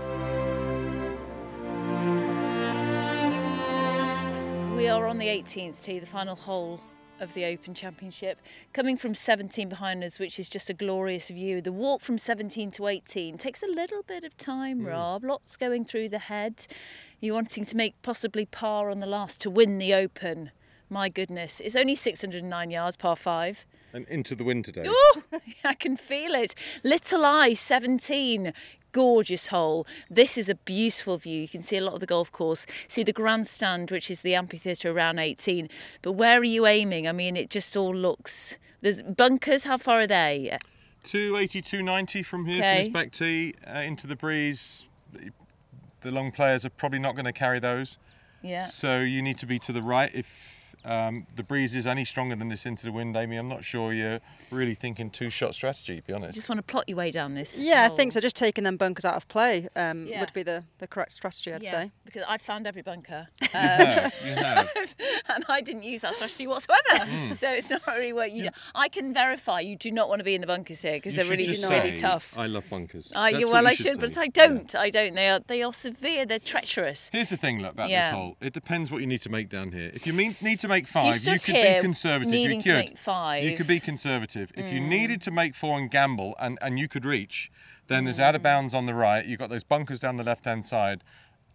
We 4.77 4.87
are 4.87 5.07
on 5.09 5.19
the 5.19 5.27
18th 5.27 5.83
tee, 5.83 5.99
the 5.99 6.07
final 6.07 6.37
hole 6.37 6.79
of 7.21 7.35
the 7.35 7.45
Open 7.45 7.75
Championship. 7.75 8.41
Coming 8.73 8.97
from 8.97 9.15
17 9.15 9.69
behind 9.69 10.03
us, 10.05 10.19
which 10.19 10.39
is 10.39 10.49
just 10.49 10.71
a 10.71 10.75
glorious 10.75 11.31
view. 11.31 11.61
The 11.61 11.73
walk 11.73 12.01
from 12.01 12.19
17 12.19 12.71
to 12.73 12.87
18 12.87 13.39
takes 13.39 13.63
a 13.63 13.67
little 13.67 14.03
bit 14.03 14.25
of 14.25 14.37
time, 14.37 14.81
hmm. 14.81 14.87
Rob. 14.87 15.25
Lots 15.25 15.57
going 15.57 15.85
through 15.85 16.09
the 16.09 16.19
head. 16.19 16.67
You're 17.21 17.35
wanting 17.35 17.65
to 17.65 17.77
make 17.77 18.01
possibly 18.03 18.47
par 18.47 18.91
on 18.91 19.01
the 19.01 19.07
last 19.07 19.41
to 19.43 19.51
win 19.51 19.79
the 19.79 19.95
Open. 19.95 20.51
My 20.91 21.09
goodness, 21.09 21.61
it's 21.61 21.77
only 21.77 21.95
609 21.95 22.71
yards, 22.71 22.97
par 22.97 23.17
five. 23.17 23.65
And 23.93 24.07
into 24.09 24.35
the 24.35 24.45
wind 24.45 24.65
today. 24.65 24.87
Ooh, 24.87 25.23
I 25.65 25.75
can 25.75 25.97
feel 25.97 26.35
it. 26.35 26.55
Little 26.83 27.25
Eye 27.25 27.55
17. 27.55 28.53
Gorgeous 28.95 29.49
hole. 29.49 29.87
This 30.09 30.39
is 30.39 30.49
a 30.49 30.55
beautiful 30.55 31.19
view. 31.19 31.41
You 31.43 31.49
can 31.49 31.65
see 31.65 31.77
a 31.77 31.81
lot 31.85 31.95
of 31.95 32.01
the 32.01 32.07
golf 32.07 32.31
course. 32.31 32.65
See 32.87 33.03
the 33.03 33.13
grandstand, 33.13 33.91
which 33.91 34.09
is 34.09 34.21
the 34.21 34.37
amphitheatre 34.37 34.93
around 34.93 35.19
18. 35.19 35.69
But 36.01 36.13
where 36.13 36.39
are 36.39 36.45
you 36.45 36.65
aiming? 36.65 37.09
I 37.09 37.13
mean, 37.13 37.37
it 37.37 37.51
just 37.51 37.77
all 37.77 37.93
looks. 37.95 38.57
There's 38.83 39.03
bunkers. 39.03 39.65
How 39.65 39.79
far 39.79 39.99
are 40.01 40.07
they? 40.07 40.57
280, 41.03 41.61
290 41.61 42.23
from 42.23 42.47
here 42.47 42.59
Okay. 42.59 42.75
from 42.77 42.85
this 42.85 42.89
back 42.93 43.11
tee 43.11 43.55
uh, 43.67 43.81
into 43.81 44.07
the 44.07 44.15
breeze. 44.17 44.89
The, 46.03 46.11
long 46.13 46.31
players 46.31 46.65
are 46.65 46.71
probably 46.71 47.01
not 47.01 47.17
going 47.17 47.25
to 47.25 47.33
carry 47.33 47.59
those. 47.59 47.99
Yeah. 48.43 48.65
So 48.65 49.01
you 49.01 49.23
need 49.23 49.39
to 49.39 49.47
be 49.47 49.59
to 49.61 49.73
the 49.73 49.83
right. 49.83 50.11
If 50.15 50.77
um, 50.85 51.27
the 51.35 51.43
breeze 51.43 51.75
is 51.75 51.87
any 51.87 52.05
stronger 52.05 52.37
than 52.37 52.49
this 52.49 52.65
into 52.65 52.85
the 52.85 52.93
wind, 52.93 53.17
Amy, 53.17 53.39
I'm 53.39 53.49
not 53.49 53.65
sure 53.65 53.93
you're 53.93 54.21
really 54.51 54.75
thinking 54.75 55.11
two-shot 55.11 55.55
strategy. 55.55 56.01
To 56.01 56.07
be 56.07 56.13
honest. 56.13 56.35
Just 56.35 56.49
want 56.49 56.59
to 56.59 56.63
plot 56.63 56.89
your 56.89 56.99
way 56.99 57.11
down 57.11 57.35
this. 57.35 57.59
Yeah, 57.61 57.89
I 57.91 57.95
think 57.95 58.13
so. 58.13 58.21
Just 58.21 58.37
taking 58.37 58.65
them 58.65 58.77
bunkers 58.77 59.05
out 59.05 59.15
of 59.15 59.29
play 59.29 59.69
um, 59.77 60.07
Yeah. 60.07 60.21
would 60.21 60.33
be 60.33 60.43
the, 60.43 60.65
the 60.79 60.87
correct 60.87 61.13
strategy, 61.13 61.53
I'd 61.53 61.63
yeah, 61.63 61.71
say. 61.71 61.91
because 62.05 62.23
I've 62.29 62.43
found 62.43 62.67
every 62.67 62.83
bunker. 62.83 63.29
You 63.55 63.61
have, 63.61 64.15
you 64.25 64.35
have. 64.35 64.69
and 65.29 65.45
I 65.49 65.61
didn't 65.61 65.85
use 65.85 66.01
that 66.01 66.15
strategy 66.17 66.47
whatsoever. 66.47 66.81
Mm. 66.93 67.35
So 67.45 67.51
it's 67.51 67.71
not 67.71 67.87
really 67.87 68.13
what 68.13 68.33
you. 68.33 68.51
I 68.75 68.89
can 68.89 69.13
verify 69.13 69.61
you 69.61 69.77
do 69.77 69.91
not 69.91 70.09
want 70.09 70.21
to 70.21 70.25
be 70.25 70.35
in 70.35 70.41
the 70.41 70.47
bunkers 70.47 70.83
here 70.83 70.95
because 70.95 71.15
they're 71.15 71.25
really, 71.25 71.45
just 71.45 71.69
really 71.69 71.97
tough. 71.97 72.37
I 72.39 72.47
love 72.47 72.65
bunkers. 72.71 73.13
I, 73.15 73.33
That's 73.33 73.45
yeah, 73.45 73.53
well, 73.53 73.63
you 73.63 73.69
I 73.69 73.75
should, 73.75 74.01
but. 74.01 74.17
I 74.19 74.29
don't. 74.29 74.75
I 74.75 74.91
don't. 74.91 75.15
They 75.15 75.29
are 75.29 75.41
they 75.47 75.63
are 75.63 75.73
severe. 75.73 76.27
They're 76.27 76.39
treacherous. 76.39 77.11
Here's 77.13 77.31
the 77.31 77.37
thing, 77.37 77.61
look 77.61 77.73
about 77.73 77.91
Yeah. 77.91 78.11
this 78.11 78.17
hole. 78.17 78.37
It 78.41 78.53
depends 78.53 78.91
what 78.91 79.01
you 79.01 79.07
need 79.07 79.21
to 79.23 79.29
make 79.31 79.49
down 79.49 79.73
here. 79.73 79.91
If 79.95 80.07
you 80.07 80.13
mean, 80.13 80.37
need 80.41 80.61
to 80.61 80.69
make 80.69 80.87
five, 80.87 81.07
you, 81.07 81.13
stood 81.15 81.43
could 81.45 81.57
here 81.57 81.75
be 81.77 81.81
conservative. 81.81 82.33
You 82.33 82.41
needing 82.41 82.63
could. 82.63 82.73
to 82.73 82.79
make 82.79 82.99
five. 82.99 83.45
You 83.45 83.57
could 83.57 83.67
be 83.67 83.81
conservative. 83.81 84.34
If 84.37 84.73
you 84.73 84.81
Mm. 84.81 84.89
needed 84.89 85.21
to 85.23 85.31
make 85.31 85.55
four 85.55 85.79
and 85.79 85.91
gamble, 85.91 86.35
and, 86.39 86.59
and 86.63 86.79
you 86.79 86.89
could 86.89 87.05
reach, 87.05 87.51
then 87.89 88.05
there's 88.05 88.21
out 88.21 88.35
of 88.35 88.41
Mm. 88.41 88.45
bounds 88.45 88.75
on 88.75 88.87
the 88.87 88.95
right. 88.95 89.25
You've 89.25 89.39
got 89.39 89.51
those 89.51 89.65
bunkers 89.65 90.01
down 90.01 90.17
the 90.17 90.25
left 90.25 90.45
hand 90.45 90.65
side. 90.67 91.03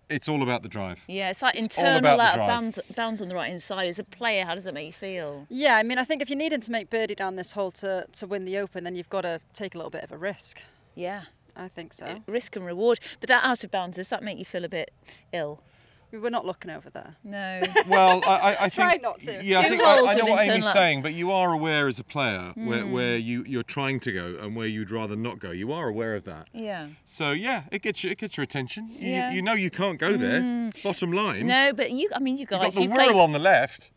It's 0.09 0.27
all 0.27 0.41
about 0.41 0.63
the 0.63 0.69
drive. 0.69 1.03
Yeah, 1.07 1.29
it's 1.29 1.41
like 1.43 1.55
It's 1.55 1.77
all 1.77 1.85
internal 1.85 1.99
about 1.99 2.17
the 2.17 2.23
out 2.23 2.29
of 2.29 2.35
drive. 2.37 2.47
bounds, 2.47 2.79
bounds 2.95 3.21
on 3.21 3.27
the 3.27 3.35
right 3.35 3.49
hand 3.49 3.61
side. 3.61 3.87
As 3.87 3.99
a 3.99 4.03
player, 4.03 4.43
how 4.45 4.55
does 4.55 4.65
it 4.65 4.73
make 4.73 4.87
you 4.87 4.91
feel? 4.93 5.45
Yeah, 5.49 5.75
I 5.75 5.83
mean, 5.83 5.99
I 5.99 6.03
think 6.03 6.21
if 6.23 6.29
you're 6.31 6.37
needing 6.37 6.61
to 6.61 6.71
make 6.71 6.89
birdie 6.89 7.13
down 7.15 7.35
this 7.35 7.51
hole 7.51 7.69
to, 7.73 8.05
to 8.13 8.25
win 8.25 8.45
the 8.45 8.57
Open, 8.57 8.83
then 8.85 8.95
you've 8.95 9.09
got 9.09 9.21
to 9.21 9.39
take 9.53 9.75
a 9.75 9.77
little 9.77 9.91
bit 9.91 10.03
of 10.03 10.11
a 10.11 10.17
risk. 10.17 10.63
Yeah. 10.95 11.23
I 11.55 11.67
think 11.67 11.93
so. 11.93 12.05
Uh, 12.05 12.19
Risk 12.25 12.55
and 12.55 12.65
reward. 12.65 12.99
But 13.19 13.27
that 13.27 13.43
out 13.43 13.63
of 13.65 13.69
bounds, 13.71 13.97
does 13.97 14.07
that 14.09 14.23
make 14.23 14.37
you 14.39 14.45
feel 14.45 14.63
a 14.63 14.69
bit 14.69 14.91
ill? 15.33 15.61
We 16.11 16.17
were 16.19 16.29
not 16.31 16.45
looking 16.45 16.71
over 16.71 16.89
there. 16.89 17.15
No. 17.23 17.61
Well, 17.87 18.21
I, 18.25 18.29
I, 18.29 18.49
I 18.49 18.53
think. 18.69 18.73
Try 18.73 18.95
not 19.01 19.21
to. 19.21 19.39
Yeah, 19.43 19.59
I 19.59 19.69
think 19.69 19.81
I, 19.81 19.95
holes 19.95 20.09
I 20.09 20.13
know 20.15 20.25
what 20.25 20.41
Amy's 20.43 20.55
internal- 20.55 20.73
saying, 20.73 21.01
but 21.01 21.13
you 21.13 21.31
are 21.31 21.53
aware 21.53 21.87
as 21.87 21.99
a 21.99 22.03
player 22.03 22.51
where, 22.55 22.83
Mm. 22.83 22.91
where 22.91 23.17
you, 23.17 23.43
you're 23.47 23.63
trying 23.63 23.99
to 24.01 24.11
go 24.11 24.37
and 24.41 24.55
where 24.55 24.67
you'd 24.67 24.91
rather 24.91 25.15
not 25.15 25.39
go. 25.39 25.51
You 25.51 25.71
are 25.71 25.87
aware 25.87 26.15
of 26.15 26.23
that. 26.25 26.47
Yeah. 26.53 26.87
So 27.05 27.31
yeah, 27.31 27.63
it 27.71 27.81
gets 27.81 28.03
you, 28.03 28.09
it 28.11 28.17
gets 28.17 28.37
your 28.37 28.43
attention. 28.43 28.89
You, 28.91 29.11
Yeah. 29.11 29.31
you 29.33 29.41
know 29.41 29.53
you 29.53 29.69
can't 29.69 29.97
go 29.99 30.11
there. 30.13 30.41
Mm. 30.41 30.83
Bottom 30.83 31.11
line. 31.11 31.47
No, 31.47 31.73
but 31.73 31.91
you. 31.91 32.09
I 32.15 32.19
mean, 32.19 32.35
you 32.37 32.41
You've 32.41 32.49
guys. 32.49 32.61
got 32.61 32.73
the 32.75 32.83
you 32.83 32.89
whirl 32.89 32.97
played, 33.09 33.15
on 33.15 33.31
the 33.31 33.39
left. 33.39 33.91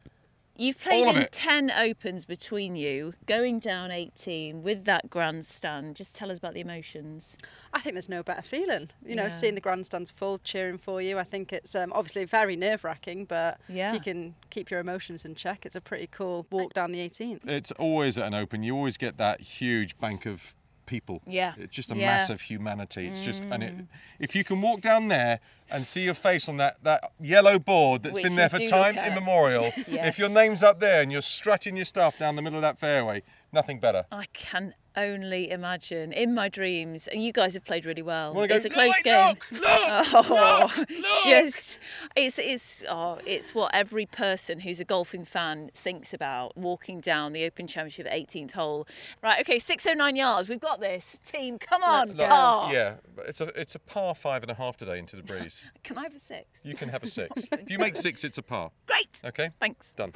You've 0.63 0.81
played 0.81 1.09
in 1.09 1.17
it. 1.23 1.33
10 1.33 1.71
opens 1.71 2.25
between 2.25 2.77
you, 2.77 3.15
going 3.27 3.59
down 3.59 3.91
18 3.91 4.63
with 4.63 4.85
that 4.85 5.11
grandstand. 5.11 5.97
Just 5.97 6.15
tell 6.15 6.31
us 6.31 6.39
about 6.39 6.55
the 6.55 6.61
emotions. 6.61 7.37
I 7.73 7.81
think 7.81 7.95
there's 7.95 8.09
no 8.09 8.23
better 8.23 8.43
feeling. 8.43 8.91
You 9.05 9.17
know, 9.17 9.23
Yeah. 9.25 9.29
seeing 9.29 9.55
the 9.57 9.61
grandstands 9.61 10.11
full, 10.11 10.39
cheering 10.39 10.79
for 10.79 11.03
you. 11.03 11.19
I 11.19 11.25
think 11.25 11.53
it's 11.53 11.75
um, 11.75 11.93
obviously 11.95 12.25
very 12.27 12.55
nerve 12.55 12.85
wracking, 12.85 13.25
but 13.25 13.59
Yeah. 13.69 13.89
if 13.89 13.95
you 13.95 14.01
can 14.01 14.35
keep 14.51 14.71
your 14.71 14.79
emotions 14.81 15.25
in 15.25 15.35
check, 15.35 15.67
it's 15.67 15.75
a 15.77 15.81
pretty 15.81 16.07
cool 16.07 16.47
walk 16.51 16.75
down 16.75 16.93
the 16.93 17.01
18th. 17.01 17.41
It's 17.49 17.73
always 17.73 18.17
at 18.19 18.27
an 18.29 18.35
open. 18.35 18.63
You 18.63 18.77
always 18.77 18.97
get 18.97 19.17
that 19.19 19.41
huge 19.41 19.99
bank 19.99 20.27
of 20.27 20.55
people. 20.87 21.21
Yeah. 21.27 21.55
It's 21.59 21.75
just 21.75 21.91
a 21.93 21.97
Yeah. 21.97 22.07
mass 22.07 22.31
of 22.31 22.41
humanity. 22.41 23.07
It's 23.09 23.25
just 23.25 23.43
and 23.45 23.63
it, 23.63 23.77
Mm. 23.77 23.87
if 24.19 24.35
you 24.35 24.45
can 24.45 24.61
walk 24.61 24.81
down 24.81 25.09
there 25.09 25.41
and 25.71 25.87
see 25.87 26.03
your 26.03 26.15
face 26.15 26.49
on 26.49 26.57
that 26.59 26.77
that 26.85 27.13
yellow 27.21 27.59
board 27.59 28.03
that's 28.03 28.15
Which 28.17 28.25
been 28.25 28.37
there 28.37 28.49
for 28.49 28.59
time 28.61 28.99
immemorial. 28.99 29.65
Yes. 29.89 29.89
If 30.13 30.19
your 30.19 30.29
name's 30.29 30.63
up 30.63 30.81
there 30.81 31.03
and 31.03 31.11
you're 31.13 31.23
strutting 31.23 31.77
your 31.77 31.85
stuff 31.87 32.19
down 32.19 32.37
the 32.37 32.43
middle 32.43 32.59
of 32.59 32.63
that 32.63 32.79
fairway, 32.79 33.23
nothing 33.53 33.79
better. 33.81 34.05
I 34.13 34.27
can 34.33 34.75
only 34.97 35.51
imagine 35.51 36.13
in 36.13 36.35
my 36.35 36.49
dreams, 36.49 37.09
and 37.09 37.23
you 37.23 37.33
guys 37.33 37.55
have 37.55 37.65
played 37.65 37.87
really 37.87 38.03
well. 38.03 38.35
Go, 38.35 38.43
it's 38.43 38.65
a 38.65 38.71
close 38.71 38.95
look, 39.05 39.05
game. 39.05 39.35
look, 39.53 39.63
oh, 39.65 40.85
just 41.25 41.79
it's 42.17 42.39
it's 42.39 42.83
oh, 42.89 43.19
it's 43.27 43.55
what 43.55 43.71
every 43.75 44.07
person 44.07 44.61
who's 44.61 44.81
a 44.81 44.85
golfing 44.85 45.25
fan 45.25 45.71
thinks 45.75 46.13
about 46.13 46.57
walking 46.57 47.01
down 47.01 47.33
the 47.33 47.45
Open 47.45 47.67
Championship 47.67 48.07
18th 48.07 48.53
hole. 48.53 48.87
Right, 49.23 49.41
okay, 49.41 49.59
609 49.59 50.17
yards. 50.17 50.49
We've 50.49 50.61
got 50.61 50.81
this 50.81 51.21
team. 51.25 51.59
Come 51.59 51.83
on, 51.83 52.09
Look, 52.09 52.21
oh. 52.21 52.27
par. 52.27 52.73
Yeah, 52.73 52.95
but 53.15 53.29
it's 53.29 53.41
a 53.41 53.61
it's 53.61 53.75
a 53.75 53.81
par 53.81 54.15
five 54.15 54.43
and 54.43 54.51
a 54.51 54.55
half 54.55 54.77
today 54.77 54.99
into 54.99 55.17
the 55.17 55.23
breeze. 55.23 55.65
Can 55.83 55.99
I 55.99 56.05
have 56.05 56.15
a 56.15 56.21
six? 56.21 56.47
You 56.63 56.75
can 56.75 56.89
have 56.89 57.03
a 57.03 57.07
six. 57.19 57.47
if 57.53 57.71
you 57.71 57.79
make 57.79 57.97
six, 57.97 58.25
it's 58.25 58.39
a 58.39 58.43
par. 58.43 58.71
Great. 58.87 59.21
Okay. 59.25 59.51
Thanks. 59.61 59.95
Done. 59.95 60.13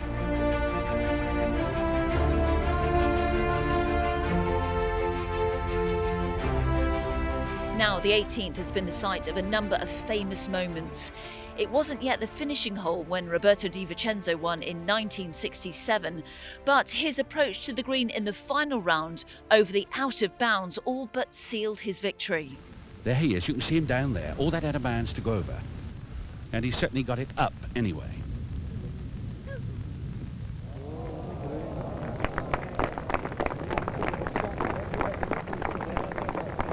Now, 7.76 8.00
the 8.00 8.12
18th 8.12 8.56
has 8.56 8.72
been 8.72 8.86
the 8.86 8.92
site 8.92 9.28
of 9.28 9.36
a 9.36 9.42
number 9.42 9.76
of 9.76 9.90
famous 9.90 10.48
moments. 10.48 11.12
It 11.58 11.70
wasn't 11.70 12.02
yet 12.02 12.20
the 12.20 12.26
finishing 12.26 12.74
hole 12.74 13.04
when 13.04 13.28
Roberto 13.28 13.68
De 13.68 13.84
Vicenzo 13.84 14.34
won 14.34 14.62
in 14.62 14.78
1967, 14.78 16.22
but 16.64 16.90
his 16.90 17.18
approach 17.18 17.66
to 17.66 17.74
the 17.74 17.82
green 17.82 18.08
in 18.08 18.24
the 18.24 18.32
final 18.32 18.80
round 18.80 19.26
over 19.50 19.70
the 19.70 19.86
out 19.94 20.22
of 20.22 20.38
bounds 20.38 20.78
all 20.86 21.10
but 21.12 21.34
sealed 21.34 21.78
his 21.80 22.00
victory. 22.00 22.56
There 23.04 23.14
he 23.14 23.34
is. 23.34 23.46
You 23.46 23.52
can 23.52 23.62
see 23.62 23.76
him 23.76 23.84
down 23.84 24.14
there. 24.14 24.34
All 24.38 24.50
that 24.52 24.64
out 24.64 24.74
of 24.74 24.82
bounds 24.82 25.12
to 25.12 25.20
go 25.20 25.34
over. 25.34 25.60
And 26.54 26.64
he 26.64 26.70
certainly 26.70 27.02
got 27.02 27.18
it 27.18 27.28
up 27.36 27.52
anyway. 27.74 28.15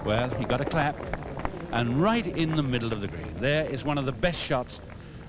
Well, 0.06 0.30
he 0.32 0.46
got 0.46 0.62
a 0.62 0.66
clap. 0.66 0.96
And 1.72 2.02
right 2.02 2.26
in 2.26 2.56
the 2.56 2.64
middle 2.64 2.94
of 2.94 3.02
the 3.02 3.08
green. 3.08 3.34
There 3.40 3.66
is 3.66 3.84
one 3.84 3.98
of 3.98 4.06
the 4.06 4.12
best 4.12 4.40
shots 4.40 4.80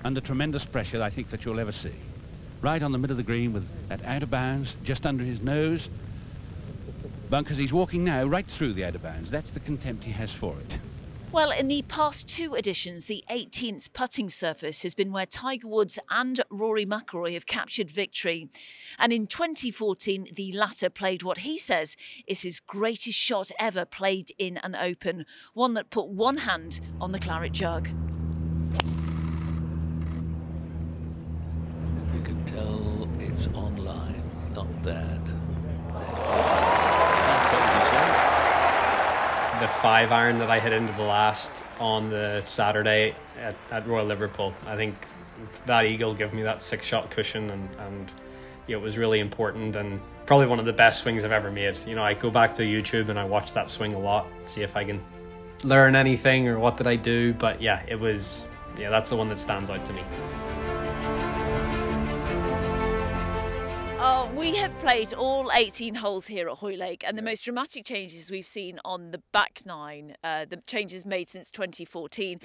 under 0.03 0.21
tremendous 0.21 0.65
pressure 0.65 1.01
I 1.01 1.09
think 1.09 1.29
that 1.31 1.45
you'll 1.45 1.59
ever 1.59 1.71
see. 1.71 1.95
Right 2.61 2.83
on 2.83 2.91
the 2.91 2.97
middle 2.97 3.13
of 3.13 3.17
the 3.17 3.23
green 3.23 3.53
with 3.53 3.67
that 3.89 4.03
out 4.05 4.21
of 4.21 4.29
bounds 4.29 4.75
just 4.83 5.05
under 5.05 5.23
his 5.23 5.41
nose. 5.41 5.89
Bunkers, 7.29 7.57
he's 7.57 7.73
walking 7.73 8.03
now 8.03 8.25
right 8.25 8.45
through 8.45 8.73
the 8.73 8.85
out 8.85 8.95
of 8.95 9.01
bounds. 9.01 9.31
That's 9.31 9.49
the 9.49 9.59
contempt 9.59 10.03
he 10.03 10.11
has 10.11 10.31
for 10.31 10.55
it. 10.59 10.74
Well, 11.31 11.51
in 11.51 11.67
the 11.67 11.81
past 11.81 12.29
two 12.29 12.55
editions, 12.55 13.05
the 13.05 13.23
18th 13.29 13.91
putting 13.91 14.29
surface 14.29 14.83
has 14.83 14.95
been 14.95 15.11
where 15.11 15.25
Tiger 15.25 15.67
Woods 15.67 15.99
and 16.09 16.39
Rory 16.49 16.85
McIlroy 16.85 17.33
have 17.33 17.45
captured 17.45 17.91
victory. 17.91 18.47
And 18.97 19.11
in 19.11 19.27
2014, 19.27 20.29
the 20.33 20.53
latter 20.53 20.89
played 20.89 21.23
what 21.23 21.39
he 21.39 21.57
says 21.57 21.97
is 22.25 22.43
his 22.43 22.61
greatest 22.61 23.17
shot 23.19 23.51
ever 23.59 23.83
played 23.83 24.31
in 24.37 24.57
an 24.57 24.75
Open, 24.75 25.25
one 25.53 25.73
that 25.73 25.89
put 25.89 26.07
one 26.07 26.37
hand 26.37 26.79
on 27.01 27.11
the 27.11 27.19
claret 27.19 27.51
jug. 27.51 27.89
You 32.13 32.21
can 32.21 32.45
tell 32.45 33.09
it's 33.19 33.47
online, 33.47 34.23
not 34.53 34.83
bad. 34.83 36.64
The 39.59 39.67
five 39.67 40.11
iron 40.11 40.39
that 40.39 40.49
I 40.49 40.59
hit 40.59 40.73
into 40.73 40.93
the 40.93 41.03
last 41.03 41.63
on 41.79 42.09
the 42.09 42.41
Saturday 42.41 43.15
at, 43.39 43.55
at 43.71 43.87
Royal 43.87 44.05
Liverpool. 44.05 44.53
I 44.65 44.75
think 44.75 44.95
that 45.65 45.85
eagle 45.85 46.13
gave 46.13 46.33
me 46.33 46.43
that 46.43 46.61
six 46.61 46.85
shot 46.85 47.09
cushion 47.09 47.49
and, 47.49 47.69
and 47.79 48.11
it 48.67 48.77
was 48.77 48.97
really 48.97 49.19
important 49.19 49.75
and 49.75 50.01
probably 50.25 50.47
one 50.47 50.59
of 50.59 50.65
the 50.65 50.73
best 50.73 51.03
swings 51.03 51.23
I've 51.23 51.31
ever 51.31 51.51
made. 51.51 51.77
You 51.85 51.95
know, 51.95 52.03
I 52.03 52.13
go 52.13 52.29
back 52.29 52.53
to 52.55 52.63
YouTube 52.63 53.09
and 53.09 53.17
I 53.17 53.25
watch 53.25 53.53
that 53.53 53.69
swing 53.69 53.93
a 53.93 53.99
lot, 53.99 54.27
see 54.45 54.61
if 54.61 54.75
I 54.75 54.83
can 54.83 55.03
learn 55.63 55.95
anything 55.95 56.47
or 56.47 56.59
what 56.59 56.77
did 56.77 56.87
I 56.87 56.95
do. 56.95 57.33
But 57.33 57.61
yeah, 57.61 57.83
it 57.87 57.99
was 57.99 58.45
yeah, 58.77 58.89
that's 58.89 59.09
the 59.09 59.15
one 59.15 59.29
that 59.29 59.39
stands 59.39 59.69
out 59.69 59.85
to 59.85 59.93
me. 59.93 60.01
We 64.35 64.53
have 64.55 64.77
played 64.79 65.13
all 65.13 65.49
18 65.53 65.95
holes 65.95 66.27
here 66.27 66.49
at 66.49 66.57
Hoylake, 66.57 67.03
and 67.07 67.17
the 67.17 67.21
most 67.21 67.45
dramatic 67.45 67.85
changes 67.85 68.29
we've 68.29 68.45
seen 68.45 68.79
on 68.83 69.11
the 69.11 69.21
back 69.31 69.61
nine, 69.65 70.15
uh, 70.23 70.45
the 70.49 70.57
changes 70.67 71.05
made 71.05 71.29
since 71.29 71.49
2014. 71.51 72.39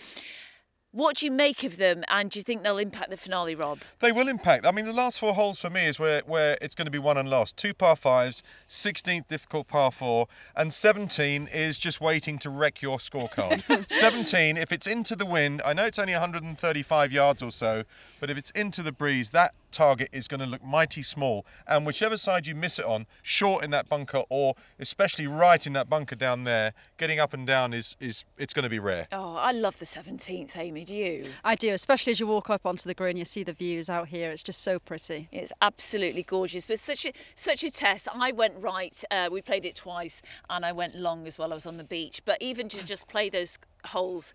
What 0.93 1.17
do 1.17 1.27
you 1.27 1.33
make 1.33 1.65
of 1.65 1.77
them, 1.77 2.05
and 2.09 2.31
do 2.31 2.39
you 2.39 2.43
think 2.43 2.63
they'll 2.63 2.79
impact 2.79 3.11
the 3.11 3.17
finale, 3.17 3.55
Rob? 3.55 3.81
They 4.01 4.13
will 4.13 4.29
impact. 4.29 4.67
I 4.67 4.73
mean, 4.73 4.85
the 4.85 4.93
last 4.93 5.19
four 5.19 5.35
holes 5.35 5.61
for 5.61 5.71
me 5.71 5.87
is 5.87 5.99
where, 5.99 6.23
where 6.27 6.59
it's 6.61 6.75
going 6.75 6.87
to 6.87 6.93
be 6.93 6.99
won 6.99 7.17
and 7.17 7.29
lost. 7.29 7.57
Two 7.57 7.75
par 7.75 7.97
fives, 7.97 8.43
16th 8.69 9.27
difficult 9.29 9.67
par 9.67 9.91
four, 9.91 10.27
and 10.57 10.73
17 10.73 11.49
is 11.53 11.77
just 11.79 12.01
waiting 12.01 12.39
to 12.39 12.51
wreck 12.51 12.83
your 12.83 12.99
scorecard. 12.99 13.63
17, 13.91 14.57
if 14.57 14.73
it's 14.73 14.87
into 14.87 15.17
the 15.17 15.27
wind, 15.27 15.61
I 15.65 15.73
know 15.73 15.85
it's 15.85 15.99
only 15.99 16.13
135 16.13 17.13
yards 17.13 17.43
or 17.43 17.51
so, 17.51 17.85
but 18.21 18.31
if 18.31 18.39
it's 18.39 18.51
into 18.51 18.83
the 18.83 18.93
breeze, 18.93 19.31
that 19.31 19.55
target 19.71 20.09
is 20.13 20.29
going 20.29 20.41
to 20.41 20.47
look 20.47 20.63
mighty 20.65 21.03
small. 21.03 21.45
And 21.67 21.87
whichever 21.87 22.17
side 22.17 22.47
you 22.47 22.55
miss 22.55 22.79
it 22.79 22.85
on, 22.85 23.07
short 23.23 23.65
in 23.65 23.71
that 23.71 23.89
bunker 23.89 24.23
or 24.29 24.55
especially 24.79 25.27
right 25.27 25.67
in 25.67 25.73
that 25.75 25.89
bunker 25.89 26.17
down 26.17 26.45
there, 26.45 26.73
getting 26.97 27.19
up 27.19 27.33
and 27.33 27.47
down 27.47 27.73
is, 27.73 27.97
is 28.01 28.25
it's 28.39 28.53
going 28.53 28.65
to 28.65 28.69
be 28.69 28.79
rare. 28.79 29.07
Oh, 29.13 29.37
I 29.37 29.53
love 29.53 29.79
the 29.79 29.85
17th, 29.85 30.57
Amy. 30.57 30.85
Do 30.85 30.97
you? 30.97 31.25
I 31.45 31.55
do, 31.55 31.73
especially 31.73 32.13
as 32.13 32.21
you 32.21 32.27
walk 32.27 32.51
up 32.51 32.67
onto 32.67 32.89
the 32.89 32.95
green, 32.95 33.17
you 33.17 33.25
see 33.25 33.43
the 33.43 33.53
views 33.53 33.89
out 33.89 34.09
here. 34.09 34.31
It's 34.31 34.43
just 34.43 34.63
so 34.63 34.79
pretty. 34.79 35.29
It's 35.33 35.53
absolutely 35.63 36.23
gorgeous, 36.23 36.65
but 36.65 36.79
such 36.79 37.07
a 37.07 37.13
such 37.35 37.65
a 37.65 37.71
test. 37.71 38.09
I 38.13 38.33
went 38.33 38.55
right. 38.59 39.03
Uh, 39.11 39.29
we 39.31 39.43
played 39.43 39.65
it 39.65 39.75
twice, 39.77 40.23
and 40.49 40.65
I 40.65 40.73
went 40.73 40.95
long 40.95 41.27
as 41.27 41.39
well. 41.39 41.53
I 41.53 41.55
was 41.55 41.67
on 41.67 41.77
the 41.77 41.85
beach, 41.85 42.23
but 42.25 42.39
even 42.41 42.69
to 42.71 42.85
just 42.85 43.09
play 43.09 43.29
those 43.29 43.59
holes, 43.87 44.33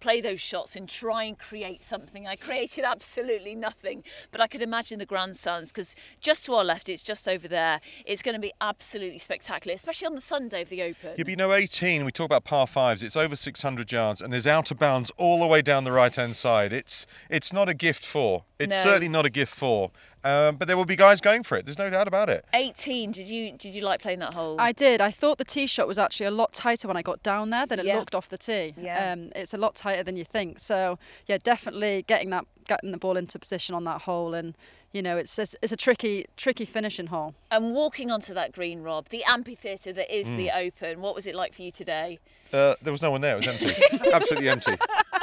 play 0.00 0.20
those 0.20 0.40
shots, 0.40 0.76
and 0.76 0.88
try 0.88 1.24
and 1.24 1.38
create 1.38 1.82
something, 1.82 2.26
I 2.26 2.36
created 2.36 2.84
absolutely 2.84 3.54
nothing. 3.54 4.04
But 4.30 4.40
I 4.40 4.46
could 4.46 4.62
imagine 4.62 4.98
the 4.98 5.06
grandsons 5.06 5.70
because 5.72 5.96
just 6.20 6.44
to 6.46 6.54
our 6.54 6.64
left, 6.64 6.88
it's 6.88 7.02
just 7.02 7.26
over 7.28 7.48
there. 7.48 7.80
It's 8.06 8.22
going 8.22 8.34
to 8.34 8.40
be 8.40 8.52
absolutely 8.60 9.18
spectacular, 9.18 9.74
especially 9.74 10.06
on 10.06 10.14
the 10.14 10.20
Sunday 10.20 10.62
of 10.62 10.68
the 10.68 10.82
Open. 10.82 11.14
But 11.16 11.26
be 11.26 11.36
no 11.36 11.52
18, 11.52 12.04
we 12.04 12.12
talk 12.12 12.26
about 12.26 12.44
par 12.44 12.66
fives, 12.66 13.02
it's 13.02 13.16
over 13.16 13.36
600 13.36 13.90
yards 13.90 14.20
and 14.20 14.32
there's 14.32 14.46
out 14.46 14.70
of 14.70 14.78
bounds 14.78 15.10
all 15.16 15.40
the 15.40 15.46
way 15.46 15.62
down 15.62 15.84
the 15.84 15.92
right 15.92 16.14
hand 16.14 16.36
side. 16.36 16.72
It's 16.72 17.06
it's 17.30 17.52
not 17.52 17.68
a 17.68 17.74
gift 17.74 18.04
for. 18.04 18.44
It's 18.58 18.70
No. 18.70 18.82
certainly 18.90 19.08
not 19.08 19.26
a 19.26 19.30
gift 19.30 19.54
for. 19.54 19.90
Um, 20.24 20.56
but 20.56 20.68
there 20.68 20.76
will 20.76 20.84
be 20.84 20.94
guys 20.96 21.20
going 21.20 21.42
for 21.42 21.56
it. 21.58 21.64
There's 21.66 21.78
no 21.78 21.90
doubt 21.90 22.06
about 22.06 22.30
it. 22.30 22.44
18. 22.54 23.10
Did 23.10 23.28
you 23.28 23.52
did 23.52 23.74
you 23.74 23.82
like 23.82 24.00
playing 24.00 24.20
that 24.20 24.34
hole? 24.34 24.56
I 24.60 24.70
did. 24.72 25.00
I 25.00 25.10
thought 25.10 25.38
the 25.38 25.44
tee 25.44 25.66
shot 25.66 25.88
was 25.88 25.98
actually 25.98 26.26
a 26.26 26.30
lot 26.30 26.52
tighter 26.52 26.86
when 26.86 26.96
I 26.96 27.02
got 27.02 27.22
down 27.22 27.50
there 27.50 27.66
than 27.66 27.80
it 27.80 27.86
Yeah. 27.86 27.98
looked 27.98 28.14
off 28.14 28.28
the 28.28 28.38
tee. 28.38 28.74
Yeah. 28.76 29.12
Um, 29.12 29.32
it's 29.34 29.52
a 29.52 29.56
lot 29.58 29.74
tighter 29.74 30.02
than 30.04 30.16
you 30.16 30.24
think. 30.24 30.58
So 30.60 30.98
yeah, 31.26 31.38
definitely 31.42 32.04
getting 32.06 32.30
that 32.30 32.44
getting 32.68 32.92
the 32.92 32.98
ball 32.98 33.16
into 33.16 33.38
position 33.40 33.74
on 33.74 33.82
that 33.84 34.02
hole, 34.02 34.34
and 34.34 34.56
you 34.92 35.02
know 35.02 35.16
it's 35.16 35.38
it's, 35.38 35.56
it's 35.62 35.72
a 35.72 35.76
tricky 35.76 36.26
tricky 36.36 36.64
finishing 36.64 37.06
hole. 37.06 37.34
And 37.50 37.74
walking 37.74 38.10
onto 38.10 38.32
that 38.34 38.52
green, 38.52 38.82
Rob, 38.82 39.08
the 39.10 39.24
amphitheatre 39.24 39.92
that 39.92 40.14
is 40.14 40.26
the 40.28 40.48
Mm. 40.48 40.66
Open. 40.66 41.00
What 41.00 41.14
was 41.14 41.26
it 41.26 41.34
like 41.34 41.54
for 41.54 41.62
you 41.62 41.70
today? 41.70 42.18
Uh, 42.52 42.74
there 42.82 42.92
was 42.92 43.02
no 43.02 43.10
one 43.10 43.20
there. 43.20 43.34
It 43.34 43.46
was 43.46 43.48
empty. 43.48 43.72
Absolutely 44.12 44.48
empty. 44.48 44.72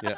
Yeah. 0.03 0.15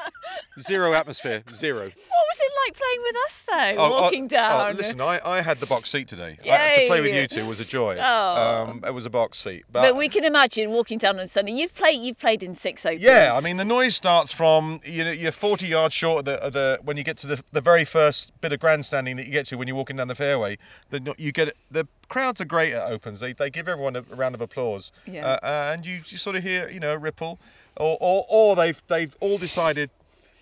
Zero 0.59 0.93
atmosphere. 0.93 1.43
Zero. 1.51 1.83
What 1.83 1.91
was 1.91 2.39
it 2.39 2.51
like 2.65 2.77
playing 2.77 3.01
with 3.01 3.15
us 3.25 3.43
though? 3.47 3.83
Oh, 3.83 3.87
oh, 3.97 4.01
walking 4.01 4.27
down. 4.27 4.71
Oh, 4.71 4.77
listen, 4.77 5.01
I, 5.01 5.19
I 5.25 5.41
had 5.41 5.57
the 5.57 5.65
box 5.65 5.89
seat 5.89 6.07
today. 6.07 6.37
I, 6.49 6.73
to 6.75 6.87
play 6.87 7.01
with 7.01 7.13
you 7.13 7.27
two 7.27 7.45
was 7.45 7.59
a 7.59 7.65
joy. 7.65 7.97
Oh. 7.99 8.65
Um, 8.69 8.83
it 8.85 8.93
was 8.93 9.05
a 9.05 9.09
box 9.09 9.39
seat. 9.39 9.63
but, 9.71 9.95
we 9.95 10.07
can 10.09 10.23
imagine 10.23 10.69
walking 10.71 10.97
down 10.97 11.19
on 11.19 11.27
Sunday. 11.27 11.51
You've 11.53 11.73
played. 11.73 12.01
You've 12.01 12.17
played 12.19 12.43
in 12.43 12.55
six 12.55 12.85
Opens. 12.85 13.01
Yeah, 13.01 13.31
I 13.33 13.41
mean 13.41 13.57
the 13.57 13.65
noise 13.65 13.95
starts 13.95 14.33
from 14.33 14.79
you 14.85 15.03
know 15.03 15.11
you're 15.11 15.31
40 15.31 15.67
yards 15.67 15.93
short 15.93 16.19
of 16.19 16.25
the, 16.25 16.43
of 16.43 16.53
the 16.53 16.79
when 16.83 16.97
you 16.97 17.03
get 17.03 17.17
to 17.17 17.27
the, 17.27 17.43
the 17.51 17.61
very 17.61 17.85
first 17.85 18.39
bit 18.41 18.53
of 18.53 18.59
grandstanding 18.59 19.15
that 19.17 19.25
you 19.25 19.31
get 19.31 19.40
to 19.45 19.55
when 19.57 19.67
you're 19.67 19.75
walking 19.77 19.95
down 19.97 20.07
the 20.07 20.15
fairway. 20.15 20.57
The 20.89 21.13
you 21.17 21.31
get 21.31 21.55
the 21.69 21.87
crowds 22.09 22.41
are 22.41 22.45
great 22.45 22.73
at 22.73 22.89
opens. 22.91 23.19
They, 23.19 23.33
they 23.33 23.49
give 23.49 23.67
everyone 23.67 23.95
a, 23.95 24.01
round 24.15 24.35
of 24.35 24.41
applause. 24.41 24.91
Yeah. 25.05 25.27
Uh, 25.27 25.71
and 25.73 25.85
you, 25.85 26.01
you 26.05 26.17
sort 26.17 26.35
of 26.35 26.43
hear 26.43 26.69
you 26.69 26.79
know 26.79 26.91
a 26.91 26.97
ripple, 26.97 27.39
or 27.77 27.97
or, 27.99 28.25
or 28.29 28.55
they've 28.55 28.81
they've 28.87 29.15
all 29.19 29.37
decided. 29.37 29.89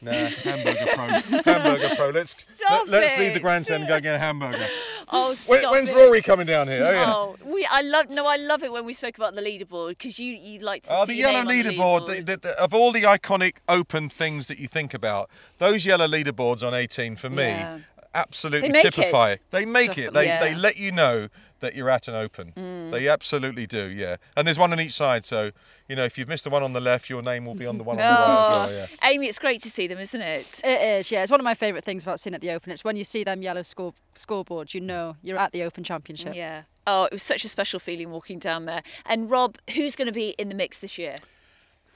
Nah, 0.02 0.12
hamburger 0.14 0.86
pro, 0.95 1.08
hamburger 1.43 1.93
pro. 1.97 2.10
Let's 2.12 2.47
Stop 2.54 2.88
let, 2.88 3.04
us 3.04 3.18
leave 3.18 3.34
the 3.34 3.41
grandstand 3.41 3.84
and 3.84 3.89
go 3.89 4.00
get 4.00 4.16
a 4.16 4.18
hamburger. 4.18 4.66
Oh, 5.12 5.36
When- 5.47 5.64
when's 5.72 5.89
it. 5.89 5.95
Rory 5.95 6.22
coming 6.22 6.45
down 6.45 6.68
here? 6.68 6.84
Oh, 6.84 6.91
yeah. 6.91 7.14
Oh, 7.14 7.36
we. 7.43 7.66
I 7.70 7.82
love. 7.82 8.12
No, 8.12 8.28
I 8.28 8.36
love 8.36 8.62
it 8.62 8.72
when 8.72 8.86
we 8.86 8.93
spoke 8.93 9.18
about 9.18 9.34
the 9.34 9.41
leaderboard 9.41 9.89
because 9.89 10.20
you 10.20 10.36
you 10.36 10.60
like 10.60 10.84
to 10.84 10.89
Oh, 10.95 11.06
see 11.06 11.14
the 11.14 11.18
yellow 11.18 11.41
leaderboard. 11.41 12.06
The, 12.06 12.22
the, 12.22 12.38
the, 12.38 12.64
of 12.64 12.76
all 12.76 12.91
the 12.91 13.02
iconic 13.02 13.56
open 13.68 14.08
things 14.08 14.47
that 14.50 14.60
you 14.60 14.68
think 14.68 14.93
about, 14.93 15.32
those 15.58 15.84
yellow 15.84 16.08
leaderboards 16.08 16.66
on 16.66 16.76
18 16.76 17.16
for 17.16 17.32
me 17.32 17.47
Yeah. 17.47 17.80
Absolutely 18.20 18.72
They 18.72 18.82
typify. 18.82 19.32
it. 19.32 19.41
They 19.51 19.65
make 19.65 19.97
it. 19.97 20.13
Definitely. 20.13 20.28
They 20.28 20.39
they 20.39 20.51
Yeah. 20.51 20.57
let 20.57 20.78
you 20.78 20.91
know 20.91 21.30
that 21.61 21.76
you're 21.76 21.89
at 21.89 22.07
an 22.07 22.15
open. 22.15 22.53
Mm. 22.55 22.91
They 22.91 23.07
absolutely 23.09 23.67
do. 23.67 23.89
Yeah. 23.89 24.15
And 24.38 24.47
there's 24.47 24.57
one 24.59 24.72
on 24.72 24.80
each 24.80 24.93
side, 24.93 25.26
so 25.26 25.51
you 25.89 25.95
know 25.95 26.05
if 26.05 26.17
you've 26.17 26.28
missed 26.30 26.45
the 26.45 26.49
one 26.49 26.63
on 26.63 26.74
the 26.74 26.80
left, 26.82 27.09
your 27.09 27.22
name 27.22 27.43
will 27.45 27.55
be 27.55 27.65
on 27.65 27.78
the 27.78 27.84
one 27.84 27.99
on 27.99 28.05
the 28.05 28.20
right 28.20 28.63
as 28.65 28.70
well. 28.70 28.72
Yeah. 28.80 28.88
Oh, 29.03 29.07
Amy, 29.09 29.28
it's 29.28 29.39
great 29.39 29.61
to 29.63 29.70
see 29.70 29.88
them, 29.88 29.99
isn't 29.99 30.22
it? 30.22 30.61
It 30.63 30.82
is, 30.99 31.11
yeah. 31.11 31.22
It's 31.24 31.32
one 31.32 31.39
of 31.39 31.43
my 31.43 31.55
favourite 31.55 31.84
things 31.84 32.03
about 32.03 32.20
seeing 32.20 32.34
at 32.34 32.41
the 32.41 32.51
Open. 32.51 32.72
It's 32.72 32.84
when 32.84 32.95
you 32.97 33.03
see 33.03 33.24
them 33.24 33.41
yellow 33.41 33.61
score 33.63 33.93
scoreboards, 34.15 34.74
you 34.74 34.82
know 34.82 35.15
you're 35.22 35.38
at 35.38 35.51
the 35.51 35.63
Open 35.63 35.84
Championship. 35.84 36.34
Yeah. 36.36 36.63
Oh, 36.88 37.03
it 37.03 37.11
was 37.11 37.24
such 37.24 37.43
a 37.43 37.49
special 37.49 37.80
feeling 37.80 38.09
walking 38.09 38.39
down 38.39 38.65
there. 38.65 38.82
And 39.05 39.30
Rob, 39.30 39.57
who's 39.76 39.95
going 39.95 40.07
to 40.07 40.13
be 40.13 40.30
in 40.39 40.49
the 40.49 40.55
mix 40.55 40.78
this 40.80 40.97
year? 40.97 41.15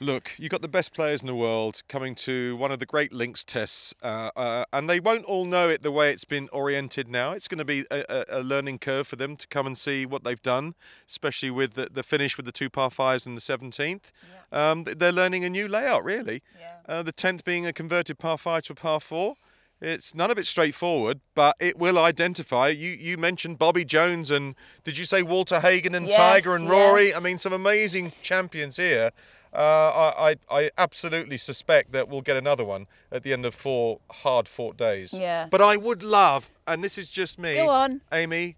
Look, 0.04 0.36
you've 0.38 0.50
got 0.50 0.62
the 0.62 0.68
best 0.68 0.94
players 0.94 1.22
in 1.22 1.28
the 1.28 1.36
world 1.36 1.82
coming 1.88 2.14
to 2.16 2.58
one 2.58 2.74
of 2.74 2.80
the 2.80 2.86
great 2.86 3.14
links 3.14 3.46
tests, 3.46 3.96
uh, 4.04 4.32
uh, 4.36 4.66
and 4.74 4.90
they 4.90 5.00
won't 5.00 5.24
all 5.24 5.46
know 5.46 5.70
it 5.70 5.82
the 5.82 5.94
way 5.94 6.12
it's 6.12 6.26
been 6.26 6.50
oriented 6.52 7.08
now. 7.08 7.32
It's 7.32 7.48
going 7.48 7.60
to 7.60 7.66
be 7.66 7.86
a, 7.90 8.26
a, 8.28 8.44
learning 8.44 8.80
curve 8.80 9.08
for 9.08 9.16
them 9.16 9.38
to 9.38 9.48
come 9.48 9.66
and 9.66 9.78
see 9.78 10.06
what 10.06 10.26
they've 10.26 10.42
done, 10.42 10.76
especially 11.08 11.52
with 11.52 11.76
the, 11.76 11.88
the 11.90 12.04
finish 12.04 12.36
with 12.36 12.46
the 12.46 12.52
two 12.52 12.70
par 12.70 12.92
fives 12.92 13.26
and 13.26 13.38
the 13.38 13.42
17th. 13.42 14.12
Um, 14.52 14.84
they're 14.84 15.14
learning 15.14 15.46
a 15.46 15.50
new 15.50 15.70
layout, 15.70 16.04
really. 16.04 16.44
Uh, 16.86 17.02
the 17.02 17.14
10th 17.14 17.46
being 17.46 17.66
a 17.66 17.72
converted 17.72 18.20
par 18.20 18.38
five 18.38 18.64
to 18.64 18.74
a 18.74 18.76
par 18.76 19.00
four. 19.00 19.36
It's 19.80 20.14
none 20.14 20.30
of 20.30 20.38
it 20.38 20.46
straightforward, 20.46 21.22
but 21.34 21.56
it 21.60 21.78
will 21.78 21.98
identify. 21.98 22.70
You 22.70 22.92
you 22.92 23.18
mentioned 23.18 23.58
Bobby 23.58 23.84
Jones 23.84 24.32
and 24.32 24.56
did 24.84 24.98
you 24.98 25.04
say 25.06 25.24
Walter 25.24 25.60
Hagen 25.60 25.96
and 25.96 26.08
Yes, 26.08 26.16
Tiger 26.16 26.56
and 26.56 26.70
Rory? 26.70 27.08
yes. 27.08 27.18
I 27.18 27.20
mean, 27.20 27.38
some 27.38 27.54
amazing 27.54 28.14
champions 28.22 28.78
here. 28.78 29.12
Uh, 29.54 30.14
I, 30.18 30.30
I 30.50 30.60
I 30.64 30.72
absolutely 30.78 31.38
suspect 31.38 31.92
that 31.92 32.10
we'll 32.10 32.22
get 32.22 32.38
another 32.38 32.66
one 32.66 32.88
at 33.12 33.24
the 33.24 33.34
end 33.34 33.46
of 33.46 33.54
four 33.54 34.00
hard 34.10 34.48
fought 34.48 34.78
days. 34.78 35.14
Yeah. 35.14 35.48
But 35.50 35.62
I 35.62 35.78
would 35.78 36.02
love, 36.04 36.50
and 36.68 36.84
this 36.84 36.98
is 36.98 37.08
just 37.10 37.38
me, 37.40 37.56
Go 37.56 37.70
on. 37.70 38.02
Amy, 38.12 38.56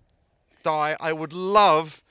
Di. 0.64 0.96
I 1.00 1.14
would 1.14 1.34
love 1.34 2.02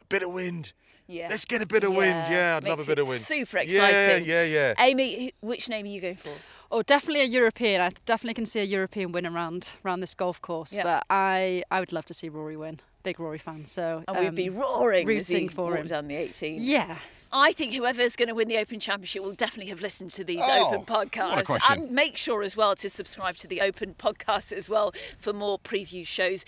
a 0.00 0.04
bit 0.06 0.22
of 0.22 0.32
wind. 0.32 0.72
Yeah. 1.08 1.28
Let's 1.30 1.46
get 1.46 1.62
a 1.62 1.66
bit 1.66 1.84
of 1.84 1.94
wind. 1.94 2.26
Yeah, 2.30 2.58
I'd 2.58 2.64
love 2.68 2.80
a 2.80 2.84
bit 2.84 2.98
it 2.98 3.02
of 3.02 3.08
wind. 3.08 3.20
Super 3.20 3.58
exciting. 3.58 4.26
yeah, 4.26 4.44
yeah. 4.44 4.74
yeah. 4.78 4.84
Amy, 4.84 5.32
which 5.40 5.68
name 5.68 5.86
are 5.86 5.88
you 5.88 6.00
going 6.02 6.16
for? 6.16 6.32
Oh, 6.70 6.82
definitely 6.82 7.22
a 7.22 7.24
European. 7.24 7.80
I 7.80 7.90
definitely 8.04 8.34
can 8.34 8.44
see 8.44 8.60
a 8.60 8.64
European 8.64 9.12
win 9.12 9.26
around 9.26 9.72
around 9.84 10.00
this 10.00 10.14
golf 10.14 10.40
course. 10.42 10.76
Yeah. 10.76 10.82
But 10.82 11.06
I 11.08 11.64
I 11.70 11.80
would 11.80 11.92
love 11.92 12.04
to 12.06 12.14
see 12.14 12.28
Rory 12.28 12.58
win. 12.58 12.80
Big 13.04 13.18
Rory 13.18 13.38
fan. 13.38 13.64
So 13.64 14.04
And 14.06 14.18
we'd 14.18 14.28
um, 14.28 14.34
be 14.34 14.50
roaring 14.50 15.08
as 15.08 15.28
he 15.28 15.34
rooting 15.34 15.48
for 15.48 15.70
walked 15.70 15.78
him. 15.80 15.86
down 15.86 16.08
the 16.08 16.14
18th. 16.16 16.58
Yeah. 16.60 16.96
I 17.32 17.52
think 17.52 17.72
whoever's 17.72 18.16
going 18.16 18.28
to 18.28 18.34
win 18.34 18.48
the 18.48 18.58
Open 18.58 18.80
Championship 18.80 19.22
will 19.22 19.34
definitely 19.34 19.70
have 19.70 19.82
listened 19.82 20.10
to 20.12 20.24
these 20.24 20.42
Oh, 20.42 20.68
Open 20.68 20.80
what 20.80 21.10
podcasts. 21.10 21.58
And 21.70 21.90
make 21.90 22.16
sure 22.16 22.42
as 22.42 22.56
well 22.56 22.74
to 22.76 22.88
subscribe 22.88 23.36
to 23.36 23.46
the 23.46 23.60
Open 23.60 23.94
podcast 23.94 24.52
as 24.52 24.68
well 24.68 24.92
for 25.18 25.32
more 25.32 25.58
preview 25.58 26.06
shows. 26.06 26.44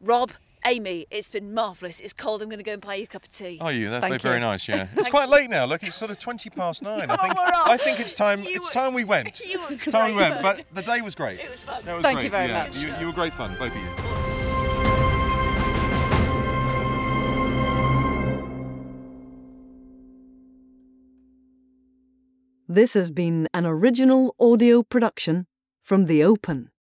Rob, 0.00 0.32
Amy, 0.66 1.06
it's 1.10 1.30
been 1.30 1.54
marvellous. 1.54 2.00
It's 2.00 2.12
cold. 2.12 2.42
I'm 2.42 2.48
going 2.48 2.58
to 2.58 2.64
go 2.64 2.74
and 2.74 2.82
buy 2.82 2.96
you 2.96 3.04
a 3.04 3.06
cup 3.06 3.24
of 3.24 3.30
tea. 3.30 3.56
Oh, 3.62 3.68
you? 3.68 3.88
That's 3.88 4.02
Thank 4.06 4.20
very 4.20 4.34
you. 4.36 4.40
nice. 4.40 4.68
Yeah, 4.68 4.88
it's 4.96 5.08
quite 5.08 5.30
late 5.30 5.48
now. 5.48 5.64
Look, 5.64 5.82
it's 5.82 5.96
sort 5.96 6.10
of 6.10 6.18
twenty 6.18 6.50
past 6.50 6.82
nine. 6.82 7.10
I 7.10 7.16
think. 7.16 7.38
I 7.38 7.76
think 7.78 8.00
it's 8.00 8.12
time. 8.12 8.42
It's 8.44 8.70
time 8.72 8.92
we 8.92 9.04
went. 9.04 9.40
You 9.50 9.58
were 9.58 9.66
It's 9.70 9.86
time 9.86 10.14
we 10.14 10.20
went. 10.20 10.42
But 10.42 10.64
the 10.74 10.82
day 10.82 11.00
was 11.00 11.14
great. 11.14 11.40
It 11.40 11.50
was 11.50 11.64
fun. 11.64 11.82
That 11.84 11.94
was 11.94 12.02
Thank 12.02 12.18
great. 12.18 12.24
you 12.24 12.30
very 12.30 12.48
yeah. 12.48 12.64
much. 12.64 12.82
You, 12.82 12.94
you 13.00 13.06
were 13.06 13.12
great 13.12 13.32
fun, 13.32 13.56
both 13.58 13.74
of 13.74 13.80
you. 13.80 14.39
This 22.72 22.94
has 22.94 23.10
been 23.10 23.48
an 23.52 23.66
original 23.66 24.36
audio 24.38 24.84
production 24.84 25.48
from 25.82 26.06
The 26.06 26.22
Open. 26.22 26.70